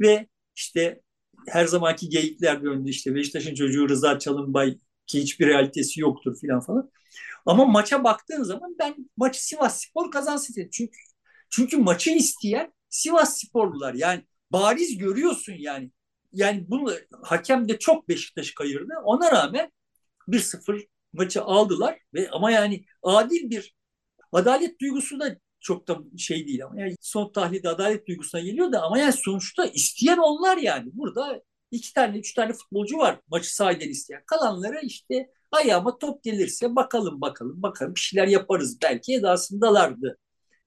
Ve 0.00 0.26
işte 0.56 1.02
her 1.48 1.66
zamanki 1.66 2.08
geyikler 2.08 2.62
döndü 2.64 2.90
işte 2.90 3.14
Beşiktaş'ın 3.14 3.54
çocuğu 3.54 3.88
Rıza 3.88 4.18
Çalınbay 4.18 4.78
ki 5.06 5.22
hiçbir 5.22 5.46
realitesi 5.46 6.00
yoktur 6.00 6.38
filan 6.40 6.60
falan. 6.60 6.90
Ama 7.46 7.64
maça 7.64 8.04
baktığın 8.04 8.42
zaman 8.42 8.76
ben 8.78 9.10
maçı 9.16 9.46
Sivas 9.46 9.80
Spor 9.82 10.10
kazansın 10.10 10.54
dedim. 10.54 10.70
Çünkü 10.72 10.98
çünkü 11.50 11.76
maçı 11.76 12.10
isteyen 12.10 12.72
Sivas 12.88 13.38
Sporlular 13.40 13.94
yani 13.94 14.24
bariz 14.52 14.98
görüyorsun 14.98 15.54
yani. 15.58 15.90
Yani 16.32 16.64
bunu 16.68 16.92
hakem 17.22 17.68
de 17.68 17.78
çok 17.78 18.08
Beşiktaş'ı 18.08 18.54
kayırdı. 18.54 18.92
Ona 19.04 19.30
rağmen 19.32 19.72
1-0 20.28 20.86
maçı 21.16 21.42
aldılar 21.42 21.98
ve 22.14 22.30
ama 22.30 22.50
yani 22.50 22.84
adil 23.02 23.50
bir 23.50 23.74
adalet 24.32 24.80
duygusu 24.80 25.20
da 25.20 25.36
çok 25.60 25.88
da 25.88 25.98
şey 26.18 26.46
değil 26.46 26.64
ama 26.64 26.80
yani 26.80 26.96
son 27.00 27.32
tahlilde 27.32 27.68
adalet 27.68 28.06
duygusuna 28.08 28.40
geliyor 28.40 28.72
da 28.72 28.82
ama 28.82 28.98
yani 28.98 29.12
sonuçta 29.12 29.66
isteyen 29.66 30.18
onlar 30.18 30.56
yani. 30.56 30.90
Burada 30.92 31.42
iki 31.70 31.94
tane, 31.94 32.18
üç 32.18 32.34
tane 32.34 32.52
futbolcu 32.52 32.98
var 32.98 33.20
maçı 33.28 33.54
sahiden 33.54 33.88
isteyen. 33.88 34.22
Kalanları 34.26 34.80
işte 34.82 35.30
ayağıma 35.52 35.98
top 35.98 36.22
gelirse 36.24 36.76
bakalım 36.76 37.20
bakalım 37.20 37.62
bakalım 37.62 37.94
bir 37.94 38.00
şeyler 38.00 38.28
yaparız 38.28 38.78
belki 38.82 39.14
edasındalardı. 39.14 40.18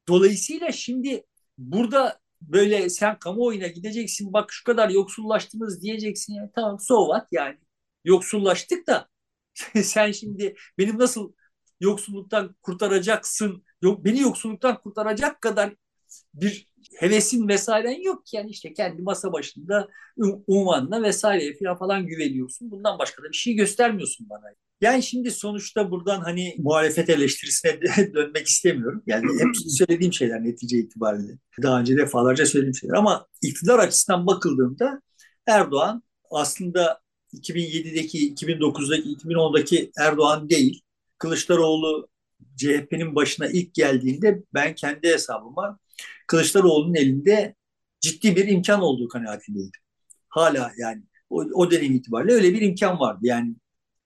Dolayısıyla 0.08 0.72
şimdi 0.72 1.26
burada 1.58 2.20
böyle 2.42 2.90
sen 2.90 3.20
kamuoyuna 3.20 3.68
gideceksin 3.68 4.34
bak 4.34 4.52
şu 4.52 4.64
kadar 4.64 4.90
yoksullaştınız 4.90 5.82
diyeceksin 5.82 6.34
yani 6.34 6.50
tamam 6.56 6.80
so 6.80 7.06
what 7.06 7.28
yani 7.32 7.58
yoksullaştık 8.06 8.88
da 8.88 9.08
sen 9.84 10.12
şimdi 10.12 10.56
benim 10.78 11.00
nasıl 11.00 11.34
yoksulluktan 11.80 12.56
kurtaracaksın 12.62 13.64
yok 13.82 14.06
beni 14.06 14.20
yoksulluktan 14.20 14.82
kurtaracak 14.82 15.42
kadar 15.42 15.76
bir 16.34 16.70
hevesin 17.00 17.48
vesairen 17.48 18.04
yok 18.04 18.26
ki 18.26 18.36
yani 18.36 18.50
işte 18.50 18.74
kendi 18.74 19.02
masa 19.02 19.34
başında 19.34 19.88
umanına 20.48 21.04
vesaireye 21.04 21.58
falan 21.64 21.78
falan 21.78 22.08
güveniyorsun. 22.08 22.72
Bundan 22.72 23.00
başka 23.00 23.24
da 23.24 23.30
bir 23.32 23.38
şey 23.38 23.54
göstermiyorsun 23.54 24.30
bana. 24.30 24.44
Yani 24.82 25.04
şimdi 25.04 25.32
sonuçta 25.32 25.92
buradan 25.92 26.22
hani 26.22 26.56
muhalefet 26.58 27.10
eleştirisine 27.10 27.80
dönmek 28.14 28.48
istemiyorum. 28.48 29.04
Yani 29.08 29.26
hep 29.40 29.56
söylediğim 29.78 30.14
şeyler 30.14 30.44
netice 30.44 30.78
itibariyle. 30.78 31.34
Daha 31.64 31.80
önce 31.80 31.98
defalarca 31.98 32.46
söylediğim 32.46 32.76
şeyler. 32.76 32.96
Ama 32.96 33.28
iktidar 33.42 33.80
açısından 33.80 34.28
bakıldığında 34.28 35.02
Erdoğan 35.48 36.04
aslında 36.32 37.02
2007'deki, 37.34 38.34
2009'daki, 38.34 39.10
2010'daki 39.16 39.92
Erdoğan 39.98 40.50
değil. 40.50 40.82
Kılıçdaroğlu 41.18 42.10
CHP'nin 42.58 43.16
başına 43.16 43.48
ilk 43.48 43.74
geldiğinde 43.74 44.44
ben 44.54 44.76
kendi 44.76 45.08
hesabıma 45.08 45.80
Kılıçdaroğlu'nun 46.28 46.96
elinde 46.96 47.56
ciddi 48.02 48.36
bir 48.36 48.48
imkan 48.48 48.82
olduğu 48.82 49.08
kanaatindeydim. 49.08 49.82
Hala 50.30 50.72
yani 50.78 51.04
o, 51.30 51.44
o 51.54 51.72
dönem 51.72 51.96
itibariyle 51.96 52.34
öyle 52.34 52.54
bir 52.54 52.62
imkan 52.62 53.00
vardı. 53.00 53.20
Yani 53.24 53.56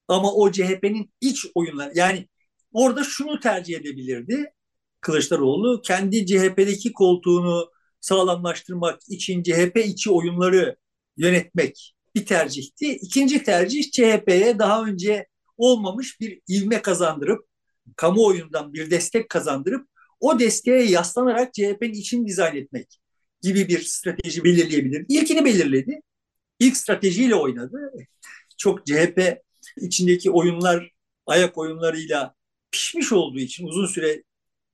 ama 0.07 0.33
o 0.33 0.51
CHP'nin 0.51 1.13
iç 1.21 1.45
oyunları 1.55 1.91
yani 1.95 2.27
orada 2.71 3.03
şunu 3.03 3.39
tercih 3.39 3.77
edebilirdi 3.77 4.53
Kılıçdaroğlu 5.01 5.81
kendi 5.81 6.25
CHP'deki 6.25 6.93
koltuğunu 6.93 7.71
sağlamlaştırmak 7.99 8.99
için 9.09 9.43
CHP 9.43 9.77
içi 9.77 10.11
oyunları 10.11 10.77
yönetmek 11.17 11.95
bir 12.15 12.25
tercihti. 12.25 12.95
İkinci 12.95 13.43
tercih 13.43 13.91
CHP'ye 13.91 14.59
daha 14.59 14.85
önce 14.85 15.27
olmamış 15.57 16.19
bir 16.19 16.41
ilme 16.47 16.81
kazandırıp 16.81 17.45
kamuoyundan 17.95 18.73
bir 18.73 18.91
destek 18.91 19.29
kazandırıp 19.29 19.87
o 20.19 20.39
desteğe 20.39 20.83
yaslanarak 20.83 21.53
CHP'nin 21.53 21.93
için 21.93 22.27
dizayn 22.27 22.55
etmek 22.55 22.99
gibi 23.41 23.67
bir 23.67 23.81
strateji 23.81 24.43
belirleyebilir. 24.43 25.05
İlkini 25.09 25.45
belirledi. 25.45 26.01
İlk 26.59 26.77
stratejiyle 26.77 27.35
oynadı. 27.35 27.93
Çok 28.57 28.85
CHP 28.85 29.41
içindeki 29.77 30.31
oyunlar 30.31 30.91
ayak 31.25 31.57
oyunlarıyla 31.57 32.35
pişmiş 32.71 33.11
olduğu 33.11 33.39
için 33.39 33.67
uzun 33.67 33.85
süre 33.85 34.23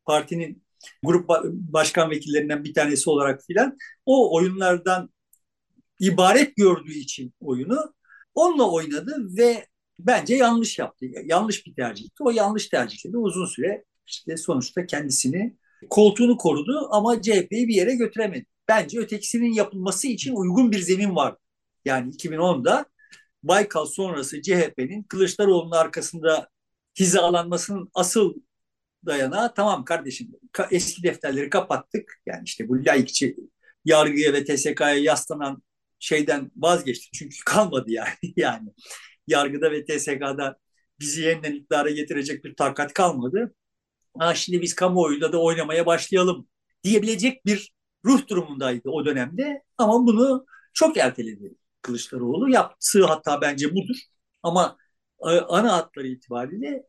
partinin 0.06 0.64
grup 1.04 1.30
başkan 1.54 2.10
vekillerinden 2.10 2.64
bir 2.64 2.74
tanesi 2.74 3.10
olarak 3.10 3.44
filan 3.48 3.78
o 4.06 4.36
oyunlardan 4.36 5.10
ibaret 6.00 6.56
gördüğü 6.56 6.94
için 6.94 7.34
oyunu 7.42 7.94
onunla 8.36 8.72
oynadı 8.72 9.16
ve 9.38 9.68
bence 10.00 10.36
yanlış 10.36 10.80
yaptı. 10.80 11.06
Yanlış 11.26 11.66
bir 11.66 11.76
tercihti. 11.76 12.24
O 12.24 12.30
yanlış 12.30 12.68
tercihte 12.68 13.14
de 13.14 13.18
uzun 13.18 13.46
süre 13.46 13.84
işte 14.06 14.38
sonuçta 14.38 14.86
kendisini 14.86 15.58
koltuğunu 15.90 16.38
korudu 16.38 16.88
ama 16.92 17.22
CHP'yi 17.22 17.68
bir 17.68 17.76
yere 17.76 17.96
götüremedi. 17.96 18.46
Bence 18.68 19.00
ötekisinin 19.00 19.54
yapılması 19.54 20.08
için 20.08 20.36
uygun 20.36 20.72
bir 20.72 20.80
zemin 20.80 21.16
var. 21.16 21.36
Yani 21.86 22.12
2010'da 22.12 22.86
Baykal 23.44 23.86
sonrası 23.86 24.42
CHP'nin 24.42 25.04
Kılıçdaroğlu'nun 25.04 25.72
arkasında 25.72 26.50
hizalanmasının 27.00 27.90
asıl 27.94 28.34
dayanağı 29.06 29.54
tamam 29.54 29.86
kardeşim 29.86 30.32
eski 30.72 31.04
defterleri 31.04 31.50
kapattık. 31.50 32.22
Yani 32.26 32.44
işte 32.46 32.70
bu 32.70 32.86
laikçi 32.86 33.36
yargıya 33.86 34.34
ve 34.34 34.46
TSK'ya 34.46 34.96
yaslanan 34.96 35.62
şeyden 36.00 36.52
vazgeçtik. 36.56 37.14
Çünkü 37.14 37.38
kalmadı 37.46 37.92
yani. 37.92 38.34
yani 38.36 38.70
yargıda 39.28 39.72
ve 39.72 39.86
TSK'da 39.86 40.58
bizi 41.00 41.22
yeniden 41.22 41.54
iktidara 41.54 41.90
getirecek 41.90 42.46
bir 42.46 42.56
takat 42.56 42.94
kalmadı. 42.94 43.56
Ha, 44.20 44.36
şimdi 44.36 44.62
biz 44.62 44.76
kamuoyuyla 44.76 45.34
da 45.34 45.42
oynamaya 45.42 45.86
başlayalım 45.86 46.48
diyebilecek 46.84 47.46
bir 47.46 47.72
ruh 48.06 48.28
durumundaydı 48.28 48.90
o 48.90 49.06
dönemde. 49.06 49.64
Ama 49.78 50.08
bunu 50.08 50.46
çok 50.74 50.98
erteledi 50.98 51.56
Kılıçdaroğlu. 51.82 52.50
Yaptığı 52.50 53.06
hatta 53.06 53.42
bence 53.42 53.72
budur. 53.76 53.96
Ama 54.44 54.78
e, 55.22 55.30
ana 55.30 55.74
hatları 55.74 56.08
itibariyle 56.08 56.84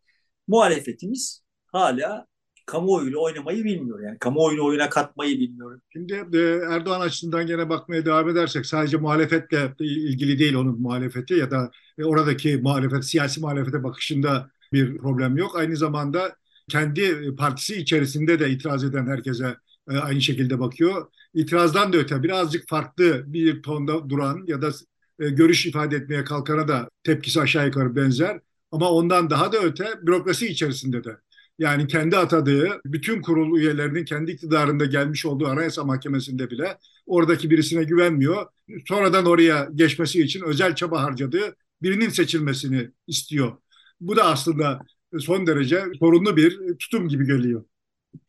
muhalefetimiz 0.48 1.44
hala 1.66 2.26
kamuoyuyla 2.70 3.18
oynamayı 3.18 3.64
bilmiyor. 3.64 4.00
Yani 4.00 4.18
kamuoyunu 4.18 4.64
oyuna 4.64 4.88
katmayı 4.90 5.38
bilmiyor. 5.40 5.80
Şimdi 5.92 6.12
e, 6.36 6.38
Erdoğan 6.70 7.00
açısından 7.00 7.46
gene 7.46 7.68
bakmaya 7.68 8.04
devam 8.06 8.28
edersek 8.28 8.66
sadece 8.66 8.96
muhalefetle 8.96 9.72
ilgili 9.80 10.38
değil 10.38 10.54
onun 10.54 10.80
muhalefeti 10.80 11.34
ya 11.34 11.50
da 11.50 11.70
e, 11.98 12.04
oradaki 12.04 12.56
muhalefet, 12.56 13.04
siyasi 13.04 13.40
muhalefete 13.40 13.82
bakışında 13.84 14.50
bir 14.72 14.98
problem 14.98 15.36
yok. 15.36 15.56
Aynı 15.58 15.76
zamanda 15.76 16.36
kendi 16.68 17.36
partisi 17.36 17.76
içerisinde 17.76 18.38
de 18.38 18.50
itiraz 18.50 18.84
eden 18.84 19.06
herkese 19.06 19.56
e, 19.90 19.98
aynı 19.98 20.20
şekilde 20.22 20.60
bakıyor. 20.60 21.06
İtirazdan 21.34 21.92
da 21.92 21.96
öte 21.96 22.22
birazcık 22.22 22.68
farklı 22.68 23.32
bir 23.32 23.62
tonda 23.62 24.08
duran 24.10 24.44
ya 24.46 24.62
da 24.62 24.70
görüş 25.18 25.66
ifade 25.66 25.96
etmeye 25.96 26.24
kalkana 26.24 26.68
da 26.68 26.90
tepkisi 27.02 27.40
aşağı 27.40 27.66
yukarı 27.66 27.96
benzer. 27.96 28.40
Ama 28.72 28.90
ondan 28.90 29.30
daha 29.30 29.52
da 29.52 29.58
öte 29.58 29.86
bürokrasi 30.02 30.46
içerisinde 30.46 31.04
de 31.04 31.16
yani 31.60 31.86
kendi 31.86 32.16
atadığı 32.16 32.80
bütün 32.84 33.22
kurul 33.22 33.58
üyelerinin 33.58 34.04
kendi 34.04 34.32
iktidarında 34.32 34.84
gelmiş 34.84 35.26
olduğu 35.26 35.46
Anayasa 35.46 35.84
Mahkemesi'nde 35.84 36.50
bile 36.50 36.78
oradaki 37.06 37.50
birisine 37.50 37.84
güvenmiyor. 37.84 38.46
Sonradan 38.88 39.26
oraya 39.26 39.68
geçmesi 39.74 40.22
için 40.22 40.42
özel 40.42 40.74
çaba 40.74 41.02
harcadığı 41.02 41.56
birinin 41.82 42.08
seçilmesini 42.08 42.90
istiyor. 43.06 43.56
Bu 44.00 44.16
da 44.16 44.24
aslında 44.24 44.80
son 45.18 45.46
derece 45.46 45.84
sorunlu 45.98 46.36
bir 46.36 46.78
tutum 46.78 47.08
gibi 47.08 47.26
geliyor. 47.26 47.64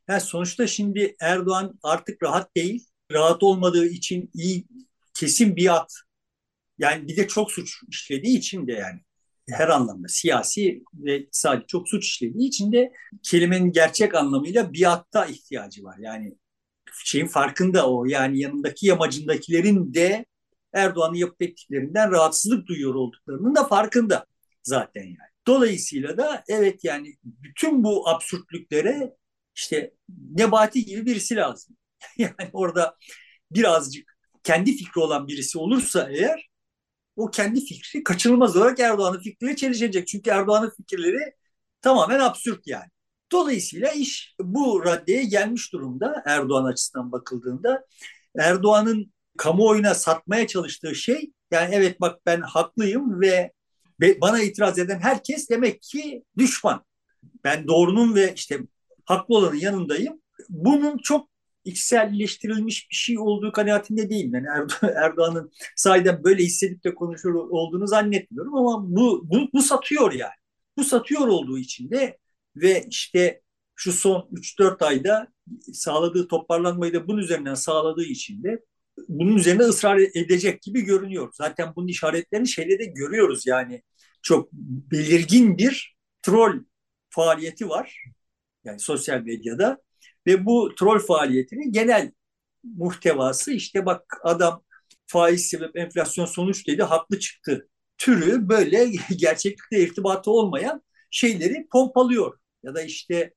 Ya 0.08 0.20
sonuçta 0.20 0.68
şimdi 0.68 1.16
Erdoğan 1.20 1.80
artık 1.84 2.24
rahat 2.24 2.56
değil. 2.56 2.86
Rahat 3.12 3.44
olmadığı 3.44 3.86
için 3.86 4.30
iyi 4.34 4.66
kesin 5.14 5.56
bir 5.56 5.76
at. 5.76 5.94
Yani 6.78 7.08
bir 7.08 7.18
de 7.18 7.28
çok 7.28 7.52
suç 7.52 7.84
işlediği 7.90 8.38
için 8.38 8.68
de 8.68 8.72
yani 8.72 9.02
her 9.50 9.68
anlamda 9.68 10.08
siyasi 10.08 10.84
ve 10.94 11.28
sadece 11.32 11.68
çok 11.68 11.90
suç 11.90 12.06
işlediği 12.06 12.48
için 12.48 12.72
de 12.72 12.92
kelimenin 13.24 13.72
gerçek 13.72 14.16
anlamıyla 14.16 14.74
biatta 14.74 15.26
ihtiyacı 15.26 15.84
var. 15.84 15.98
Yani 16.00 16.38
şeyin 17.06 17.28
farkında 17.28 17.90
o. 17.92 18.06
Yani 18.06 18.40
yanındaki 18.40 18.88
yamacındakilerin 18.88 19.94
de 19.94 20.26
Erdoğan'ın 20.74 21.16
yapıp 21.16 21.42
ettiklerinden 21.42 22.12
rahatsızlık 22.12 22.68
duyuyor 22.68 22.96
olduklarının 22.96 23.56
da 23.56 23.68
farkında 23.68 24.26
zaten 24.64 25.04
yani. 25.04 25.32
Dolayısıyla 25.48 26.18
da 26.18 26.44
evet 26.48 26.84
yani 26.84 27.16
bütün 27.24 27.84
bu 27.84 28.10
absürtlüklere 28.10 29.14
işte 29.56 29.94
Nebati 30.10 30.86
gibi 30.86 31.06
birisi 31.06 31.36
lazım. 31.36 31.78
yani 32.18 32.50
orada 32.54 32.96
birazcık 33.52 34.18
kendi 34.44 34.78
fikri 34.78 35.02
olan 35.02 35.28
birisi 35.28 35.58
olursa 35.58 36.10
eğer 36.12 36.51
o 37.16 37.32
kendi 37.32 37.66
fikri 37.66 38.04
kaçınılmaz 38.04 38.58
olarak 38.58 38.80
Erdoğan'ın 38.80 39.20
fikriyle 39.20 39.56
çelişecek. 39.56 40.08
Çünkü 40.08 40.30
Erdoğan'ın 40.30 40.70
fikirleri 40.70 41.36
tamamen 41.82 42.20
absürt 42.20 42.68
yani. 42.68 42.90
Dolayısıyla 43.32 43.92
iş 43.92 44.36
bu 44.40 44.86
raddeye 44.86 45.24
gelmiş 45.24 45.74
durumda 45.74 46.24
Erdoğan 46.26 46.66
açısından 46.66 47.12
bakıldığında. 47.12 47.86
Erdoğan'ın 48.40 49.14
kamuoyuna 49.38 49.96
satmaya 49.96 50.48
çalıştığı 50.48 50.96
şey 50.96 51.32
yani 51.52 51.76
evet 51.76 52.02
bak 52.02 52.20
ben 52.26 52.42
haklıyım 52.42 53.22
ve 53.22 53.52
bana 54.22 54.42
itiraz 54.42 54.80
eden 54.80 55.00
herkes 55.00 55.50
demek 55.50 55.82
ki 55.82 56.24
düşman. 56.38 56.86
Ben 57.44 57.68
doğrunun 57.68 58.16
ve 58.16 58.34
işte 58.34 58.60
haklı 59.06 59.36
olanın 59.36 59.56
yanındayım. 59.56 60.22
Bunun 60.50 60.98
çok 60.98 61.31
içselleştirilmiş 61.66 62.90
bir 62.92 62.96
şey 62.96 63.20
olduğu 63.20 63.52
kanaatinde 63.52 64.10
değilim. 64.10 64.46
Yani 64.46 64.72
Erdoğan'ın 64.96 65.52
sahiden 65.76 66.24
böyle 66.24 66.44
hissedip 66.44 66.84
de 66.84 66.96
konuşur 66.96 67.34
olduğunu 67.34 67.88
zannetmiyorum 67.88 68.56
ama 68.56 68.96
bu, 68.96 69.22
bu, 69.24 69.50
bu 69.54 69.62
satıyor 69.62 70.14
yani. 70.14 70.34
Bu 70.78 70.84
satıyor 70.84 71.28
olduğu 71.28 71.58
için 71.58 71.92
de 71.92 72.18
ve 72.56 72.86
işte 72.90 73.42
şu 73.76 73.94
son 73.94 74.30
3-4 74.32 74.86
ayda 74.86 75.28
sağladığı 75.74 76.28
toparlanmayı 76.28 76.94
da 76.94 77.08
bunun 77.08 77.20
üzerinden 77.20 77.54
sağladığı 77.54 78.04
için 78.04 78.44
de 78.44 78.64
bunun 79.08 79.36
üzerine 79.36 79.64
ısrar 79.64 79.98
edecek 79.98 80.62
gibi 80.62 80.82
görünüyor. 80.82 81.32
Zaten 81.34 81.74
bunun 81.76 81.88
işaretlerini 81.88 82.48
şeyde 82.48 82.80
de 82.80 82.86
görüyoruz 82.86 83.48
yani 83.48 83.84
çok 84.22 84.54
belirgin 84.54 85.58
bir 85.58 85.98
troll 86.22 86.64
faaliyeti 87.10 87.70
var. 87.70 88.04
Yani 88.64 88.80
sosyal 88.80 89.22
medyada 89.22 89.82
ve 90.28 90.46
bu 90.46 90.76
troll 90.76 91.00
faaliyetinin 91.00 91.72
genel 91.72 92.12
muhtevası 92.64 93.52
işte 93.52 93.86
bak 93.86 94.18
adam 94.24 94.64
faiz 95.08 95.46
sebep 95.48 95.78
enflasyon 95.78 96.26
sonuç 96.26 96.68
dedi 96.68 96.84
haklı 96.84 97.20
çıktı 97.20 97.68
türü 97.98 98.50
böyle 98.50 98.92
gerçeklikle 99.16 99.80
irtibatı 99.84 100.32
olmayan 100.32 100.84
şeyleri 101.12 101.68
pompalıyor. 101.72 102.40
Ya 102.64 102.76
da 102.76 102.82
işte 102.82 103.34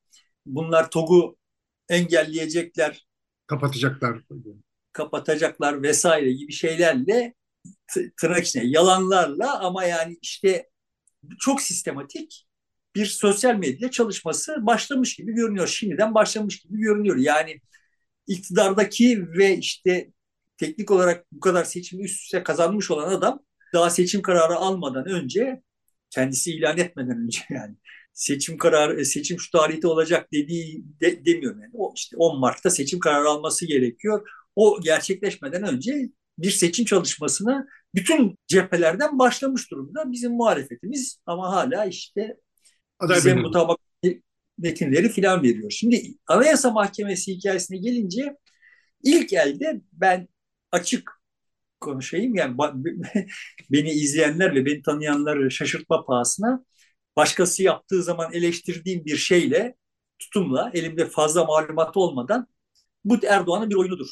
bunlar 0.46 0.90
TOG'u 0.90 1.36
engelleyecekler. 1.88 3.06
Kapatacaklar. 3.46 4.18
Kapatacaklar 4.92 5.82
vesaire 5.82 6.32
gibi 6.32 6.52
şeylerle 6.52 7.34
tırnak 8.16 8.44
içine 8.44 8.64
yalanlarla 8.66 9.60
ama 9.60 9.84
yani 9.84 10.18
işte 10.22 10.70
çok 11.38 11.60
sistematik 11.60 12.43
bir 12.94 13.06
sosyal 13.06 13.54
medya 13.54 13.90
çalışması 13.90 14.66
başlamış 14.66 15.16
gibi 15.16 15.32
görünüyor. 15.32 15.66
Şimdiden 15.66 16.14
başlamış 16.14 16.60
gibi 16.60 16.78
görünüyor. 16.78 17.16
Yani 17.16 17.60
iktidardaki 18.26 19.28
ve 19.38 19.56
işte 19.56 20.10
teknik 20.56 20.90
olarak 20.90 21.26
bu 21.32 21.40
kadar 21.40 21.64
seçimi 21.64 22.04
üst 22.04 22.22
üste 22.22 22.42
kazanmış 22.42 22.90
olan 22.90 23.08
adam 23.10 23.40
daha 23.74 23.90
seçim 23.90 24.22
kararı 24.22 24.54
almadan 24.56 25.08
önce 25.08 25.62
kendisi 26.10 26.52
ilan 26.52 26.78
etmeden 26.78 27.18
önce 27.24 27.40
yani 27.50 27.76
seçim 28.12 28.58
kararı 28.58 29.04
seçim 29.06 29.40
şu 29.40 29.50
tarihte 29.50 29.86
olacak 29.88 30.32
dediği 30.32 30.84
de, 31.00 31.24
demiyorum 31.24 31.60
yani. 31.62 31.72
O 31.74 31.92
işte 31.96 32.16
10 32.16 32.40
Mart'ta 32.40 32.70
seçim 32.70 33.00
kararı 33.00 33.28
alması 33.28 33.66
gerekiyor. 33.66 34.28
O 34.56 34.80
gerçekleşmeden 34.80 35.62
önce 35.62 36.10
bir 36.38 36.50
seçim 36.50 36.84
çalışmasına 36.84 37.66
bütün 37.94 38.38
cephelerden 38.46 39.18
başlamış 39.18 39.70
durumda. 39.70 40.12
Bizim 40.12 40.32
muhalefetimiz 40.32 41.18
ama 41.26 41.52
hala 41.52 41.84
işte 41.84 42.36
Aday 43.00 43.16
bize 43.16 43.34
mutabak 43.34 43.78
metinleri 44.58 45.08
filan 45.08 45.42
veriyor. 45.42 45.70
Şimdi 45.70 46.02
Anayasa 46.26 46.70
Mahkemesi 46.70 47.32
hikayesine 47.36 47.78
gelince 47.78 48.36
ilk 49.02 49.32
elde 49.32 49.80
ben 49.92 50.28
açık 50.72 51.10
konuşayım. 51.80 52.34
Yani 52.34 52.56
beni 53.70 53.90
izleyenler 53.90 54.54
ve 54.54 54.66
beni 54.66 54.82
tanıyanları 54.82 55.50
şaşırtma 55.50 56.04
pahasına 56.04 56.64
başkası 57.16 57.62
yaptığı 57.62 58.02
zaman 58.02 58.32
eleştirdiğim 58.32 59.04
bir 59.04 59.16
şeyle 59.16 59.76
tutumla 60.18 60.70
elimde 60.74 61.06
fazla 61.06 61.44
malumat 61.44 61.96
olmadan 61.96 62.46
bu 63.04 63.18
Erdoğan'ın 63.26 63.70
bir 63.70 63.74
oyunudur. 63.74 64.08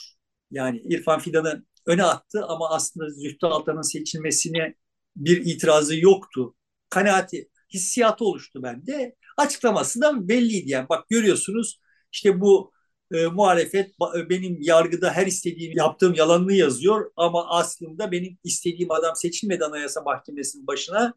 Yani 0.51 0.79
İrfan 0.79 1.21
Fidan'ı 1.21 1.65
öne 1.87 2.05
attı 2.05 2.47
ama 2.47 2.71
aslında 2.71 3.11
Zühtü 3.11 3.47
Altan'ın 3.47 3.83
seçilmesine 3.83 4.75
bir 5.17 5.47
itirazı 5.47 5.97
yoktu. 6.01 6.55
Kanaati, 6.91 7.51
hissiyatı 7.75 8.25
oluştu 8.25 8.63
bende. 8.63 9.17
Açıklaması 9.37 10.01
da 10.01 10.29
belliydi. 10.29 10.71
Yani 10.71 10.89
bak 10.89 11.09
görüyorsunuz 11.09 11.81
işte 12.13 12.41
bu 12.41 12.73
e, 13.13 13.27
muhalefet 13.27 13.91
e, 14.17 14.29
benim 14.31 14.59
yargıda 14.61 15.13
her 15.13 15.27
istediğim 15.27 15.77
yaptığım 15.77 16.15
yalanını 16.15 16.53
yazıyor 16.53 17.13
ama 17.17 17.49
aslında 17.49 18.13
benim 18.13 18.39
istediğim 18.45 18.91
adam 18.91 19.17
seçilmedi 19.17 19.65
Anayasa 19.65 20.01
Mahkemesi'nin 20.03 20.67
başına 20.67 21.15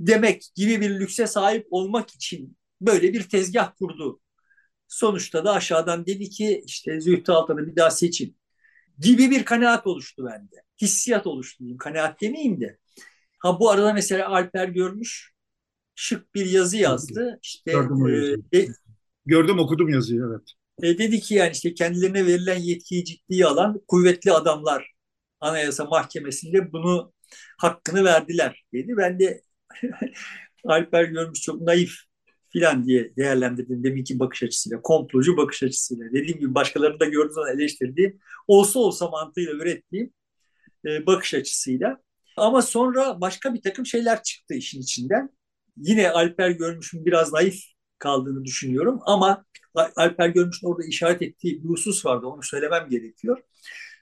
demek 0.00 0.42
gibi 0.56 0.80
bir 0.80 1.00
lükse 1.00 1.26
sahip 1.26 1.66
olmak 1.70 2.10
için 2.10 2.56
böyle 2.80 3.12
bir 3.12 3.28
tezgah 3.28 3.76
kurdu. 3.78 4.20
Sonuçta 4.88 5.44
da 5.44 5.52
aşağıdan 5.52 6.06
dedi 6.06 6.30
ki 6.30 6.62
işte 6.66 7.00
Zühtü 7.00 7.32
Altan'ı 7.32 7.66
bir 7.66 7.76
daha 7.76 7.90
seçin 7.90 8.36
gibi 8.98 9.30
bir 9.30 9.44
kanaat 9.44 9.86
oluştu 9.86 10.24
bende. 10.26 10.56
Hissiyat 10.82 11.26
oluştu 11.26 11.58
diyeyim. 11.58 11.78
Kanaat 11.78 12.20
demeyeyim 12.20 12.60
de. 12.60 12.78
Ha 13.38 13.60
bu 13.60 13.70
arada 13.70 13.92
mesela 13.92 14.28
Alper 14.28 14.68
görmüş 14.68 15.29
şık 16.00 16.34
bir 16.34 16.46
yazı 16.46 16.76
yazdı. 16.76 17.38
İşte 17.42 17.72
Gördüm, 17.72 18.40
e, 18.52 18.58
e, 18.58 18.66
Gördüm 19.26 19.58
okudum 19.58 19.88
yazıyı 19.88 20.22
evet. 20.28 20.52
E, 20.82 20.98
dedi 20.98 21.20
ki 21.20 21.34
yani 21.34 21.52
işte 21.52 21.74
kendilerine 21.74 22.26
verilen 22.26 22.58
yetkiyi 22.58 23.04
ciddiye 23.04 23.46
alan 23.46 23.80
kuvvetli 23.88 24.32
adamlar 24.32 24.92
Anayasa 25.40 25.84
Mahkemesi'nde 25.84 26.72
bunu 26.72 27.12
hakkını 27.58 28.04
verdiler 28.04 28.64
dedi. 28.72 28.96
Ben 28.96 29.20
de 29.20 29.42
Alper 30.64 31.04
görmüş 31.04 31.40
çok 31.40 31.60
naif 31.60 31.94
filan 32.48 32.86
diye 32.86 33.16
değerlendirdim 33.16 33.84
deminki 33.84 34.18
bakış 34.18 34.42
açısıyla, 34.42 34.82
komplocu 34.82 35.36
bakış 35.36 35.62
açısıyla. 35.62 36.04
Dediğim 36.12 36.38
gibi 36.38 36.54
başkalarını 36.54 37.00
da 37.00 37.04
gördüğüm 37.04 37.32
zaman 37.32 37.56
eleştirdiğim, 37.56 38.18
olsa 38.46 38.78
olsa 38.78 39.08
mantığıyla 39.08 39.52
ürettiğim 39.52 40.12
e, 40.86 41.06
bakış 41.06 41.34
açısıyla. 41.34 42.00
Ama 42.36 42.62
sonra 42.62 43.20
başka 43.20 43.54
bir 43.54 43.62
takım 43.62 43.86
şeyler 43.86 44.22
çıktı 44.22 44.54
işin 44.54 44.80
içinden. 44.80 45.30
Yine 45.76 46.10
Alper 46.10 46.50
Görmüş'ün 46.50 47.06
biraz 47.06 47.32
naif 47.32 47.62
kaldığını 47.98 48.44
düşünüyorum 48.44 49.00
ama 49.06 49.44
Alper 49.96 50.28
Görmüş'ün 50.28 50.66
orada 50.68 50.84
işaret 50.86 51.22
ettiği 51.22 51.64
bir 51.64 51.68
husus 51.68 52.06
vardı, 52.06 52.26
onu 52.26 52.42
söylemem 52.42 52.88
gerekiyor. 52.88 53.42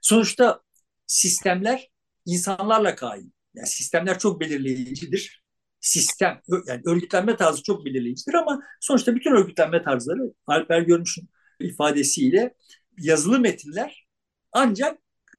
Sonuçta 0.03 0.61
sistemler 1.07 1.91
insanlarla 2.27 2.95
kaim. 2.95 3.33
Yani 3.55 3.67
sistemler 3.67 4.19
çok 4.19 4.41
belirleyicidir 4.41 5.43
sistem, 5.81 6.41
yani 6.67 6.83
örgütlenme 6.87 7.37
tarzı 7.37 7.63
çok 7.63 7.85
belirleyicidir 7.85 8.35
ama 8.35 8.63
sonuçta 8.81 9.15
bütün 9.17 9.33
örgütlenme 9.33 9.83
tarzları 9.83 10.35
Alper 10.47 10.81
Görmüş'ün 10.83 11.29
ifadesiyle 11.61 12.55
yazılı 12.99 13.41
metinler 13.41 14.07
ancak 14.53 14.99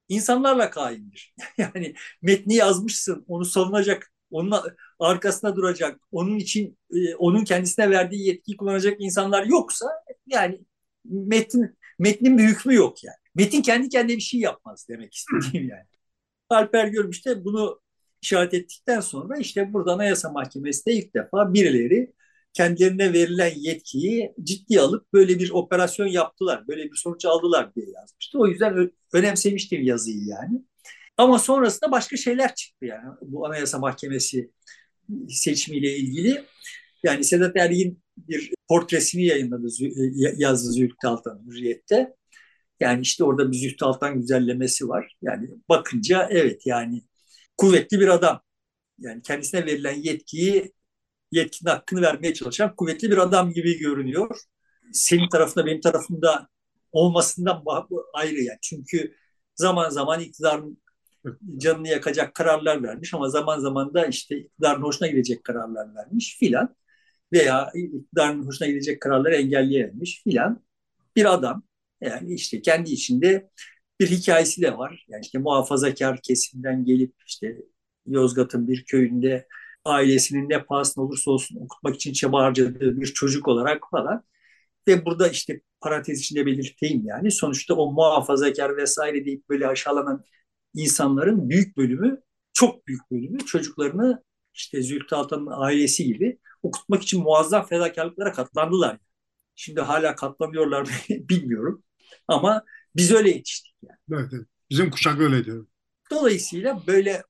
insanlarla 0.10 0.70
kaimdir. 0.70 1.36
yani 1.58 1.96
metni 2.22 2.56
yazmışsın, 2.56 3.26
onu 3.28 3.46
savunacak, 3.46 4.12
onun 4.32 4.54
arkasına 5.00 5.56
duracak, 5.56 6.00
onun 6.12 6.38
için 6.38 6.78
e, 6.94 7.16
onun 7.16 7.44
kendisine 7.44 7.90
verdiği 7.90 8.28
yetkiyi 8.28 8.58
kullanacak 8.58 8.96
insanlar 9.00 9.46
yoksa 9.46 9.86
yani 10.28 10.62
metin 11.06 11.78
metnin 12.00 12.38
bir 12.38 12.44
hükmü 12.44 12.76
yok 12.76 13.04
yani. 13.04 13.16
Metin 13.36 13.62
kendi 13.62 13.90
kendine 13.90 14.18
bir 14.18 14.22
şey 14.22 14.40
yapmaz 14.40 14.86
demek 14.90 15.14
istediğim 15.14 15.70
yani. 15.70 15.86
Alper 16.50 16.88
Görmüş 16.88 17.26
de 17.26 17.46
bunu 17.46 17.82
işaret 18.22 18.54
ettikten 18.54 19.00
sonra 19.00 19.38
işte 19.38 19.74
burada 19.74 19.94
Anayasa 19.94 20.32
Mahkemesi'nde 20.32 20.94
ilk 20.94 21.16
defa 21.16 21.54
birileri 21.54 22.14
kendilerine 22.54 23.14
verilen 23.14 23.54
yetkiyi 23.56 24.34
ciddi 24.44 24.82
alıp 24.82 25.14
böyle 25.14 25.40
bir 25.40 25.50
operasyon 25.50 26.08
yaptılar, 26.08 26.68
böyle 26.68 26.84
bir 26.84 26.96
sonuç 26.96 27.26
aldılar 27.26 27.76
diye 27.76 27.86
yazmıştı. 27.90 28.40
O 28.40 28.48
yüzden 28.48 28.92
önemsemiştim 29.14 29.84
yazıyı 29.84 30.26
yani. 30.26 30.64
Ama 31.20 31.40
sonrasında 31.40 31.92
başka 31.92 32.18
şeyler 32.18 32.56
çıktı 32.56 32.86
yani 32.86 33.04
bu 33.22 33.48
Anayasa 33.48 33.80
Mahkemesi 33.80 34.52
seçimiyle 35.30 35.98
ilgili. 35.98 36.46
Yani 37.04 37.24
Sedat 37.24 37.56
Ergin 37.58 38.04
bir 38.18 38.54
portresini 38.68 39.26
yayınladı, 39.26 39.68
yazdı 40.38 40.72
Zülfü 40.72 41.08
Altan 41.08 41.44
Hürriyet'te. 41.48 42.16
Yani 42.80 43.02
işte 43.02 43.24
orada 43.24 43.52
bir 43.52 43.58
Zülfü 43.58 43.86
Altan 43.86 44.22
güzellemesi 44.22 44.88
var. 44.88 45.18
Yani 45.22 45.50
bakınca 45.70 46.28
evet 46.32 46.66
yani 46.66 47.02
kuvvetli 47.58 48.00
bir 48.00 48.08
adam. 48.08 48.42
Yani 49.00 49.22
kendisine 49.22 49.66
verilen 49.66 49.96
yetkiyi, 50.02 50.74
yetkinin 51.32 51.70
hakkını 51.70 52.02
vermeye 52.02 52.34
çalışan 52.34 52.76
kuvvetli 52.76 53.12
bir 53.12 53.18
adam 53.18 53.54
gibi 53.54 53.78
görünüyor. 53.80 54.40
Senin 54.94 55.30
tarafında 55.30 55.66
benim 55.66 55.82
tarafımda 55.82 56.48
olmasından 56.92 57.64
ayrı 58.14 58.42
yani. 58.42 58.60
Çünkü 58.62 59.16
zaman 59.56 59.90
zaman 59.90 60.20
iktidarın 60.20 60.80
canını 61.58 61.88
yakacak 61.88 62.36
kararlar 62.36 62.84
vermiş 62.84 63.14
ama 63.14 63.30
zaman 63.30 63.60
zaman 63.60 63.94
da 63.94 64.06
işte 64.06 64.38
iktidarın 64.38 64.82
hoşuna 64.82 65.08
gidecek 65.08 65.44
kararlar 65.44 65.96
vermiş 65.96 66.38
filan 66.40 66.76
veya 67.34 67.72
iktidarın 67.76 68.48
hoşuna 68.48 68.68
gidecek 68.68 69.02
kararları 69.02 69.36
engelleyememiş 69.36 70.24
filan 70.24 70.64
bir 71.16 71.34
adam. 71.34 71.64
Yani 72.02 72.34
işte 72.34 72.62
kendi 72.62 72.92
içinde 72.92 73.50
bir 74.00 74.08
hikayesi 74.08 74.62
de 74.62 74.78
var. 74.78 75.06
Yani 75.10 75.22
işte 75.22 75.40
muhafazakar 75.40 76.20
kesimden 76.24 76.86
gelip 76.86 77.14
işte 77.26 77.58
Yozgat'ın 78.06 78.68
bir 78.68 78.86
köyünde 78.86 79.48
ailesinin 79.86 80.50
ne 80.50 80.64
pahasına 80.64 81.04
olursa 81.04 81.32
olsun 81.32 81.56
okutmak 81.62 81.96
için 81.96 82.14
çaba 82.14 82.44
harcadığı 82.44 83.02
bir 83.02 83.08
çocuk 83.08 83.48
olarak 83.48 83.84
falan. 83.92 84.24
Ve 84.88 85.06
burada 85.06 85.28
işte 85.30 85.62
parantez 85.82 86.20
içinde 86.20 86.46
belirteyim 86.46 87.06
yani 87.06 87.32
sonuçta 87.32 87.74
o 87.74 87.92
muhafazakar 87.92 88.78
vesaire 88.78 89.26
deyip 89.26 89.50
böyle 89.50 89.68
aşağılanan 89.68 90.24
insanların 90.74 91.50
büyük 91.50 91.78
bölümü, 91.78 92.22
çok 92.54 92.88
büyük 92.88 93.12
bölümü 93.12 93.40
çocuklarını 93.40 94.24
işte 94.54 94.84
Zülfü 94.84 95.16
Altan'ın 95.16 95.50
ailesi 95.52 96.06
gibi 96.06 96.40
okutmak 96.64 97.04
için 97.04 97.24
muazzam 97.24 97.66
fedakarlıklara 97.68 98.32
katlandılar. 98.34 98.98
Şimdi 99.56 99.82
hala 99.82 100.16
katlanıyorlar 100.16 100.82
mı 100.82 100.88
bilmiyorum. 101.10 101.84
Ama 102.28 102.64
biz 102.96 103.12
öyle 103.12 103.30
yetiştik 103.30 103.76
yani. 103.84 104.22
Evet, 104.22 104.34
evet. 104.34 104.48
Bizim 104.70 104.92
kuşak 104.92 105.20
öyle 105.20 105.46
diyor. 105.46 105.68
Dolayısıyla 106.12 106.88
böyle 106.88 107.24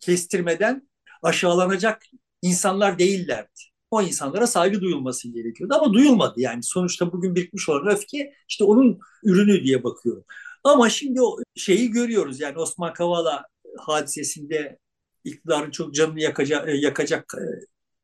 kestirmeden 0.00 0.88
aşağılanacak 1.22 2.02
insanlar 2.42 2.98
değillerdi. 2.98 3.60
O 3.90 4.02
insanlara 4.02 4.46
saygı 4.46 4.80
duyulması 4.80 5.28
gerekiyordu 5.28 5.74
ama 5.74 5.92
duyulmadı 5.92 6.40
yani. 6.40 6.62
Sonuçta 6.62 7.12
bugün 7.12 7.34
birikmiş 7.34 7.68
olan 7.68 7.86
öfke 7.94 8.32
işte 8.48 8.64
onun 8.64 8.98
ürünü 9.24 9.64
diye 9.64 9.84
bakıyorum. 9.84 10.24
Ama 10.66 10.90
şimdi 10.90 11.22
o 11.22 11.38
şeyi 11.56 11.90
görüyoruz 11.90 12.40
yani 12.40 12.58
Osman 12.58 12.92
Kavala 12.92 13.46
hadisesinde 13.78 14.78
iktidarın 15.24 15.70
çok 15.70 15.94
canını 15.94 16.20
yakacak, 16.20 16.68
yakacak 16.82 17.34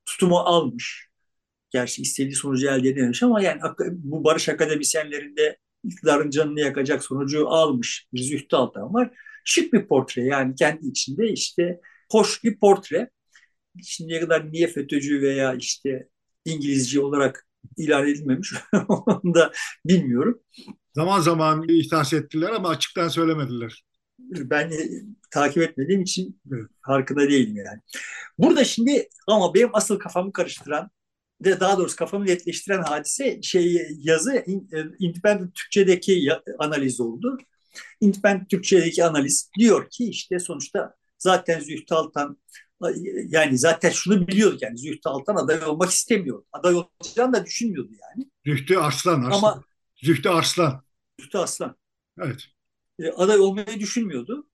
tutumu 0.06 0.38
almış. 0.38 1.08
Gerçi 1.70 2.02
istediği 2.02 2.34
sonucu 2.34 2.68
elde 2.68 2.88
edememiş 2.88 3.22
ama 3.22 3.42
yani 3.42 3.60
bu 3.90 4.24
barış 4.24 4.48
akademisyenlerinde 4.48 5.58
iktidarın 5.84 6.30
canını 6.30 6.60
yakacak 6.60 7.04
sonucu 7.04 7.48
almış 7.48 8.06
bir 8.12 8.22
Zühtü 8.22 8.56
Altan 8.56 8.94
var. 8.94 9.10
Şık 9.44 9.72
bir 9.72 9.86
portre 9.86 10.22
yani 10.24 10.54
kendi 10.54 10.86
içinde 10.86 11.28
işte 11.28 11.80
hoş 12.12 12.44
bir 12.44 12.58
portre. 12.58 13.10
Şimdiye 13.84 14.20
kadar 14.20 14.52
niye 14.52 14.66
FETÖ'cü 14.66 15.22
veya 15.22 15.54
işte 15.54 16.08
İngilizce 16.44 17.00
olarak 17.00 17.46
ilan 17.76 18.08
edilmemiş 18.08 18.52
onu 18.88 19.34
da 19.34 19.52
bilmiyorum. 19.86 20.42
Zaman 20.94 21.20
zaman 21.20 21.68
ihtas 21.68 22.12
ettiler 22.12 22.50
ama 22.50 22.68
açıktan 22.68 23.08
söylemediler. 23.08 23.84
Ben 24.18 24.72
takip 25.30 25.62
etmediğim 25.62 26.02
için 26.02 26.40
farkında 26.86 27.28
değilim 27.28 27.56
yani. 27.56 27.80
Burada 28.38 28.64
şimdi 28.64 29.08
ama 29.26 29.54
benim 29.54 29.70
asıl 29.72 29.98
kafamı 29.98 30.32
karıştıran 30.32 30.90
de 31.44 31.60
daha 31.60 31.78
doğrusu 31.78 31.96
kafamı 31.96 32.26
netleştiren 32.26 32.82
hadise 32.82 33.42
şey 33.42 33.88
yazı 33.98 34.34
e, 34.34 34.44
Independent 34.98 35.54
Türkçedeki 35.54 36.30
analiz 36.58 37.00
oldu. 37.00 37.38
Independent 38.00 38.50
Türkçedeki 38.50 39.04
analiz 39.04 39.50
diyor 39.58 39.90
ki 39.90 40.04
işte 40.04 40.38
sonuçta 40.38 40.94
zaten 41.18 41.60
Zühtü 41.60 41.94
Altan 41.94 42.38
yani 43.28 43.58
zaten 43.58 43.90
şunu 43.90 44.26
biliyorduk 44.26 44.62
yani 44.62 44.78
Zühtü 44.78 45.08
Altan 45.08 45.36
aday 45.36 45.64
olmak 45.64 45.90
istemiyor. 45.90 46.44
Aday 46.52 46.74
olacağını 46.74 47.32
da 47.32 47.46
düşünmüyordu 47.46 47.92
yani. 48.02 48.30
Zühtü 48.46 48.76
Arslan. 48.76 49.22
Arslan. 49.24 49.38
Ama 49.38 49.64
Zühtü 50.02 50.28
Arslan. 50.28 50.84
Zühtü 51.20 51.38
Arslan. 51.38 51.76
Evet. 52.18 52.46
E, 52.98 53.10
aday 53.10 53.40
olmayı 53.40 53.80
düşünmüyordu. 53.80 54.48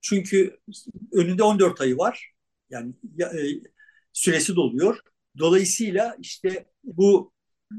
Çünkü 0.00 0.60
önünde 1.12 1.42
14 1.42 1.80
ayı 1.80 1.98
var. 1.98 2.32
Yani 2.70 2.94
e, 3.20 3.26
süresi 4.12 4.56
doluyor. 4.56 4.98
Dolayısıyla 5.38 6.16
işte 6.20 6.66
bu 6.84 7.32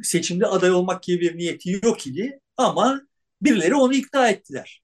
seçimde 0.04 0.48
aday 0.48 0.72
olmak 0.72 1.04
gibi 1.04 1.22
bir 1.22 1.38
niyeti 1.38 1.80
yok 1.84 2.08
idi 2.08 2.40
ama 2.58 3.02
birileri 3.42 3.76
onu 3.76 3.94
ikna 3.94 4.30
ettiler. 4.30 4.84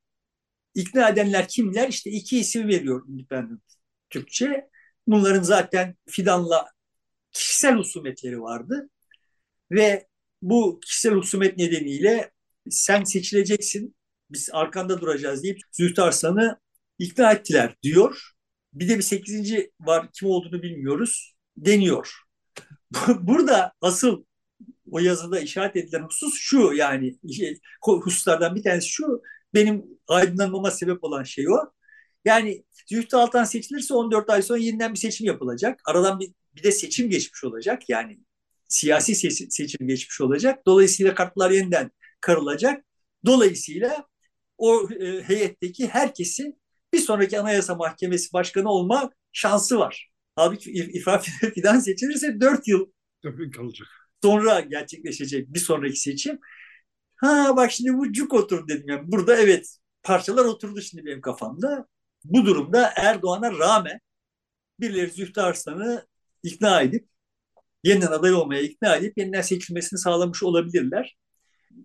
İkna 0.75 1.09
edenler 1.09 1.47
kimler? 1.47 1.89
İşte 1.89 2.09
iki 2.09 2.39
isim 2.39 2.67
veriyor 2.67 3.07
Independent 3.07 3.61
Türkçe. 4.09 4.69
Bunların 5.07 5.43
zaten 5.43 5.95
Fidan'la 6.09 6.71
kişisel 7.31 7.75
husumetleri 7.75 8.41
vardı. 8.41 8.89
Ve 9.71 10.07
bu 10.41 10.79
kişisel 10.79 11.13
husumet 11.13 11.57
nedeniyle 11.57 12.31
sen 12.69 13.03
seçileceksin, 13.03 13.95
biz 14.29 14.49
arkanda 14.53 15.01
duracağız 15.01 15.43
deyip 15.43 15.59
Zühtü 15.71 16.01
Arslan'ı 16.01 16.59
ikna 16.99 17.31
ettiler 17.31 17.75
diyor. 17.83 18.31
Bir 18.73 18.89
de 18.89 18.97
bir 18.97 19.03
sekizinci 19.03 19.71
var 19.79 20.09
kim 20.13 20.29
olduğunu 20.29 20.63
bilmiyoruz 20.63 21.35
deniyor. 21.57 22.13
Burada 23.19 23.73
asıl 23.81 24.23
o 24.91 24.99
yazıda 24.99 25.39
işaret 25.39 25.75
edilen 25.75 26.01
husus 26.01 26.33
şu 26.39 26.73
yani 26.73 27.17
hususlardan 27.81 28.55
bir 28.55 28.63
tanesi 28.63 28.89
şu 28.89 29.21
benim 29.53 29.85
aydınlanmama 30.07 30.71
sebep 30.71 31.03
olan 31.03 31.23
şey 31.23 31.49
o. 31.49 31.57
Yani 32.25 32.65
Zühtü 32.89 33.15
Altan 33.15 33.43
seçilirse 33.43 33.93
14 33.93 34.29
ay 34.29 34.41
sonra 34.41 34.59
yeniden 34.59 34.93
bir 34.93 34.99
seçim 34.99 35.27
yapılacak. 35.27 35.81
Aradan 35.85 36.19
bir, 36.19 36.31
bir 36.55 36.63
de 36.63 36.71
seçim 36.71 37.09
geçmiş 37.09 37.43
olacak. 37.43 37.89
Yani 37.89 38.19
siyasi 38.67 39.15
seçim 39.51 39.87
geçmiş 39.87 40.21
olacak. 40.21 40.65
Dolayısıyla 40.65 41.15
kartlar 41.15 41.51
yeniden 41.51 41.91
karılacak. 42.21 42.85
Dolayısıyla 43.25 44.07
o 44.57 44.89
e, 44.91 45.23
heyetteki 45.23 45.87
herkesin 45.87 46.61
bir 46.93 46.99
sonraki 46.99 47.39
Anayasa 47.39 47.75
Mahkemesi 47.75 48.33
Başkanı 48.33 48.69
olma 48.69 49.11
şansı 49.31 49.79
var. 49.79 50.11
Halbuki 50.35 50.71
İrfan 50.71 51.19
Fidan 51.55 51.79
seçilirse 51.79 52.39
4 52.41 52.67
yıl 52.67 52.85
kalacak. 53.55 53.87
sonra 54.23 54.59
gerçekleşecek 54.59 55.53
bir 55.53 55.59
sonraki 55.59 55.99
seçim. 55.99 56.39
Ha 57.15 57.53
bak 57.57 57.71
şimdi 57.71 57.97
bu 57.97 58.13
cuk 58.13 58.33
otur 58.33 58.67
dedim. 58.67 58.85
Yani 58.89 59.11
burada 59.11 59.37
evet 59.37 59.77
parçalar 60.03 60.45
oturdu 60.45 60.81
şimdi 60.81 61.05
benim 61.05 61.21
kafamda. 61.21 61.87
Bu 62.23 62.45
durumda 62.45 62.93
Erdoğan'a 62.95 63.51
rağmen 63.59 63.99
birileri 64.79 65.11
Zühtü 65.11 65.41
Arslan'ı 65.41 66.07
ikna 66.43 66.81
edip 66.81 67.09
yeniden 67.83 68.07
aday 68.07 68.33
olmaya 68.33 68.61
ikna 68.61 68.95
edip 68.95 69.17
yeniden 69.17 69.41
seçilmesini 69.41 69.99
sağlamış 69.99 70.43
olabilirler. 70.43 71.17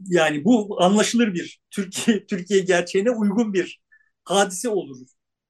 Yani 0.06 0.44
bu 0.44 0.82
anlaşılır 0.82 1.34
bir 1.34 1.60
Türkiye 1.70 2.26
Türkiye 2.26 2.60
gerçeğine 2.60 3.10
uygun 3.10 3.54
bir 3.54 3.80
hadise 4.24 4.68
olur. 4.68 4.98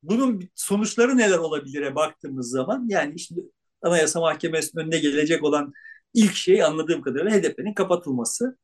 Bunun 0.02 0.50
sonuçları 0.54 1.16
neler 1.16 1.38
olabilire 1.38 1.94
baktığımız 1.94 2.50
zaman 2.50 2.86
yani 2.88 3.14
işte 3.16 3.34
Anayasa 3.82 4.20
Mahkemesi'nin 4.20 4.82
önüne 4.82 4.98
gelecek 4.98 5.44
olan 5.44 5.72
ilk 6.14 6.34
şey 6.34 6.62
anladığım 6.62 7.02
kadarıyla 7.02 7.38
HDP'nin 7.38 7.74
kapatılması. 7.74 8.58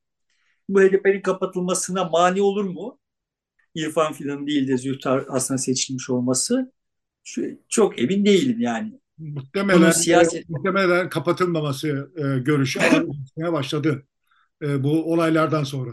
Bu 0.68 0.80
HDP'nin 0.82 1.22
kapatılmasına 1.22 2.04
mani 2.04 2.42
olur 2.42 2.64
mu? 2.64 3.00
İrfan 3.74 4.12
Fidan'ın 4.12 4.46
değil 4.46 4.68
de 4.68 4.78
Zühtar 4.78 5.24
aslında 5.28 5.58
seçilmiş 5.58 6.10
olması 6.10 6.72
çok 7.68 7.98
emin 7.98 8.24
değilim 8.24 8.60
yani. 8.60 9.00
Muhtemelen, 9.18 9.90
siyaset... 9.90 10.48
muhtemelen 10.48 11.08
kapatılmaması 11.08 12.10
e, 12.16 12.38
görüşü 12.38 12.80
başladı 13.52 14.06
e, 14.62 14.84
bu 14.84 15.12
olaylardan 15.12 15.64
sonra. 15.64 15.90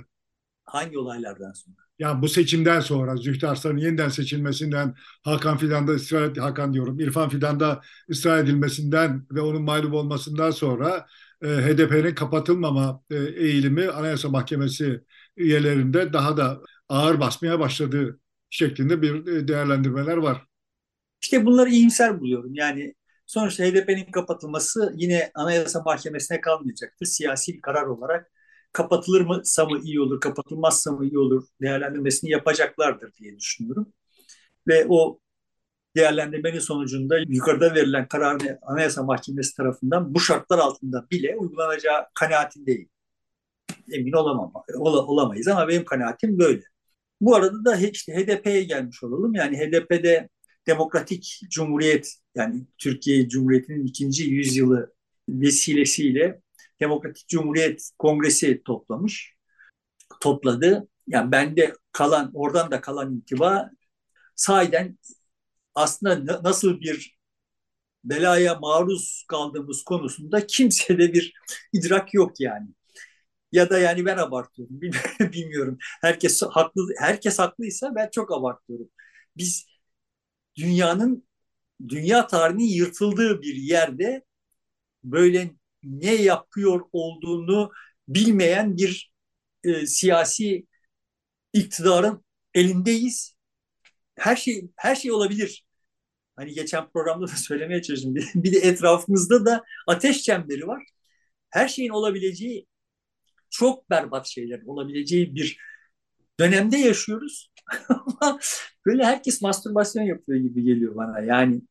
Hangi 0.65 0.97
olaylardan 0.97 1.51
sonra? 1.51 1.76
Ya 1.99 2.21
bu 2.21 2.28
seçimden 2.28 2.80
sonra 2.80 3.15
Zühtü 3.15 3.47
Arslan'ın 3.47 3.78
yeniden 3.78 4.09
seçilmesinden, 4.09 4.95
Hakan 5.23 5.57
Fidan'da 5.57 5.91
ısrar 5.91 6.38
Hakan 6.38 6.73
diyorum, 6.73 6.99
İrfan 6.99 7.30
Fidan'da 7.30 7.82
ısrar 8.09 8.43
edilmesinden 8.43 9.26
ve 9.32 9.41
onun 9.41 9.61
mağlup 9.61 9.93
olmasından 9.93 10.51
sonra 10.51 11.05
e, 11.41 11.47
HDP'nin 11.47 12.15
kapatılmama 12.15 13.01
e, 13.11 13.15
eğilimi 13.15 13.89
Anayasa 13.89 14.30
Mahkemesi 14.30 15.01
üyelerinde 15.38 16.13
daha 16.13 16.38
da 16.38 16.61
ağır 16.89 17.19
basmaya 17.19 17.59
başladığı 17.59 18.19
şeklinde 18.49 19.01
bir 19.01 19.28
e, 19.28 19.47
değerlendirmeler 19.47 20.17
var. 20.17 20.45
İşte 21.21 21.45
bunları 21.45 21.69
iyimser 21.69 22.19
buluyorum. 22.19 22.53
Yani 22.53 22.93
sonuçta 23.26 23.63
HDP'nin 23.63 24.11
kapatılması 24.11 24.93
yine 24.95 25.32
Anayasa 25.36 25.82
Mahkemesi'ne 25.82 26.41
kalmayacaktır. 26.41 27.05
Siyasi 27.05 27.53
bir 27.53 27.61
karar 27.61 27.84
olarak 27.84 28.32
kapatılır 28.73 29.21
mı 29.21 29.41
mı 29.45 29.80
iyi 29.84 30.01
olur, 30.01 30.19
kapatılmazsa 30.21 30.91
mı 30.91 31.05
iyi 31.05 31.19
olur 31.19 31.47
değerlendirmesini 31.61 32.32
yapacaklardır 32.32 33.13
diye 33.13 33.39
düşünüyorum. 33.39 33.93
Ve 34.67 34.86
o 34.89 35.19
değerlendirmenin 35.95 36.59
sonucunda 36.59 37.17
yukarıda 37.28 37.76
verilen 37.76 38.07
kararın 38.07 38.59
Anayasa 38.61 39.03
Mahkemesi 39.03 39.55
tarafından 39.55 40.15
bu 40.15 40.19
şartlar 40.19 40.59
altında 40.59 41.07
bile 41.11 41.36
uygulanacağı 41.38 42.05
kanaatindeyim. 42.13 42.89
Emin 43.91 44.11
olamam, 44.11 44.51
ol, 44.78 45.07
olamayız 45.07 45.47
ama 45.47 45.67
benim 45.67 45.86
kanaatim 45.86 46.39
böyle. 46.39 46.61
Bu 47.21 47.36
arada 47.36 47.65
da 47.65 47.76
işte 47.76 48.13
HDP'ye 48.13 48.63
gelmiş 48.63 49.03
olalım. 49.03 49.34
Yani 49.36 49.57
HDP'de 49.57 50.30
Demokratik 50.68 51.41
Cumhuriyet 51.49 52.16
yani 52.36 52.66
Türkiye 52.78 53.30
Cumhuriyeti'nin 53.30 53.86
ikinci 53.86 54.24
yüzyılı 54.24 54.93
vesilesiyle 55.30 56.41
Demokratik 56.82 57.28
Cumhuriyet 57.28 57.89
Kongresi 57.99 58.63
toplamış. 58.66 59.36
Topladı. 60.22 60.88
Yani 61.07 61.32
bende 61.32 61.74
kalan, 61.91 62.32
oradan 62.34 62.72
da 62.72 62.82
kalan 62.82 63.13
intiba 63.13 63.72
sahiden 64.36 64.97
aslında 65.76 66.43
nasıl 66.43 66.82
bir 66.82 67.18
belaya 68.03 68.55
maruz 68.55 69.26
kaldığımız 69.28 69.84
konusunda 69.84 70.47
kimsede 70.47 71.13
bir 71.13 71.34
idrak 71.74 72.13
yok 72.13 72.39
yani. 72.39 72.68
Ya 73.51 73.70
da 73.70 73.80
yani 73.80 74.05
ben 74.05 74.18
abartıyorum. 74.18 74.82
Bilmiyorum. 75.20 75.78
Herkes 76.01 76.41
haklı 76.43 76.82
herkes 76.99 77.39
haklıysa 77.39 77.95
ben 77.95 78.09
çok 78.11 78.34
abartıyorum. 78.34 78.89
Biz 79.38 79.66
dünyanın 80.57 81.27
dünya 81.89 82.27
tarihinin 82.27 82.67
yırtıldığı 82.67 83.41
bir 83.41 83.55
yerde 83.55 84.25
böyle 85.03 85.51
ne 85.83 86.15
yapıyor 86.15 86.81
olduğunu 86.93 87.71
bilmeyen 88.07 88.77
bir 88.77 89.13
e, 89.63 89.87
siyasi 89.87 90.67
iktidarın 91.53 92.25
elindeyiz. 92.53 93.35
Her 94.15 94.35
şey 94.35 94.69
her 94.75 94.95
şey 94.95 95.11
olabilir. 95.11 95.65
Hani 96.35 96.53
geçen 96.53 96.89
programda 96.91 97.27
da 97.27 97.31
söylemeye 97.37 97.81
çalıştım. 97.81 98.15
Bir 98.35 98.53
de 98.53 98.57
etrafımızda 98.59 99.45
da 99.45 99.63
ateş 99.87 100.23
çemberi 100.23 100.67
var. 100.67 100.83
Her 101.49 101.67
şeyin 101.67 101.89
olabileceği 101.89 102.67
çok 103.49 103.89
berbat 103.89 104.27
şeyler 104.27 104.61
olabileceği 104.65 105.35
bir 105.35 105.57
dönemde 106.39 106.77
yaşıyoruz. 106.77 107.51
Böyle 108.86 109.03
herkes 109.05 109.41
mastürbasyon 109.41 110.03
yapıyor 110.03 110.39
gibi 110.39 110.63
geliyor 110.63 110.95
bana. 110.95 111.20
Yani 111.20 111.61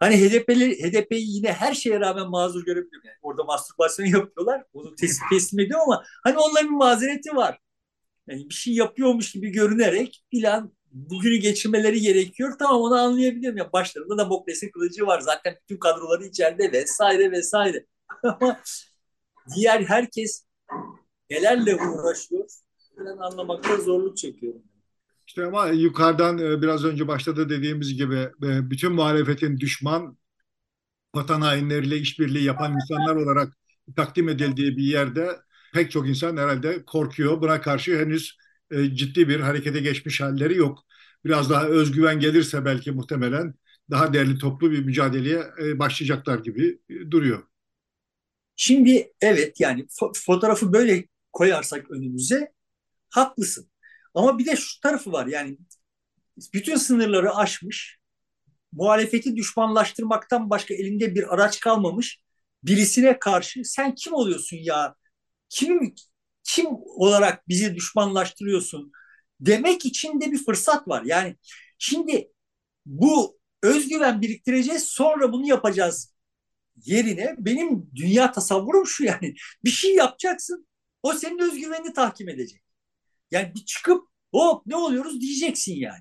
Hani 0.00 0.16
HDP'li, 0.16 0.82
HDP'yi 0.82 1.36
yine 1.36 1.52
her 1.52 1.74
şeye 1.74 2.00
rağmen 2.00 2.28
mazur 2.30 2.64
görebiliyorum. 2.64 3.06
Yani 3.06 3.16
orada 3.22 3.44
mastürbasyon 3.44 4.06
yapıyorlar. 4.20 4.64
Onu 4.72 4.94
teslim, 4.94 5.28
teslim 5.30 5.60
ediyor 5.60 5.80
ama 5.80 6.04
hani 6.24 6.38
onların 6.38 6.70
bir 6.70 6.76
mazereti 6.76 7.36
var. 7.36 7.58
Yani 8.28 8.48
bir 8.48 8.54
şey 8.54 8.74
yapıyormuş 8.74 9.32
gibi 9.32 9.50
görünerek 9.50 10.24
filan 10.30 10.72
bugünü 10.92 11.36
geçirmeleri 11.36 12.00
gerekiyor. 12.00 12.56
Tamam 12.58 12.80
onu 12.80 12.94
anlayabiliyorum. 12.94 13.58
Ya 13.58 13.72
başlarında 13.72 14.18
da 14.18 14.24
Mokles'in 14.24 14.70
kılıcı 14.70 15.06
var. 15.06 15.20
Zaten 15.20 15.56
bütün 15.62 15.78
kadroları 15.78 16.24
içeride 16.24 16.72
vesaire 16.72 17.30
vesaire. 17.30 17.86
Ama 18.22 18.60
diğer 19.56 19.82
herkes 19.82 20.46
nelerle 21.30 21.76
uğraşıyor 21.76 22.48
ben 22.98 23.16
anlamakta 23.16 23.76
zorluk 23.76 24.16
çekiyorum. 24.16 24.62
İşte 25.34 25.46
ama 25.46 25.66
yukarıdan 25.68 26.38
e, 26.38 26.62
biraz 26.62 26.84
önce 26.84 27.08
başta 27.08 27.36
da 27.36 27.48
dediğimiz 27.48 27.94
gibi 27.94 28.14
e, 28.16 28.70
bütün 28.70 28.92
muhalefetin 28.92 29.58
düşman 29.58 30.18
vatan 31.14 31.40
hainleriyle 31.40 31.98
işbirliği 31.98 32.44
yapan 32.44 32.74
insanlar 32.74 33.16
olarak 33.16 33.56
takdim 33.96 34.28
edildiği 34.28 34.76
bir 34.76 34.82
yerde 34.82 35.30
pek 35.72 35.90
çok 35.90 36.08
insan 36.08 36.36
herhalde 36.36 36.84
korkuyor. 36.84 37.40
Buna 37.40 37.60
karşı 37.60 37.98
henüz 37.98 38.38
e, 38.70 38.94
ciddi 38.96 39.28
bir 39.28 39.40
harekete 39.40 39.80
geçmiş 39.80 40.20
halleri 40.20 40.56
yok. 40.56 40.78
Biraz 41.24 41.50
daha 41.50 41.66
özgüven 41.66 42.20
gelirse 42.20 42.64
belki 42.64 42.92
muhtemelen 42.92 43.54
daha 43.90 44.12
değerli 44.12 44.38
toplu 44.38 44.70
bir 44.70 44.84
mücadeleye 44.84 45.44
başlayacaklar 45.78 46.38
gibi 46.38 46.78
duruyor. 47.10 47.42
Şimdi 48.56 49.12
evet 49.20 49.60
yani 49.60 49.86
fotoğrafı 50.26 50.72
böyle 50.72 51.04
koyarsak 51.32 51.90
önümüze 51.90 52.52
haklısın. 53.10 53.73
Ama 54.14 54.38
bir 54.38 54.46
de 54.46 54.56
şu 54.56 54.80
tarafı 54.80 55.12
var 55.12 55.26
yani 55.26 55.58
bütün 56.54 56.76
sınırları 56.76 57.34
aşmış, 57.36 57.98
muhalefeti 58.72 59.36
düşmanlaştırmaktan 59.36 60.50
başka 60.50 60.74
elinde 60.74 61.14
bir 61.14 61.34
araç 61.34 61.60
kalmamış 61.60 62.20
birisine 62.64 63.18
karşı 63.18 63.64
sen 63.64 63.94
kim 63.94 64.14
oluyorsun 64.14 64.56
ya? 64.56 64.96
Kim 65.50 65.94
kim 66.44 66.66
olarak 66.86 67.48
bizi 67.48 67.76
düşmanlaştırıyorsun? 67.76 68.92
Demek 69.40 69.86
için 69.86 70.20
de 70.22 70.32
bir 70.32 70.44
fırsat 70.44 70.88
var. 70.88 71.02
Yani 71.06 71.36
şimdi 71.78 72.32
bu 72.86 73.38
özgüven 73.62 74.22
biriktireceğiz 74.22 74.84
sonra 74.84 75.32
bunu 75.32 75.48
yapacağız 75.48 76.14
yerine 76.84 77.36
benim 77.38 77.90
dünya 77.96 78.32
tasavvurum 78.32 78.86
şu 78.88 79.04
yani 79.04 79.34
bir 79.64 79.70
şey 79.70 79.96
yapacaksın 79.96 80.68
o 81.04 81.14
senin 81.14 81.40
özgüvenini 81.40 81.94
tahkim 81.94 82.30
edecek. 82.30 82.63
Yani 83.34 83.52
bir 83.54 83.64
çıkıp 83.64 84.08
hop 84.32 84.66
ne 84.66 84.76
oluyoruz 84.76 85.20
diyeceksin 85.20 85.74
yani. 85.74 86.00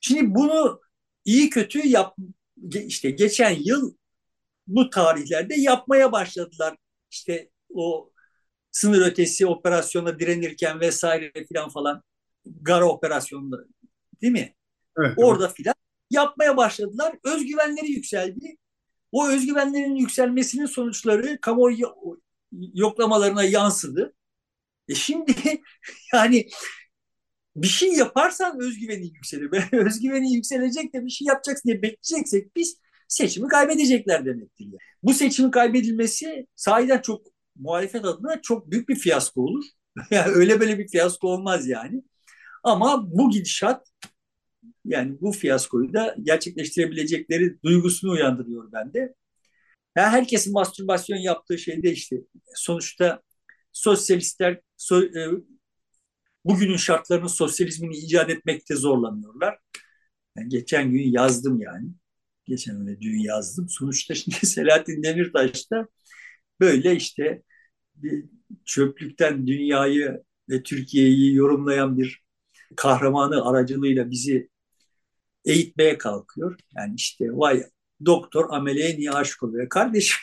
Şimdi 0.00 0.34
bunu 0.34 0.80
iyi 1.24 1.50
kötü 1.50 1.88
yap 1.88 2.16
işte 2.72 3.10
geçen 3.10 3.50
yıl 3.50 3.94
bu 4.66 4.90
tarihlerde 4.90 5.54
yapmaya 5.54 6.12
başladılar. 6.12 6.76
İşte 7.10 7.50
o 7.74 8.12
sınır 8.70 9.06
ötesi 9.06 9.46
operasyona 9.46 10.18
direnirken 10.18 10.80
vesaire 10.80 11.44
filan 11.48 11.68
falan 11.68 12.02
Gara 12.44 12.88
operasyonunda 12.88 13.56
değil 14.22 14.32
mi? 14.32 14.54
Evet, 14.98 15.12
Orada 15.16 15.46
evet. 15.46 15.56
filan 15.56 15.74
yapmaya 16.10 16.56
başladılar. 16.56 17.18
Özgüvenleri 17.24 17.90
yükseldi. 17.90 18.56
O 19.12 19.28
özgüvenlerin 19.28 19.94
yükselmesinin 19.94 20.66
sonuçları 20.66 21.38
kamuoyu 21.40 21.94
yoklamalarına 22.74 23.44
yansıdı. 23.44 24.14
E 24.90 24.94
şimdi 24.94 25.34
yani 26.14 26.48
bir 27.56 27.66
şey 27.66 27.92
yaparsan 27.92 28.60
özgüveni 28.60 29.06
yükselir. 29.06 29.50
özgüveni 29.86 30.34
yükselecek 30.34 30.94
de 30.94 31.04
bir 31.04 31.10
şey 31.10 31.26
yapacaksın 31.26 31.68
diye 31.68 31.82
bekleyeceksek 31.82 32.56
biz 32.56 32.76
seçimi 33.08 33.48
kaybedecekler 33.48 34.24
demektir. 34.24 34.64
Yani. 34.64 34.78
Bu 35.02 35.14
seçimin 35.14 35.50
kaybedilmesi 35.50 36.46
sahiden 36.56 37.00
çok 37.00 37.26
muhalefet 37.56 38.04
adına 38.04 38.42
çok 38.42 38.70
büyük 38.70 38.88
bir 38.88 38.96
fiyasko 38.96 39.42
olur. 39.42 39.64
yani 40.10 40.32
öyle 40.32 40.60
böyle 40.60 40.78
bir 40.78 40.88
fiyasko 40.88 41.28
olmaz 41.28 41.68
yani. 41.68 42.02
Ama 42.64 43.12
bu 43.12 43.30
gidişat 43.30 43.86
yani 44.84 45.20
bu 45.20 45.32
fiyaskoyu 45.32 45.92
da 45.92 46.16
gerçekleştirebilecekleri 46.22 47.62
duygusunu 47.62 48.10
uyandırıyor 48.12 48.72
bende. 48.72 49.14
Yani 49.96 50.08
herkesin 50.08 50.52
mastürbasyon 50.52 51.18
yaptığı 51.18 51.58
şey 51.58 51.82
de 51.82 51.92
işte 51.92 52.16
sonuçta 52.54 53.22
sosyalistler 53.72 54.60
so, 54.80 55.02
e, 55.04 55.28
bugünün 56.44 56.76
şartlarının 56.76 57.26
sosyalizmini 57.26 57.96
icat 57.96 58.30
etmekte 58.30 58.76
zorlanıyorlar. 58.76 59.58
Yani 60.36 60.48
geçen 60.48 60.90
gün 60.92 61.12
yazdım 61.12 61.60
yani. 61.60 61.88
Geçen 62.44 62.80
öyle 62.80 63.00
dün 63.00 63.18
yazdım. 63.18 63.68
Sonuçta 63.68 64.14
şimdi 64.14 64.36
Selahattin 64.46 65.02
Demirtaş 65.02 65.70
da 65.70 65.88
böyle 66.60 66.96
işte 66.96 67.42
bir 67.96 68.24
çöplükten 68.64 69.46
dünyayı 69.46 70.24
ve 70.50 70.62
Türkiye'yi 70.62 71.34
yorumlayan 71.34 71.98
bir 71.98 72.24
kahramanı 72.76 73.46
aracılığıyla 73.50 74.10
bizi 74.10 74.48
eğitmeye 75.44 75.98
kalkıyor. 75.98 76.56
Yani 76.76 76.94
işte 76.96 77.26
vay 77.32 77.64
doktor 78.06 78.46
ameleye 78.50 78.98
niye 78.98 79.10
aşık 79.10 79.42
oluyor? 79.42 79.68
Kardeşim 79.68 80.18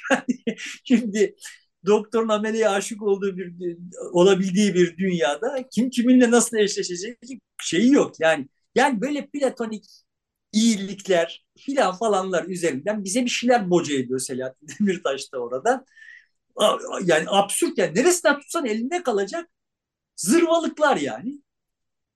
şimdi 0.86 1.36
doktorun 1.88 2.30
ameleye 2.30 2.70
aşık 2.70 3.02
olduğu 3.02 3.38
bir 3.38 3.78
olabildiği 4.12 4.74
bir 4.74 4.98
dünyada 4.98 5.70
kim 5.72 5.90
kiminle 5.90 6.32
nasıl 6.32 6.58
eşleşecek 6.58 7.18
şeyi 7.62 7.92
yok. 7.92 8.20
Yani 8.20 8.50
yani 8.76 9.02
böyle 9.02 9.28
platonik 9.28 9.86
iyilikler 10.52 11.46
filan 11.58 11.96
falanlar 11.96 12.46
üzerinden 12.46 13.04
bize 13.04 13.26
bir 13.26 13.30
şeyler 13.30 13.70
boca 13.70 13.96
ediyor 13.96 14.20
Selahattin 14.20 14.68
Demirtaş 14.80 15.34
da 15.34 15.40
orada. 15.40 15.86
Yani 17.04 17.26
absürt 17.28 17.78
yani 17.78 17.96
neresinden 17.96 18.40
tutsan 18.40 18.66
elinde 18.66 19.04
kalacak 19.04 19.50
zırvalıklar 20.16 20.98
yani. 20.98 21.42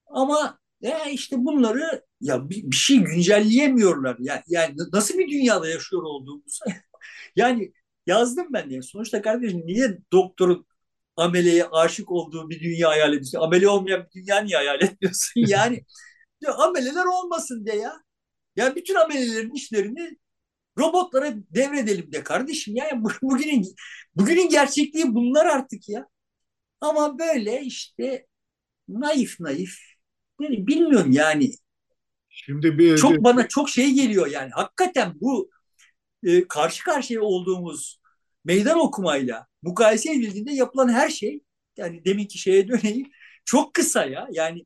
Ama 0.06 0.58
e 0.82 1.10
işte 1.12 1.36
bunları 1.38 2.04
ya 2.20 2.50
bir, 2.50 2.76
şey 2.76 2.98
güncelleyemiyorlar. 2.98 4.16
Yani, 4.20 4.42
yani 4.46 4.76
nasıl 4.92 5.18
bir 5.18 5.28
dünyada 5.28 5.68
yaşıyor 5.68 6.02
olduğumuzu. 6.02 6.64
yani 7.36 7.72
yazdım 8.06 8.46
ben 8.52 8.70
diye. 8.70 8.82
Sonuçta 8.82 9.22
kardeşim 9.22 9.62
niye 9.66 9.98
doktorun 10.12 10.66
ameleye 11.16 11.64
aşık 11.66 12.10
olduğu 12.10 12.50
bir 12.50 12.60
dünya 12.60 12.88
hayal 12.88 13.08
ediyorsun? 13.12 13.38
Amele 13.38 13.68
olmayan 13.68 14.06
bir 14.06 14.20
dünya 14.20 14.40
niye 14.40 14.56
hayal 14.56 14.82
etmiyorsun? 14.82 15.32
Yani 15.48 15.84
ya, 16.40 16.54
ameleler 16.54 17.04
olmasın 17.04 17.66
de 17.66 17.72
ya. 17.72 17.92
Ya 18.56 18.76
bütün 18.76 18.94
amelelerin 18.94 19.54
işlerini 19.54 20.18
robotlara 20.78 21.34
devredelim 21.50 22.12
de 22.12 22.24
kardeşim. 22.24 22.76
Yani 22.76 23.04
bugünün 23.22 23.74
bugünün 24.16 24.48
gerçekliği 24.48 25.14
bunlar 25.14 25.46
artık 25.46 25.88
ya. 25.88 26.08
Ama 26.80 27.18
böyle 27.18 27.62
işte 27.62 28.26
naif 28.88 29.40
naif 29.40 29.78
yani 30.40 30.66
bilmiyorum 30.66 31.12
yani. 31.12 31.54
Şimdi 32.28 32.78
bir 32.78 32.96
çok 32.96 33.24
bana 33.24 33.48
çok 33.48 33.70
şey 33.70 33.92
geliyor 33.92 34.26
yani. 34.26 34.50
Hakikaten 34.50 35.14
bu 35.20 35.50
e, 36.24 36.48
karşı 36.48 36.84
karşıya 36.84 37.22
olduğumuz 37.22 38.00
meydan 38.44 38.78
okumayla 38.78 39.46
mukayese 39.62 40.12
edildiğinde 40.12 40.52
yapılan 40.52 40.88
her 40.88 41.08
şey 41.10 41.40
yani 41.76 42.04
deminki 42.04 42.38
şeye 42.38 42.68
döneyim 42.68 43.10
çok 43.44 43.74
kısa 43.74 44.04
ya. 44.04 44.28
Yani 44.32 44.64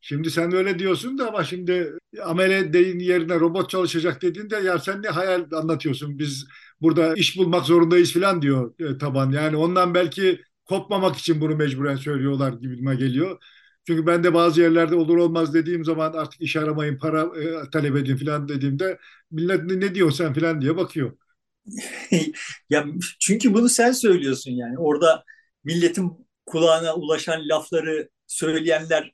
Şimdi 0.00 0.30
sen 0.30 0.52
öyle 0.54 0.78
diyorsun 0.78 1.18
da 1.18 1.28
ama 1.28 1.44
şimdi 1.44 1.92
amele 2.24 2.72
deyin 2.72 2.98
yerine 2.98 3.40
robot 3.40 3.70
çalışacak 3.70 4.22
dediğinde 4.22 4.56
ya 4.56 4.78
sen 4.78 5.02
ne 5.02 5.08
hayal 5.08 5.46
anlatıyorsun 5.52 6.18
biz 6.18 6.46
burada 6.80 7.14
iş 7.14 7.38
bulmak 7.38 7.64
zorundayız 7.66 8.12
falan 8.12 8.42
diyor 8.42 8.74
e, 8.94 8.98
taban. 8.98 9.30
Yani 9.32 9.56
ondan 9.56 9.94
belki 9.94 10.40
kopmamak 10.64 11.16
için 11.16 11.40
bunu 11.40 11.56
mecburen 11.56 11.96
söylüyorlar 11.96 12.52
gibime 12.52 12.94
geliyor. 12.96 13.38
Çünkü 13.86 14.06
ben 14.06 14.24
de 14.24 14.34
bazı 14.34 14.60
yerlerde 14.60 14.94
olur 14.94 15.16
olmaz 15.16 15.54
dediğim 15.54 15.84
zaman 15.84 16.12
artık 16.12 16.40
iş 16.40 16.56
aramayın, 16.56 16.98
para 16.98 17.22
e, 17.22 17.70
talep 17.70 17.96
edin 17.96 18.16
falan 18.16 18.48
dediğimde 18.48 18.98
millet 19.30 19.64
ne, 19.64 19.94
diyorsun 19.94 20.24
sen 20.24 20.34
falan 20.34 20.60
diye 20.60 20.76
bakıyor. 20.76 21.16
ya 22.70 22.86
çünkü 23.20 23.54
bunu 23.54 23.68
sen 23.68 23.92
söylüyorsun 23.92 24.50
yani. 24.50 24.78
Orada 24.78 25.24
milletin 25.64 26.26
kulağına 26.46 26.94
ulaşan 26.94 27.48
lafları 27.48 28.08
söyleyenler 28.26 29.12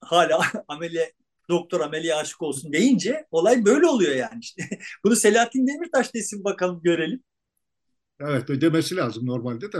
hala 0.00 0.40
amele 0.68 1.12
doktor 1.48 1.80
ameliye 1.80 2.14
aşık 2.14 2.42
olsun 2.42 2.72
deyince 2.72 3.26
olay 3.30 3.64
böyle 3.64 3.86
oluyor 3.86 4.16
yani 4.16 4.38
işte. 4.40 4.62
Bunu 5.04 5.16
Selahattin 5.16 5.66
Demirtaş 5.66 6.14
desin 6.14 6.44
bakalım 6.44 6.80
görelim. 6.82 7.22
Evet 8.20 8.48
demesi 8.48 8.96
lazım 8.96 9.26
normalde 9.26 9.72
de. 9.72 9.78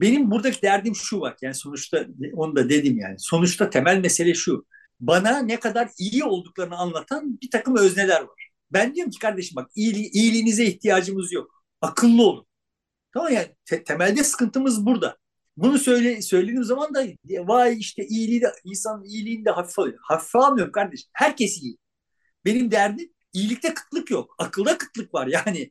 Benim 0.00 0.30
buradaki 0.30 0.62
derdim 0.62 0.94
şu 0.96 1.20
bak 1.20 1.42
yani 1.42 1.54
sonuçta 1.54 2.06
onu 2.34 2.56
da 2.56 2.68
dedim 2.68 2.98
yani. 2.98 3.16
Sonuçta 3.18 3.70
temel 3.70 3.98
mesele 4.00 4.34
şu. 4.34 4.66
Bana 5.00 5.38
ne 5.38 5.60
kadar 5.60 5.88
iyi 5.98 6.24
olduklarını 6.24 6.76
anlatan 6.76 7.40
bir 7.42 7.50
takım 7.50 7.76
özneler 7.76 8.20
var. 8.20 8.50
Ben 8.72 8.94
diyorum 8.94 9.10
ki 9.10 9.18
kardeşim 9.18 9.56
bak 9.56 9.70
iyili, 9.76 9.98
iyiliğinize 9.98 10.64
ihtiyacımız 10.64 11.32
yok. 11.32 11.64
Akıllı 11.80 12.22
olun. 12.22 12.46
Tamam 13.14 13.32
yani 13.32 13.48
te- 13.64 13.84
temelde 13.84 14.24
sıkıntımız 14.24 14.86
burada. 14.86 15.18
Bunu 15.56 15.78
söyle 15.78 16.22
söylediğim 16.22 16.64
zaman 16.64 16.94
da 16.94 17.06
vay 17.48 17.78
işte 17.78 18.06
iyiliği 18.06 18.40
de 18.42 18.52
insan 18.64 19.04
iyiliğini 19.04 19.44
de 19.44 19.50
hafife 19.50 19.82
alıyor. 19.82 19.98
Hafife 20.02 20.38
almıyorum 20.38 20.72
kardeşim. 20.72 21.10
Herkes 21.12 21.62
iyi. 21.62 21.78
Benim 22.44 22.70
derdim 22.70 23.12
iyilikte 23.32 23.74
kıtlık 23.74 24.10
yok. 24.10 24.34
Akılda 24.38 24.78
kıtlık 24.78 25.14
var 25.14 25.26
yani. 25.26 25.70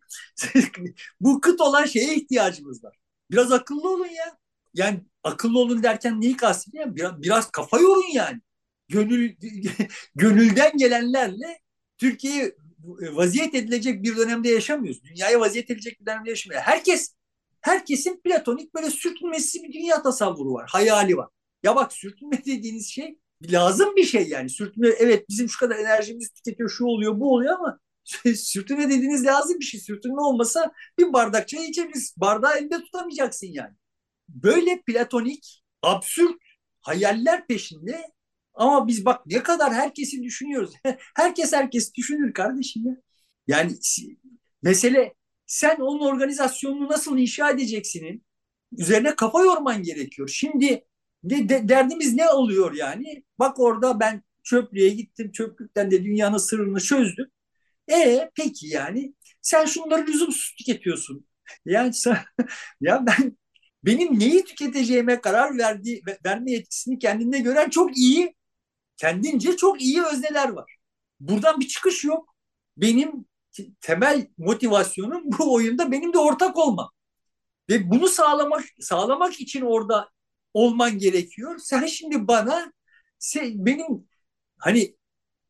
bu 1.22 1.42
kıt 1.42 1.62
olan 1.62 1.86
şeye 1.86 2.16
ihtiyacımız 2.16 2.84
var. 2.84 2.98
Biraz 3.32 3.52
akıllı 3.52 3.90
olun 3.90 4.08
ya. 4.08 4.38
Yani 4.74 5.00
akıllı 5.24 5.60
olun 5.60 5.84
derken 5.84 6.22
neyi 6.22 6.38
kastediyorum? 6.38 6.96
Biraz, 6.96 7.22
biraz 7.22 7.52
kafa 7.52 7.80
yorun 7.80 8.14
yani. 8.14 8.42
gönül 8.90 9.36
gönülden 10.16 10.78
gelenlerle 10.78 11.60
Türkiye'yi 11.98 12.56
vaziyet 13.12 13.56
edilecek 13.56 14.04
bir 14.04 14.18
dönemde 14.18 14.50
yaşamıyoruz. 14.50 15.04
Dünyaya 15.04 15.40
vaziyet 15.40 15.70
edilecek 15.70 16.02
bir 16.02 16.06
dönemde 16.06 16.30
yaşamıyoruz. 16.30 16.68
Herkes 16.68 17.16
herkesin 17.62 18.22
platonik 18.24 18.74
böyle 18.76 18.90
sürtünmesi 18.90 19.64
bir 19.64 19.74
dünya 19.74 20.02
tasavvuru 20.02 20.54
var, 20.54 20.70
hayali 20.70 21.18
var. 21.18 21.28
Ya 21.64 21.76
bak 21.76 21.94
sürtünme 21.94 22.46
dediğiniz 22.46 22.90
şey 22.90 23.18
lazım 23.44 23.96
bir 23.96 24.04
şey 24.04 24.28
yani. 24.28 24.50
Sürtünme 24.50 24.88
evet 24.88 25.30
bizim 25.30 25.50
şu 25.50 25.60
kadar 25.60 25.76
enerjimiz 25.76 26.30
tüketiyor, 26.32 26.70
şu 26.70 26.86
oluyor, 26.86 27.20
bu 27.20 27.34
oluyor 27.34 27.60
ama 27.60 27.80
sürtünme 28.36 28.90
dediğiniz 28.90 29.26
lazım 29.26 29.60
bir 29.60 29.66
şey. 29.66 29.80
Sürtünme 29.80 30.22
olmasa 30.22 30.72
bir 31.00 31.14
bardak 31.14 31.48
çay 31.48 31.70
içebiliriz. 31.70 32.14
Bardağı 32.18 32.58
elinde 32.58 32.84
tutamayacaksın 32.84 33.48
yani. 33.48 33.76
Böyle 34.30 34.82
platonik, 34.82 35.64
absürt 35.82 36.38
hayaller 36.82 37.48
peşinde 37.48 38.12
ama 38.54 38.88
biz 38.88 39.06
bak 39.06 39.26
ne 39.26 39.44
kadar 39.44 39.74
herkesi 39.74 40.24
düşünüyoruz. 40.24 40.74
Herkes 41.16 41.54
herkes 41.54 41.94
düşünür 41.94 42.34
kardeşim 42.34 42.86
ya. 42.86 42.96
Yani 43.48 43.72
mesele 44.64 45.14
sen 45.46 45.76
onun 45.80 46.00
organizasyonunu 46.00 46.90
nasıl 46.90 47.18
inşa 47.18 47.52
edeceksinin 47.52 48.26
üzerine 48.78 49.16
kafa 49.16 49.42
yorman 49.42 49.84
gerekiyor. 49.84 50.28
Şimdi 50.28 50.86
de, 51.24 51.50
de, 51.50 51.70
derdimiz 51.70 52.14
ne 52.14 52.30
oluyor 52.30 52.74
yani? 52.74 53.24
Bak 53.40 53.60
orada 53.60 54.00
ben 54.00 54.24
çöplüğe 54.44 54.90
gittim. 54.90 55.32
Çöplükten 55.32 55.92
de 55.92 56.04
dünyanın 56.04 56.38
sırrını 56.38 56.80
çözdüm. 56.80 57.28
E 57.92 58.30
peki 58.36 58.68
yani 58.68 59.14
sen 59.42 59.66
şunları 59.66 60.08
lüzumsuz 60.08 60.56
tüketiyorsun. 60.58 61.26
Yani 61.66 61.94
sen, 61.94 62.18
ya 62.82 63.06
ben 63.08 63.38
benim 63.86 64.20
neyi 64.20 64.46
tüketeceğime 64.46 65.22
karar 65.22 65.58
verdiği 65.58 66.02
verme 66.26 66.52
yetkisini 66.52 67.00
kendinde 67.00 67.40
gören 67.40 67.70
çok 67.70 67.98
iyi 67.98 68.36
kendince 68.98 69.58
çok 69.58 69.82
iyi 69.82 70.04
özneler 70.04 70.50
var. 70.50 70.78
Buradan 71.20 71.60
bir 71.60 71.68
çıkış 71.68 72.04
yok. 72.06 72.36
Benim 72.78 73.26
temel 73.82 74.28
motivasyonum 74.38 75.22
bu 75.26 75.54
oyunda 75.54 75.92
benim 75.92 76.14
de 76.14 76.18
ortak 76.18 76.58
olmam. 76.58 76.90
Ve 77.70 77.92
bunu 77.92 78.08
sağlamak 78.08 78.64
sağlamak 78.80 79.42
için 79.42 79.62
orada 79.62 80.10
olman 80.54 80.98
gerekiyor. 80.98 81.58
Sen 81.60 81.86
şimdi 81.86 82.28
bana 82.28 82.74
sen, 83.20 83.66
benim 83.66 84.08
hani 84.58 84.96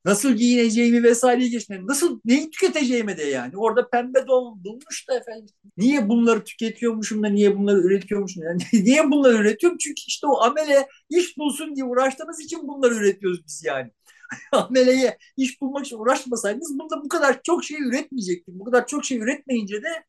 nasıl 0.05 0.33
giyineceğimi 0.33 1.03
vesaire 1.03 1.47
geçme, 1.47 1.81
nasıl 1.87 2.19
neyi 2.25 2.49
tüketeceğime 2.51 3.17
de 3.17 3.23
yani. 3.23 3.57
Orada 3.57 3.89
pembe 3.89 4.27
don 4.27 4.63
bulmuş 4.63 5.07
da 5.09 5.17
efendim. 5.17 5.55
Niye 5.77 6.09
bunları 6.09 6.43
tüketiyormuşum 6.43 7.23
da 7.23 7.27
niye 7.29 7.57
bunları 7.57 7.79
üretiyormuşum? 7.79 8.43
Yani 8.43 8.61
niye 8.85 9.11
bunları 9.11 9.37
üretiyorum? 9.37 9.77
Çünkü 9.77 10.01
işte 10.07 10.27
o 10.27 10.41
amele 10.41 10.87
iş 11.09 11.37
bulsun 11.37 11.75
diye 11.75 11.85
uğraştığımız 11.85 12.39
için 12.39 12.67
bunları 12.67 12.93
üretiyoruz 12.95 13.45
biz 13.47 13.63
yani. 13.65 13.91
ameleye 14.51 15.17
iş 15.37 15.61
bulmak 15.61 15.85
için 15.85 15.97
uğraşmasaydınız 15.97 16.79
bunda 16.79 17.03
bu 17.03 17.09
kadar 17.09 17.39
çok 17.43 17.63
şey 17.63 17.77
üretmeyecektik. 17.81 18.55
Bu 18.55 18.63
kadar 18.63 18.87
çok 18.87 19.05
şey 19.05 19.17
üretmeyince 19.17 19.83
de 19.83 20.05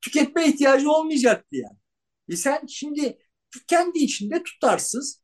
tüketme 0.00 0.48
ihtiyacı 0.48 0.90
olmayacaktı 0.90 1.56
yani. 1.56 1.76
E 2.28 2.36
sen 2.36 2.66
şimdi 2.68 3.18
kendi 3.66 3.98
içinde 3.98 4.42
tutarsız, 4.42 5.22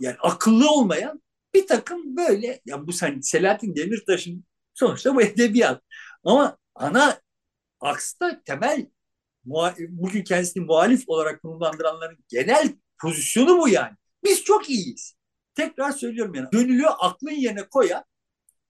yani 0.00 0.16
akıllı 0.22 0.70
olmayan 0.70 1.22
bir 1.54 1.66
takım 1.66 2.16
böyle 2.16 2.60
ya 2.66 2.86
bu 2.86 2.92
sen 2.92 3.20
Selahattin 3.20 3.76
Demirtaş'ın 3.76 4.44
sonuçta 4.74 5.14
bu 5.14 5.22
edebiyat. 5.22 5.82
Ama 6.24 6.58
ana 6.74 7.20
aksta 7.80 8.42
temel 8.44 8.86
bugün 9.88 10.24
kendisini 10.24 10.64
muhalif 10.64 11.04
olarak 11.06 11.42
konumlandıranların 11.42 12.18
genel 12.28 12.74
pozisyonu 13.02 13.58
bu 13.58 13.68
yani. 13.68 13.96
Biz 14.24 14.44
çok 14.44 14.70
iyiyiz. 14.70 15.14
Tekrar 15.54 15.92
söylüyorum 15.92 16.34
yani. 16.34 16.48
Gönüllü 16.52 16.86
aklın 16.86 17.30
yerine 17.30 17.62
koyan 17.62 18.04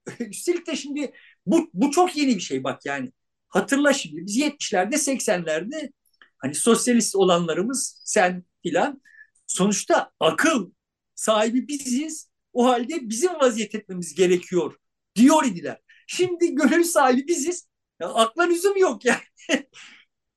üstelik 0.20 0.66
de 0.66 0.76
şimdi 0.76 1.12
bu, 1.46 1.70
bu 1.74 1.90
çok 1.90 2.16
yeni 2.16 2.36
bir 2.36 2.40
şey 2.40 2.64
bak 2.64 2.86
yani. 2.86 3.12
Hatırla 3.48 3.92
şimdi 3.92 4.26
biz 4.26 4.38
70'lerde 4.38 4.94
80'lerde 4.94 5.92
hani 6.38 6.54
sosyalist 6.54 7.16
olanlarımız 7.16 8.02
sen 8.04 8.44
filan 8.62 9.02
sonuçta 9.46 10.12
akıl 10.20 10.70
sahibi 11.14 11.68
biziz 11.68 12.33
o 12.54 12.66
halde 12.66 13.08
bizim 13.08 13.34
vaziyet 13.34 13.74
etmemiz 13.74 14.14
gerekiyor 14.14 14.76
diyor 15.16 15.44
idiler. 15.44 15.80
Şimdi 16.06 16.54
gönül 16.54 16.84
sahibi 16.84 17.28
biziz. 17.28 17.68
Ya, 18.00 18.08
akla 18.08 18.42
lüzum 18.42 18.76
yok 18.76 19.04
yani. 19.04 19.20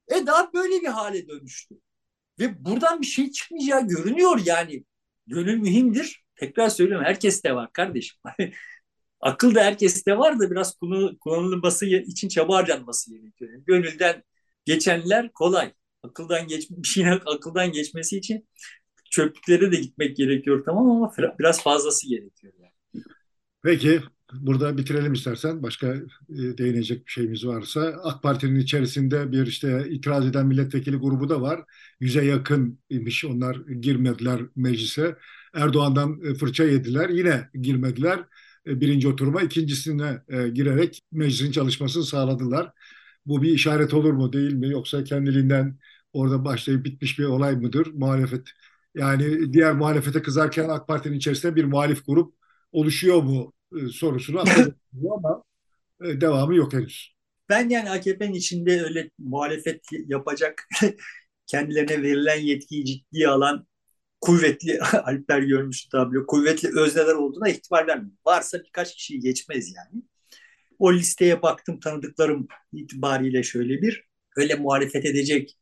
e 0.08 0.26
daha 0.28 0.54
böyle 0.54 0.82
bir 0.82 0.88
hale 0.88 1.28
dönüştü. 1.28 1.76
Ve 2.40 2.66
buradan 2.66 3.02
bir 3.02 3.06
şey 3.06 3.32
çıkmayacağı 3.32 3.88
görünüyor 3.88 4.40
yani. 4.46 4.84
Gönül 5.28 5.58
mühimdir. 5.58 6.26
Tekrar 6.36 6.70
söylüyorum 6.70 7.06
herkes 7.06 7.44
de 7.44 7.56
var 7.56 7.74
kardeşim. 7.74 8.20
Akıl 9.22 9.56
da 9.56 9.64
herkeste 9.64 10.18
var 10.18 10.40
da 10.40 10.52
biraz 10.52 10.76
kullanılması 11.20 11.86
için 11.86 12.28
çaba 12.30 12.56
harcanması 12.56 13.12
gerekiyor. 13.12 13.52
Yani 13.52 13.64
gönülden 13.66 14.24
geçenler 14.66 15.34
kolay. 15.34 15.74
Akıldan 16.04 16.48
geç 16.48 16.70
bir 16.70 16.88
şeyin 16.88 17.08
akıldan 17.08 17.72
geçmesi 17.72 18.18
için 18.18 18.48
çöplüklere 19.12 19.72
de 19.72 19.76
gitmek 19.76 20.18
gerekiyor 20.18 20.64
tamam 20.66 20.90
ama 20.90 21.14
biraz 21.40 21.64
fazlası 21.64 22.10
gerekiyor 22.10 22.54
yani. 22.60 23.04
Peki 23.64 24.02
burada 24.34 24.78
bitirelim 24.78 25.14
istersen. 25.14 25.64
Başka 25.64 25.88
e, 25.88 26.04
değinecek 26.30 27.06
bir 27.06 27.12
şeyimiz 27.12 27.46
varsa. 27.48 27.82
AK 28.04 28.24
Parti'nin 28.24 28.60
içerisinde 28.60 29.32
bir 29.32 29.48
işte 29.48 29.86
itiraz 29.90 30.26
eden 30.26 30.48
milletvekili 30.48 30.96
grubu 30.98 31.30
da 31.30 31.42
var. 31.42 31.62
Yüze 32.00 32.26
yakın 32.26 32.80
imiş. 32.90 33.26
Onlar 33.26 33.56
girmediler 33.56 34.42
meclise. 34.56 35.18
Erdoğan'dan 35.54 36.22
e, 36.24 36.34
fırça 36.34 36.64
yediler. 36.64 37.10
Yine 37.10 37.50
girmediler. 37.62 38.20
E, 38.68 38.82
birinci 38.82 39.08
oturuma 39.08 39.42
ikincisine 39.42 40.22
girerek 40.54 41.02
meclisin 41.12 41.52
çalışmasını 41.52 42.04
sağladılar. 42.04 42.72
Bu 43.26 43.42
bir 43.42 43.52
işaret 43.52 43.94
olur 43.94 44.14
mu 44.14 44.34
değil 44.34 44.54
mi? 44.54 44.70
Yoksa 44.70 45.04
kendiliğinden 45.04 45.80
orada 46.14 46.46
başlayıp 46.46 46.86
bitmiş 46.86 47.20
bir 47.20 47.26
olay 47.26 47.56
mıdır? 47.56 47.88
Muhalefet 47.94 48.50
yani 48.98 49.54
diğer 49.54 49.74
muhalefete 49.74 50.22
kızarken 50.22 50.70
AK 50.70 50.88
Parti'nin 50.88 51.18
içerisinde 51.18 51.56
bir 51.56 51.64
muhalif 51.64 52.06
grup 52.08 52.36
oluşuyor 52.72 53.24
mu 53.24 53.54
e, 53.78 53.88
sorusunu 53.88 54.40
ama 55.14 55.44
e, 56.02 56.22
devamı 56.22 56.56
yok 56.56 56.74
henüz. 56.74 57.16
Ben 57.50 57.70
yani 57.70 57.90
AKP'nin 57.90 58.34
içinde 58.34 58.82
öyle 58.84 59.10
muhalefet 59.20 59.86
yapacak 60.08 60.68
kendilerine 61.48 62.02
verilen 62.02 62.40
yetkiyi 62.40 62.86
ciddiye 62.86 63.28
alan 63.28 63.68
kuvvetli 64.22 64.80
Alper 65.04 65.42
görmüş 65.42 65.86
tablo, 65.86 66.26
kuvvetli 66.26 66.80
özneler 66.80 67.14
olduğuna 67.14 67.50
ihtimal 67.50 67.88
vermiyorum. 67.88 68.18
Varsa 68.26 68.60
birkaç 68.64 68.96
kişiyi 68.96 69.20
geçmez 69.20 69.74
yani. 69.76 70.04
O 70.80 70.94
listeye 70.94 71.42
baktım 71.42 71.80
tanıdıklarım 71.80 72.48
itibariyle 72.74 73.44
şöyle 73.44 73.82
bir 73.82 74.08
öyle 74.38 74.56
muhalefet 74.56 75.06
edecek 75.06 75.58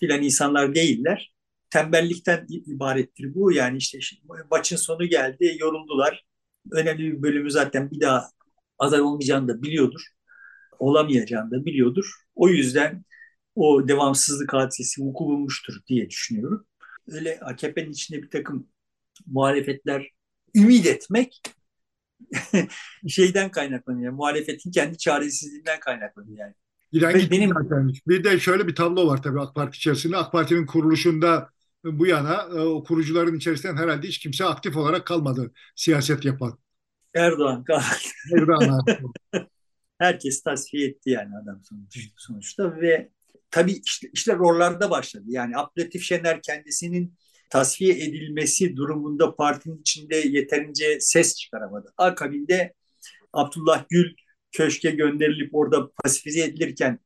filan 0.00 0.22
insanlar 0.22 0.74
değiller 0.74 1.33
tembellikten 1.74 2.46
ibarettir 2.48 3.34
bu. 3.34 3.52
Yani 3.52 3.76
işte 3.76 3.98
maçın 4.50 4.76
sonu 4.76 5.04
geldi, 5.04 5.56
yoruldular. 5.60 6.24
Önemli 6.72 7.12
bir 7.12 7.22
bölümü 7.22 7.50
zaten 7.50 7.90
bir 7.90 8.00
daha 8.00 8.30
aday 8.78 9.00
olmayacağını 9.00 9.48
da 9.48 9.62
biliyordur. 9.62 10.00
Olamayacağını 10.78 11.50
da 11.50 11.64
biliyordur. 11.64 12.14
O 12.34 12.48
yüzden 12.48 13.04
o 13.54 13.88
devamsızlık 13.88 14.52
hadisesi 14.52 15.02
vuku 15.02 15.24
bulmuştur 15.24 15.74
diye 15.86 16.10
düşünüyorum. 16.10 16.66
Öyle 17.08 17.40
AKP'nin 17.40 17.92
içinde 17.92 18.22
bir 18.22 18.30
takım 18.30 18.68
muhalefetler 19.26 20.10
ümit 20.54 20.86
etmek 20.86 21.42
şeyden 23.08 23.50
kaynaklanıyor. 23.50 24.12
Muhalefetin 24.12 24.70
kendi 24.70 24.98
çaresizliğinden 24.98 25.80
kaynaklanıyor 25.80 26.38
yani. 26.38 26.54
Giden 26.92 27.30
benim 27.30 27.50
bir 28.06 28.24
de 28.24 28.38
şöyle 28.38 28.66
bir 28.66 28.74
tablo 28.74 29.06
var 29.06 29.22
tabii 29.22 29.40
AK 29.40 29.54
Parti 29.54 29.76
içerisinde. 29.76 30.16
AK 30.16 30.32
Parti'nin 30.32 30.66
kuruluşunda 30.66 31.53
bu 31.84 32.06
yana 32.06 32.34
e, 32.34 32.60
o 32.60 32.84
kurucuların 32.84 33.36
içerisinden 33.36 33.76
herhalde 33.76 34.08
hiç 34.08 34.18
kimse 34.18 34.44
aktif 34.44 34.76
olarak 34.76 35.06
kalmadı 35.06 35.52
siyaset 35.76 36.24
yapan. 36.24 36.58
Erdoğan 37.14 37.64
kaldı. 37.64 37.84
Erdoğan 38.36 38.80
Herkes 39.98 40.42
tasfiye 40.42 40.88
etti 40.88 41.10
yani 41.10 41.30
adam 41.42 41.62
sonuçta 42.16 42.76
ve 42.80 43.10
tabii 43.50 43.80
işte, 43.84 44.08
işte 44.12 44.34
rollarda 44.34 44.90
başladı. 44.90 45.24
Yani 45.28 45.56
Abdülhatif 45.56 46.02
Şener 46.02 46.42
kendisinin 46.42 47.14
tasfiye 47.50 47.94
edilmesi 47.94 48.76
durumunda 48.76 49.36
partinin 49.36 49.80
içinde 49.80 50.16
yeterince 50.16 51.00
ses 51.00 51.36
çıkaramadı. 51.36 51.92
Akabinde 51.96 52.72
Abdullah 53.32 53.84
Gül 53.88 54.14
köşke 54.52 54.90
gönderilip 54.90 55.54
orada 55.54 55.90
pasifize 55.90 56.44
edilirken 56.44 56.98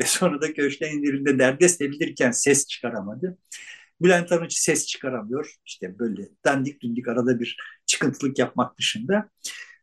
ve 0.00 0.06
sonra 0.06 0.40
da 0.40 0.52
köşkten 0.52 0.90
indirildiğinde 0.90 1.38
derdest 1.38 1.80
edilirken 1.80 2.30
ses 2.30 2.66
çıkaramadı. 2.66 3.38
Bülent 4.02 4.32
Arınç 4.32 4.52
ses 4.52 4.86
çıkaramıyor. 4.86 5.54
İşte 5.66 5.98
böyle 5.98 6.28
dandik 6.44 6.82
dundik 6.82 7.08
arada 7.08 7.40
bir 7.40 7.56
çıkıntılık 7.86 8.38
yapmak 8.38 8.78
dışında. 8.78 9.28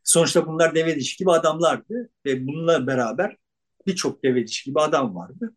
Sonuçta 0.04 0.48
bunlar 0.48 0.76
deve 0.76 0.96
dişi 0.96 1.18
gibi 1.18 1.32
adamlardı 1.32 2.10
ve 2.26 2.48
bununla 2.48 2.88
beraber 2.88 3.38
birçok 3.88 4.24
deve 4.24 4.48
dişi 4.48 4.66
gibi 4.66 4.82
adam 4.82 5.16
vardı. 5.16 5.56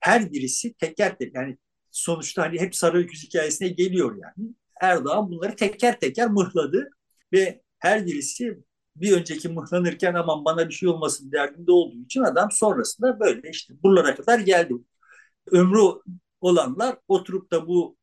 Her 0.00 0.32
birisi 0.32 0.74
teker 0.74 1.18
teker 1.18 1.42
yani 1.42 1.58
sonuçta 1.90 2.42
hani 2.42 2.60
hep 2.60 2.76
sarı 2.76 2.98
öküz 2.98 3.24
hikayesine 3.24 3.68
geliyor 3.68 4.16
yani. 4.16 4.50
Erdoğan 4.80 5.30
bunları 5.30 5.56
teker 5.56 6.00
teker 6.00 6.30
mıhladı 6.30 6.90
ve 7.32 7.62
her 7.78 8.06
birisi 8.06 8.58
bir 8.96 9.12
önceki 9.12 9.48
mıhlanırken 9.48 10.14
aman 10.14 10.44
bana 10.44 10.68
bir 10.68 10.74
şey 10.74 10.88
olmasın 10.88 11.32
derdinde 11.32 11.72
olduğu 11.72 11.98
için 11.98 12.20
adam 12.22 12.50
sonrasında 12.50 13.20
böyle 13.20 13.50
işte 13.50 13.74
buralara 13.82 14.14
kadar 14.14 14.38
geldi. 14.38 14.74
Ömrü 15.50 15.80
olanlar 16.44 16.98
oturup 17.08 17.50
da 17.52 17.66
bu 17.66 17.96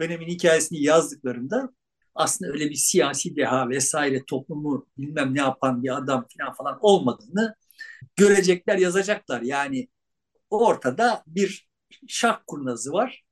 dönemin 0.00 0.26
hikayesini 0.26 0.82
yazdıklarında 0.82 1.72
aslında 2.14 2.52
öyle 2.52 2.70
bir 2.70 2.74
siyasi 2.74 3.36
deha 3.36 3.68
vesaire 3.68 4.24
toplumu 4.24 4.86
bilmem 4.98 5.34
ne 5.34 5.38
yapan 5.38 5.82
bir 5.82 5.96
adam 5.96 6.26
falan 6.38 6.54
falan 6.54 6.78
olmadığını 6.80 7.54
görecekler, 8.16 8.78
yazacaklar. 8.78 9.42
Yani 9.42 9.88
ortada 10.50 11.22
bir 11.26 11.68
şark 12.08 12.46
kurnazı 12.46 12.92
var 12.92 13.24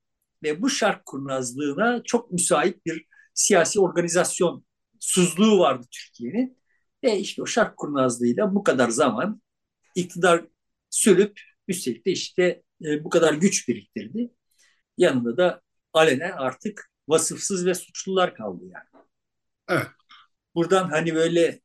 ve 0.43 0.63
bu 0.63 0.71
şark 0.71 1.07
kurnazlığına 1.07 2.03
çok 2.05 2.33
müsait 2.33 2.87
bir 2.87 3.07
siyasi 3.35 3.81
organizasyon 3.81 4.65
suzluğu 5.01 5.59
vardı 5.59 5.87
Türkiye'nin. 5.91 6.59
Ve 7.05 7.19
işte 7.19 7.43
o 7.43 7.47
şark 7.47 7.77
kurnazlığıyla 7.77 8.55
bu 8.55 8.65
kadar 8.65 8.89
zaman 8.89 9.43
iktidar 9.95 10.45
sürüp 10.91 11.41
üstelik 11.69 12.07
de 12.07 12.11
işte 12.11 12.63
e, 12.85 13.05
bu 13.05 13.11
kadar 13.11 13.35
güç 13.35 13.69
biriktirdi. 13.69 14.31
Yanında 14.99 15.37
da 15.37 15.61
alenen 15.93 16.33
artık 16.33 16.91
vasıfsız 17.09 17.67
ve 17.67 17.75
suçlular 17.75 18.35
kaldı 18.35 18.65
yani. 18.65 19.05
Evet. 19.69 19.87
Buradan 20.55 20.89
hani 20.89 21.15
böyle 21.15 21.61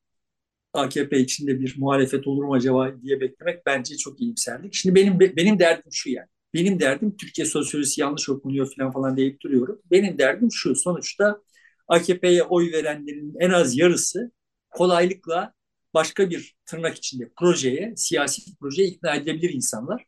AKP 0.74 1.20
içinde 1.20 1.60
bir 1.60 1.76
muhalefet 1.78 2.28
olur 2.28 2.44
mu 2.44 2.54
acaba 2.54 3.02
diye 3.02 3.22
beklemek 3.22 3.66
bence 3.66 3.98
çok 3.98 4.22
iyimserlik. 4.22 4.74
Şimdi 4.74 4.96
benim 4.96 5.20
benim 5.20 5.60
derdim 5.60 5.92
şu 5.92 6.10
yani. 6.10 6.28
Benim 6.54 6.80
derdim 6.80 7.18
Türkiye 7.18 7.46
sosyolojisi 7.48 8.02
yanlış 8.02 8.30
okunuyor 8.30 8.72
falan 8.78 8.92
falan 8.92 9.18
deyip 9.18 9.42
duruyorum. 9.42 9.82
Benim 9.92 10.18
derdim 10.18 10.50
şu 10.52 10.76
sonuçta 10.76 11.42
AKP'ye 11.88 12.44
oy 12.44 12.72
verenlerin 12.72 13.36
en 13.40 13.50
az 13.50 13.78
yarısı 13.78 14.32
kolaylıkla 14.70 15.54
başka 15.94 16.30
bir 16.30 16.56
tırnak 16.66 16.98
içinde 16.98 17.30
projeye, 17.38 17.94
siyasi 17.96 18.58
projeye 18.58 18.88
ikna 18.88 19.16
edebilir 19.16 19.50
insanlar. 19.50 20.06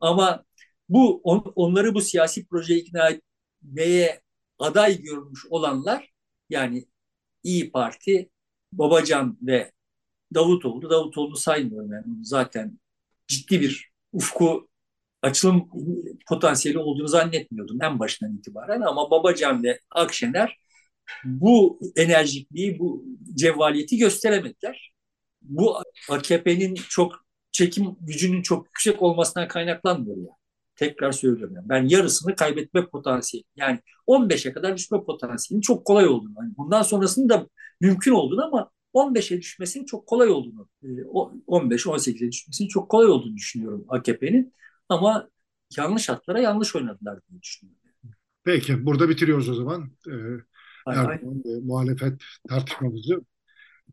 Ama 0.00 0.44
bu 0.90 1.20
on, 1.24 1.52
onları 1.56 1.94
bu 1.94 2.00
siyasi 2.00 2.46
projeye 2.46 2.80
ikna 2.80 3.10
etmeye 3.10 4.20
aday 4.58 5.02
görmüş 5.02 5.46
olanlar 5.50 6.12
yani 6.50 6.86
İyi 7.42 7.70
Parti, 7.72 8.30
Babacan 8.72 9.38
ve 9.42 9.72
Davutoğlu. 10.34 10.90
Davutoğlu'nu 10.90 11.36
saymıyorum 11.36 11.92
yani 11.92 12.04
zaten 12.22 12.78
ciddi 13.28 13.60
bir 13.60 13.90
ufku 14.12 14.68
açılım 15.22 15.68
potansiyeli 16.28 16.78
olduğunu 16.78 17.08
zannetmiyordum 17.08 17.82
en 17.82 17.98
başından 17.98 18.36
itibaren 18.36 18.80
ama 18.80 19.10
Babacan 19.10 19.62
ve 19.62 19.80
Akşener 19.90 20.60
bu 21.24 21.80
enerjikliği, 21.96 22.78
bu 22.78 23.04
cevvaliyeti 23.34 23.96
gösteremediler. 23.98 24.92
Bu 25.42 25.76
AKP'nin 26.10 26.74
çok 26.74 27.26
çekim 27.52 27.96
gücünün 28.00 28.42
çok 28.42 28.66
yüksek 28.66 29.02
olmasından 29.02 29.48
kaynaklanmıyor 29.48 30.16
yani. 30.16 30.39
Tekrar 30.80 31.12
söylüyorum. 31.12 31.54
Yani. 31.56 31.68
Ben 31.68 31.88
yarısını 31.88 32.36
kaybetme 32.36 32.86
potansiyeli. 32.86 33.44
Yani 33.56 33.78
15'e 34.06 34.52
kadar 34.52 34.76
düşme 34.76 35.04
potansiyelinin 35.04 35.60
çok 35.60 35.84
kolay 35.84 36.06
olduğunu. 36.06 36.32
Yani 36.38 36.52
bundan 36.56 36.82
sonrasının 36.82 37.28
da 37.28 37.46
mümkün 37.80 38.12
olduğunu 38.12 38.44
ama 38.44 38.70
15'e 38.94 39.38
düşmesinin 39.38 39.84
çok 39.84 40.06
kolay 40.06 40.28
olduğunu, 40.28 40.68
15-18'e 41.46 42.26
e, 42.26 42.32
düşmesinin 42.32 42.68
çok 42.68 42.88
kolay 42.88 43.06
olduğunu 43.06 43.36
düşünüyorum 43.36 43.84
AKP'nin. 43.88 44.54
Ama 44.88 45.28
yanlış 45.76 46.08
hatlara 46.08 46.40
yanlış 46.40 46.76
oynadılar 46.76 47.18
diye 47.30 47.42
düşünüyorum. 47.42 47.80
Peki, 48.44 48.86
burada 48.86 49.08
bitiriyoruz 49.08 49.48
o 49.48 49.54
zaman. 49.54 49.90
Ee, 50.08 50.12
Erdoğan 50.86 51.42
e, 51.44 51.60
muhalefet 51.62 52.22
tartışmamızı. 52.48 53.24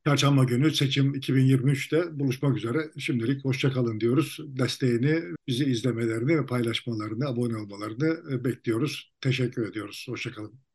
Çarşamba 0.05 0.43
günü 0.43 0.71
seçim 0.71 1.15
2023'te 1.15 2.19
buluşmak 2.19 2.57
üzere. 2.57 2.91
Şimdilik 2.97 3.45
hoşçakalın 3.45 3.99
diyoruz. 3.99 4.39
Desteğini, 4.47 5.23
bizi 5.47 5.65
izlemelerini 5.65 6.37
ve 6.37 6.45
paylaşmalarını, 6.45 7.27
abone 7.27 7.57
olmalarını 7.57 8.33
e, 8.33 8.43
bekliyoruz. 8.43 9.13
Teşekkür 9.21 9.69
ediyoruz. 9.69 10.05
Hoşçakalın. 10.09 10.66